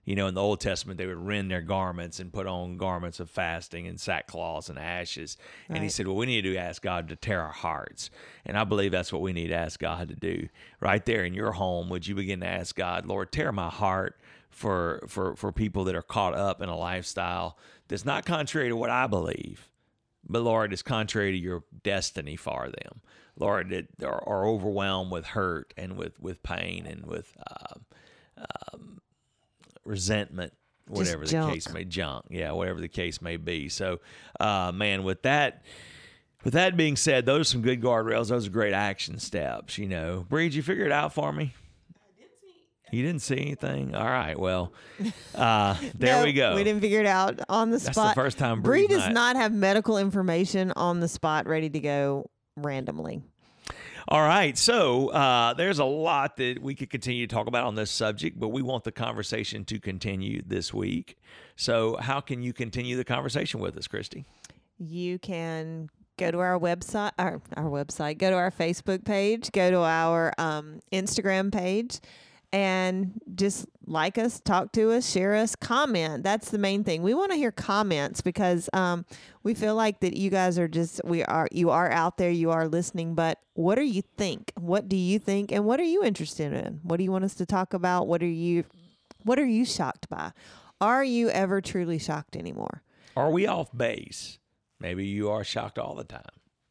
You 0.04 0.16
know, 0.16 0.26
in 0.26 0.34
the 0.34 0.42
Old 0.42 0.60
Testament, 0.60 0.98
they 0.98 1.06
would 1.06 1.24
rend 1.24 1.48
their 1.50 1.60
garments 1.60 2.18
and 2.18 2.32
put 2.32 2.48
on 2.48 2.76
garments 2.76 3.20
of 3.20 3.30
fasting 3.30 3.86
and 3.86 3.98
sackcloths 3.98 4.68
and 4.68 4.76
ashes. 4.76 5.36
And 5.68 5.84
he 5.84 5.88
said, 5.88 6.08
Well, 6.08 6.16
we 6.16 6.26
need 6.26 6.42
to 6.42 6.56
ask 6.56 6.82
God 6.82 7.08
to 7.08 7.16
tear 7.16 7.40
our 7.40 7.52
hearts. 7.52 8.10
And 8.44 8.58
I 8.58 8.64
believe 8.64 8.90
that's 8.90 9.12
what 9.12 9.22
we 9.22 9.32
need 9.32 9.48
to 9.48 9.54
ask 9.54 9.78
God 9.78 10.08
to 10.08 10.16
do. 10.16 10.48
Right 10.80 11.04
there 11.06 11.24
in 11.24 11.34
your 11.34 11.52
home, 11.52 11.88
would 11.88 12.08
you 12.08 12.16
begin 12.16 12.40
to 12.40 12.48
ask 12.48 12.74
God, 12.74 13.06
Lord, 13.06 13.30
tear 13.30 13.52
my 13.52 13.68
heart 13.68 14.18
for 14.50 15.04
for 15.06 15.36
for 15.36 15.52
people 15.52 15.84
that 15.84 15.94
are 15.94 16.02
caught 16.02 16.34
up 16.34 16.60
in 16.60 16.68
a 16.68 16.76
lifestyle 16.76 17.56
that's 17.86 18.04
not 18.04 18.26
contrary 18.26 18.68
to 18.68 18.76
what 18.76 18.90
I 18.90 19.06
believe, 19.06 19.68
but 20.32 20.42
Lord, 20.42 20.72
is 20.72 20.82
contrary 20.82 21.32
to 21.32 21.38
your 21.38 21.64
destiny 21.82 22.36
for 22.36 22.68
them. 22.68 23.00
Lord, 23.38 23.70
that 23.70 23.86
are, 24.04 24.26
are 24.28 24.46
overwhelmed 24.46 25.10
with 25.10 25.26
hurt 25.26 25.72
and 25.76 25.96
with 25.96 26.20
with 26.20 26.42
pain 26.42 26.86
and 26.86 27.06
with 27.06 27.32
um, 27.50 27.84
um, 28.38 29.00
resentment, 29.84 30.52
whatever 30.86 31.24
the 31.24 31.52
case 31.52 31.72
may 31.72 31.84
junk, 31.84 32.26
yeah, 32.30 32.52
whatever 32.52 32.80
the 32.80 32.88
case 32.88 33.22
may 33.22 33.36
be. 33.36 33.68
So, 33.68 34.00
uh, 34.40 34.72
man, 34.74 35.02
with 35.04 35.22
that. 35.22 35.62
With 36.44 36.54
that 36.54 36.76
being 36.76 36.96
said, 36.96 37.24
those 37.24 37.42
are 37.42 37.44
some 37.44 37.62
good 37.62 37.80
guardrails. 37.80 38.30
Those 38.30 38.48
are 38.48 38.50
great 38.50 38.72
action 38.72 39.20
steps. 39.20 39.78
You 39.78 39.86
know, 39.86 40.26
Bree, 40.28 40.46
did 40.46 40.56
you 40.56 40.62
figure 40.64 40.84
it 40.84 40.90
out 40.90 41.14
for 41.14 41.32
me? 41.32 41.54
You 42.92 43.02
didn't 43.02 43.22
see 43.22 43.38
anything. 43.38 43.94
All 43.94 44.04
right. 44.04 44.38
Well, 44.38 44.72
uh, 45.34 45.76
there 45.94 46.18
No, 46.18 46.24
we 46.24 46.32
go. 46.34 46.54
We 46.54 46.62
didn't 46.62 46.82
figure 46.82 47.00
it 47.00 47.06
out 47.06 47.40
on 47.48 47.70
the 47.70 47.78
That's 47.78 47.86
the 47.86 47.92
spot. 47.92 48.14
first 48.14 48.38
time 48.38 48.60
Bree 48.62 48.86
does 48.86 49.06
not- 49.06 49.12
not 49.12 49.36
have 49.36 49.52
medical 49.52 49.96
information 49.98 50.72
on 50.76 51.00
the 51.00 51.08
spot 51.08 51.46
ready 51.48 51.70
to 51.70 51.80
go 51.80 52.30
randomly. 52.56 53.22
All 54.08 54.20
right. 54.20 54.58
So 54.58 55.08
uh, 55.08 55.54
there's 55.54 55.78
a 55.78 55.84
lot 55.84 56.36
that 56.36 56.60
we 56.60 56.74
could 56.74 56.90
continue 56.90 57.26
to 57.26 57.34
talk 57.34 57.46
about 57.46 57.64
on 57.64 57.76
this 57.76 57.90
subject, 57.90 58.38
but 58.38 58.48
we 58.48 58.60
want 58.60 58.84
the 58.84 58.92
conversation 58.92 59.64
to 59.66 59.78
continue 59.80 60.42
this 60.44 60.74
week. 60.74 61.16
So, 61.56 61.96
how 61.98 62.20
can 62.20 62.42
you 62.42 62.52
continue 62.52 62.96
the 62.96 63.04
conversation 63.04 63.60
with 63.60 63.76
us, 63.76 63.86
Christy? 63.86 64.24
You 64.78 65.18
can 65.18 65.88
go 66.18 66.30
to 66.30 66.38
our 66.40 66.58
website, 66.58 67.12
our, 67.18 67.40
our 67.56 67.70
website, 67.70 68.18
go 68.18 68.30
to 68.30 68.36
our 68.36 68.50
Facebook 68.50 69.04
page, 69.04 69.52
go 69.52 69.70
to 69.70 69.78
our 69.78 70.32
um, 70.38 70.80
Instagram 70.92 71.52
page, 71.52 72.00
and 72.52 73.20
just 73.34 73.66
like 73.86 74.18
us, 74.18 74.40
talk 74.40 74.72
to 74.72 74.92
us, 74.92 75.10
share 75.10 75.34
us, 75.34 75.56
comment. 75.56 76.22
That's 76.22 76.50
the 76.50 76.58
main 76.58 76.84
thing. 76.84 77.02
We 77.02 77.14
want 77.14 77.32
to 77.32 77.36
hear 77.36 77.50
comments 77.50 78.20
because 78.20 78.68
um, 78.72 79.06
we 79.42 79.54
feel 79.54 79.74
like 79.74 80.00
that 80.00 80.16
you 80.16 80.30
guys 80.30 80.58
are 80.58 80.68
just 80.68 81.00
we 81.04 81.24
are 81.24 81.48
you 81.50 81.70
are 81.70 81.90
out 81.90 82.18
there, 82.18 82.30
you 82.30 82.50
are 82.50 82.68
listening. 82.68 83.14
But 83.14 83.38
what 83.54 83.76
do 83.76 83.82
you 83.82 84.02
think? 84.16 84.52
What 84.58 84.88
do 84.88 84.96
you 84.96 85.18
think? 85.18 85.50
And 85.50 85.64
what 85.64 85.80
are 85.80 85.84
you 85.84 86.04
interested 86.04 86.52
in? 86.52 86.80
What 86.82 86.98
do 86.98 87.04
you 87.04 87.12
want 87.12 87.24
us 87.24 87.34
to 87.36 87.46
talk 87.46 87.72
about? 87.74 88.06
What 88.06 88.22
are 88.22 88.26
you 88.26 88.64
what 89.24 89.38
are 89.38 89.46
you 89.46 89.64
shocked 89.64 90.08
by? 90.08 90.32
Are 90.80 91.04
you 91.04 91.30
ever 91.30 91.60
truly 91.60 91.98
shocked 91.98 92.36
anymore? 92.36 92.82
Are 93.16 93.30
we 93.30 93.46
off 93.46 93.76
base? 93.76 94.38
Maybe 94.80 95.06
you 95.06 95.30
are 95.30 95.44
shocked 95.44 95.78
all 95.78 95.94
the 95.94 96.04
time. 96.04 96.22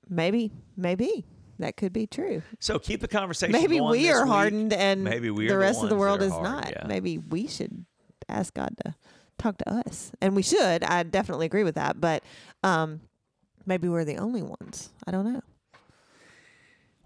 Maybe, 0.10 0.52
maybe 0.76 1.26
that 1.62 1.78
could 1.78 1.94
be 1.94 2.08
true. 2.08 2.42
So 2.60 2.80
keep 2.80 3.02
the 3.02 3.08
conversation. 3.08 3.52
Maybe 3.52 3.80
we 3.82 4.10
are 4.12 4.24
week. 4.24 4.32
hardened 4.32 4.74
and 4.74 5.04
maybe 5.04 5.30
we 5.30 5.48
the 5.48 5.58
rest 5.58 5.84
of 5.84 5.90
the 5.90 5.96
world 5.96 6.22
is 6.22 6.32
hard, 6.32 6.44
not. 6.44 6.70
yeah. 6.70 6.86
Maybe 6.88 7.18
we 7.18 7.48
should 7.48 7.86
ask 8.28 8.54
God 8.54 8.76
to 8.86 8.96
talk 9.38 9.58
to 9.58 9.70
us, 9.70 10.12
and 10.22 10.36
we 10.36 10.44
should. 10.44 10.84
I 10.84 11.04
definitely 11.04 11.46
agree 11.46 11.64
with 11.64 11.76
that, 11.76 12.00
but 12.00 12.24
um, 12.64 13.02
maybe 13.66 13.90
we're 13.90 14.06
the 14.06 14.18
only 14.18 14.42
ones. 14.44 14.90
I 15.08 15.12
don't 15.12 15.32
know. 15.32 15.42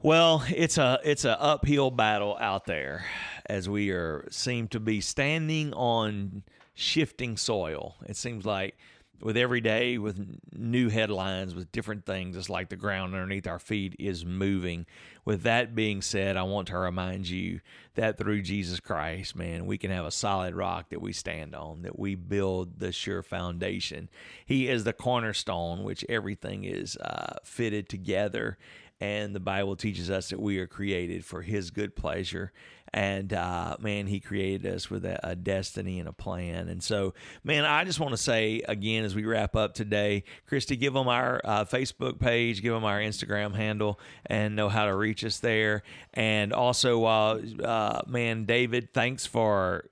Well, 0.01 0.43
it's 0.49 0.77
a 0.77 0.99
it's 1.03 1.25
a 1.25 1.41
uphill 1.41 1.89
battle 1.89 2.37
out 2.39 2.65
there 2.65 3.05
as 3.47 3.67
we 3.67 3.89
are 3.91 4.27
seem 4.29 4.67
to 4.69 4.79
be 4.79 5.01
standing 5.01 5.73
on 5.73 6.43
shifting 6.75 7.37
soil. 7.37 7.95
It 8.05 8.15
seems 8.15 8.45
like 8.45 8.77
with 9.21 9.37
every 9.37 9.61
day 9.61 9.97
with 9.97 10.39
new 10.53 10.89
headlines 10.89 11.55
with 11.55 11.71
different 11.71 12.05
things 12.05 12.35
it's 12.35 12.49
like 12.49 12.69
the 12.69 12.75
ground 12.75 13.13
underneath 13.13 13.47
our 13.47 13.59
feet 13.59 13.95
is 13.99 14.25
moving. 14.25 14.85
With 15.23 15.43
that 15.43 15.73
being 15.73 16.01
said, 16.01 16.37
I 16.37 16.43
want 16.43 16.67
to 16.67 16.77
remind 16.77 17.27
you 17.27 17.61
that 17.95 18.17
through 18.17 18.43
Jesus 18.43 18.79
Christ, 18.79 19.35
man, 19.35 19.65
we 19.65 19.77
can 19.77 19.89
have 19.89 20.05
a 20.05 20.11
solid 20.11 20.53
rock 20.53 20.89
that 20.89 21.01
we 21.01 21.13
stand 21.13 21.55
on, 21.55 21.81
that 21.81 21.97
we 21.97 22.13
build 22.13 22.79
the 22.79 22.91
sure 22.91 23.23
foundation. 23.23 24.09
He 24.45 24.67
is 24.67 24.83
the 24.83 24.93
cornerstone 24.93 25.83
which 25.83 26.05
everything 26.07 26.63
is 26.63 26.95
uh, 26.97 27.37
fitted 27.43 27.89
together 27.89 28.57
and 29.01 29.35
the 29.35 29.41
Bible 29.41 29.75
teaches 29.75 30.09
us 30.09 30.29
that 30.29 30.39
we 30.39 30.57
are 30.59 30.67
created 30.67 31.25
for 31.25 31.41
His 31.41 31.69
good 31.69 31.95
pleasure. 31.95 32.53
And 32.95 33.33
uh, 33.33 33.75
man, 33.81 34.07
He 34.07 34.21
created 34.21 34.73
us 34.73 34.89
with 34.89 35.03
a, 35.03 35.19
a 35.21 35.35
destiny 35.35 35.99
and 35.99 36.07
a 36.07 36.13
plan. 36.13 36.69
And 36.69 36.81
so, 36.81 37.13
man, 37.43 37.65
I 37.65 37.83
just 37.83 37.99
want 37.99 38.13
to 38.13 38.17
say 38.17 38.61
again 38.69 39.03
as 39.03 39.13
we 39.13 39.25
wrap 39.25 39.53
up 39.53 39.73
today, 39.73 40.23
Christy, 40.47 40.77
give 40.77 40.93
them 40.93 41.09
our 41.09 41.41
uh, 41.43 41.65
Facebook 41.65 42.19
page, 42.19 42.61
give 42.61 42.73
them 42.73 42.85
our 42.85 42.97
Instagram 42.97 43.53
handle, 43.53 43.99
and 44.25 44.55
know 44.55 44.69
how 44.69 44.85
to 44.85 44.95
reach 44.95 45.25
us 45.25 45.39
there. 45.39 45.83
And 46.13 46.53
also, 46.53 47.03
uh, 47.03 47.41
uh, 47.61 48.01
man, 48.07 48.45
David, 48.45 48.93
thanks 48.93 49.25
for 49.25 49.83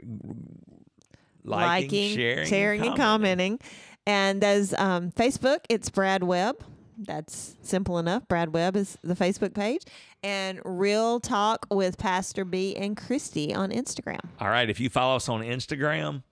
liking, 1.44 2.16
sharing, 2.46 2.86
and 2.86 2.96
commenting. 2.96 3.60
And 4.06 4.42
as 4.46 4.74
um, 4.76 5.12
Facebook, 5.12 5.60
it's 5.68 5.90
Brad 5.90 6.24
Webb. 6.24 6.64
That's 7.06 7.56
simple 7.62 7.98
enough. 7.98 8.28
Brad 8.28 8.54
Webb 8.54 8.76
is 8.76 8.98
the 9.04 9.16
Facebook 9.16 9.54
page, 9.54 9.84
and 10.24 10.60
Real 10.66 11.20
Talk 11.20 11.66
with 11.70 11.98
Pastor 11.98 12.46
B 12.46 12.76
and 12.76 12.96
Christy 12.98 13.54
on 13.54 13.72
Instagram. 13.72 14.20
All 14.40 14.50
right, 14.50 14.70
if 14.70 14.80
you 14.80 14.90
follow 14.90 15.16
us 15.16 15.30
on 15.30 15.42
Instagram, 15.42 16.24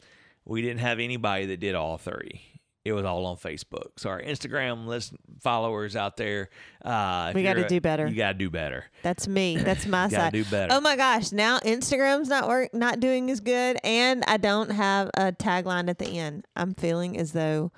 we 0.45 0.61
didn't 0.61 0.79
have 0.79 0.99
anybody 0.99 1.45
that 1.47 1.59
did 1.59 1.75
all 1.75 1.97
three. 1.97 2.41
It 2.83 2.93
was 2.93 3.05
all 3.05 3.27
on 3.27 3.37
Facebook. 3.37 3.91
So 3.97 4.09
our 4.09 4.19
Instagram 4.19 4.87
list 4.87 5.13
followers 5.39 5.95
out 5.95 6.17
there, 6.17 6.49
uh, 6.83 7.31
We 7.35 7.43
gotta 7.43 7.67
do 7.67 7.79
better. 7.79 8.07
You 8.07 8.15
gotta 8.15 8.33
do 8.33 8.49
better. 8.49 8.85
That's 9.03 9.27
me. 9.27 9.55
That's 9.63 9.85
my 9.85 10.09
side. 10.09 10.33
do 10.33 10.43
better. 10.45 10.73
Oh 10.73 10.81
my 10.81 10.95
gosh! 10.95 11.31
Now 11.31 11.59
Instagram's 11.59 12.27
not 12.27 12.47
work, 12.47 12.73
not 12.73 12.99
doing 12.99 13.29
as 13.29 13.39
good, 13.39 13.77
and 13.83 14.23
I 14.27 14.37
don't 14.37 14.71
have 14.71 15.11
a 15.15 15.31
tagline 15.31 15.89
at 15.91 15.99
the 15.99 16.07
end. 16.17 16.47
I'm 16.55 16.73
feeling 16.73 17.19
as 17.19 17.33
though 17.33 17.71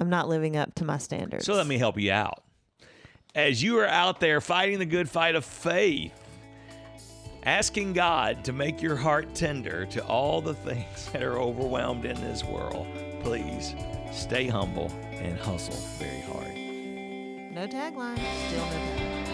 I'm 0.00 0.10
not 0.10 0.28
living 0.28 0.56
up 0.56 0.74
to 0.76 0.84
my 0.84 0.98
standards. 0.98 1.46
So 1.46 1.54
let 1.54 1.66
me 1.66 1.78
help 1.78 1.98
you 1.98 2.12
out. 2.12 2.42
As 3.34 3.62
you 3.62 3.78
are 3.78 3.86
out 3.86 4.20
there 4.20 4.40
fighting 4.40 4.78
the 4.78 4.86
good 4.86 5.08
fight 5.08 5.34
of 5.34 5.44
faith, 5.44 6.12
asking 7.44 7.92
God 7.92 8.44
to 8.44 8.52
make 8.52 8.82
your 8.82 8.96
heart 8.96 9.34
tender 9.34 9.86
to 9.86 10.04
all 10.04 10.40
the 10.40 10.54
things 10.54 11.06
that 11.12 11.22
are 11.22 11.38
overwhelmed 11.38 12.04
in 12.04 12.20
this 12.20 12.44
world, 12.44 12.86
please 13.22 13.74
stay 14.12 14.46
humble 14.46 14.90
and 15.12 15.38
hustle 15.38 15.76
very 15.98 16.20
hard. 16.22 16.54
No 17.52 17.66
tagline. 17.66 18.18
Still 18.48 18.66
no 18.66 18.72
tagline. 18.72 19.25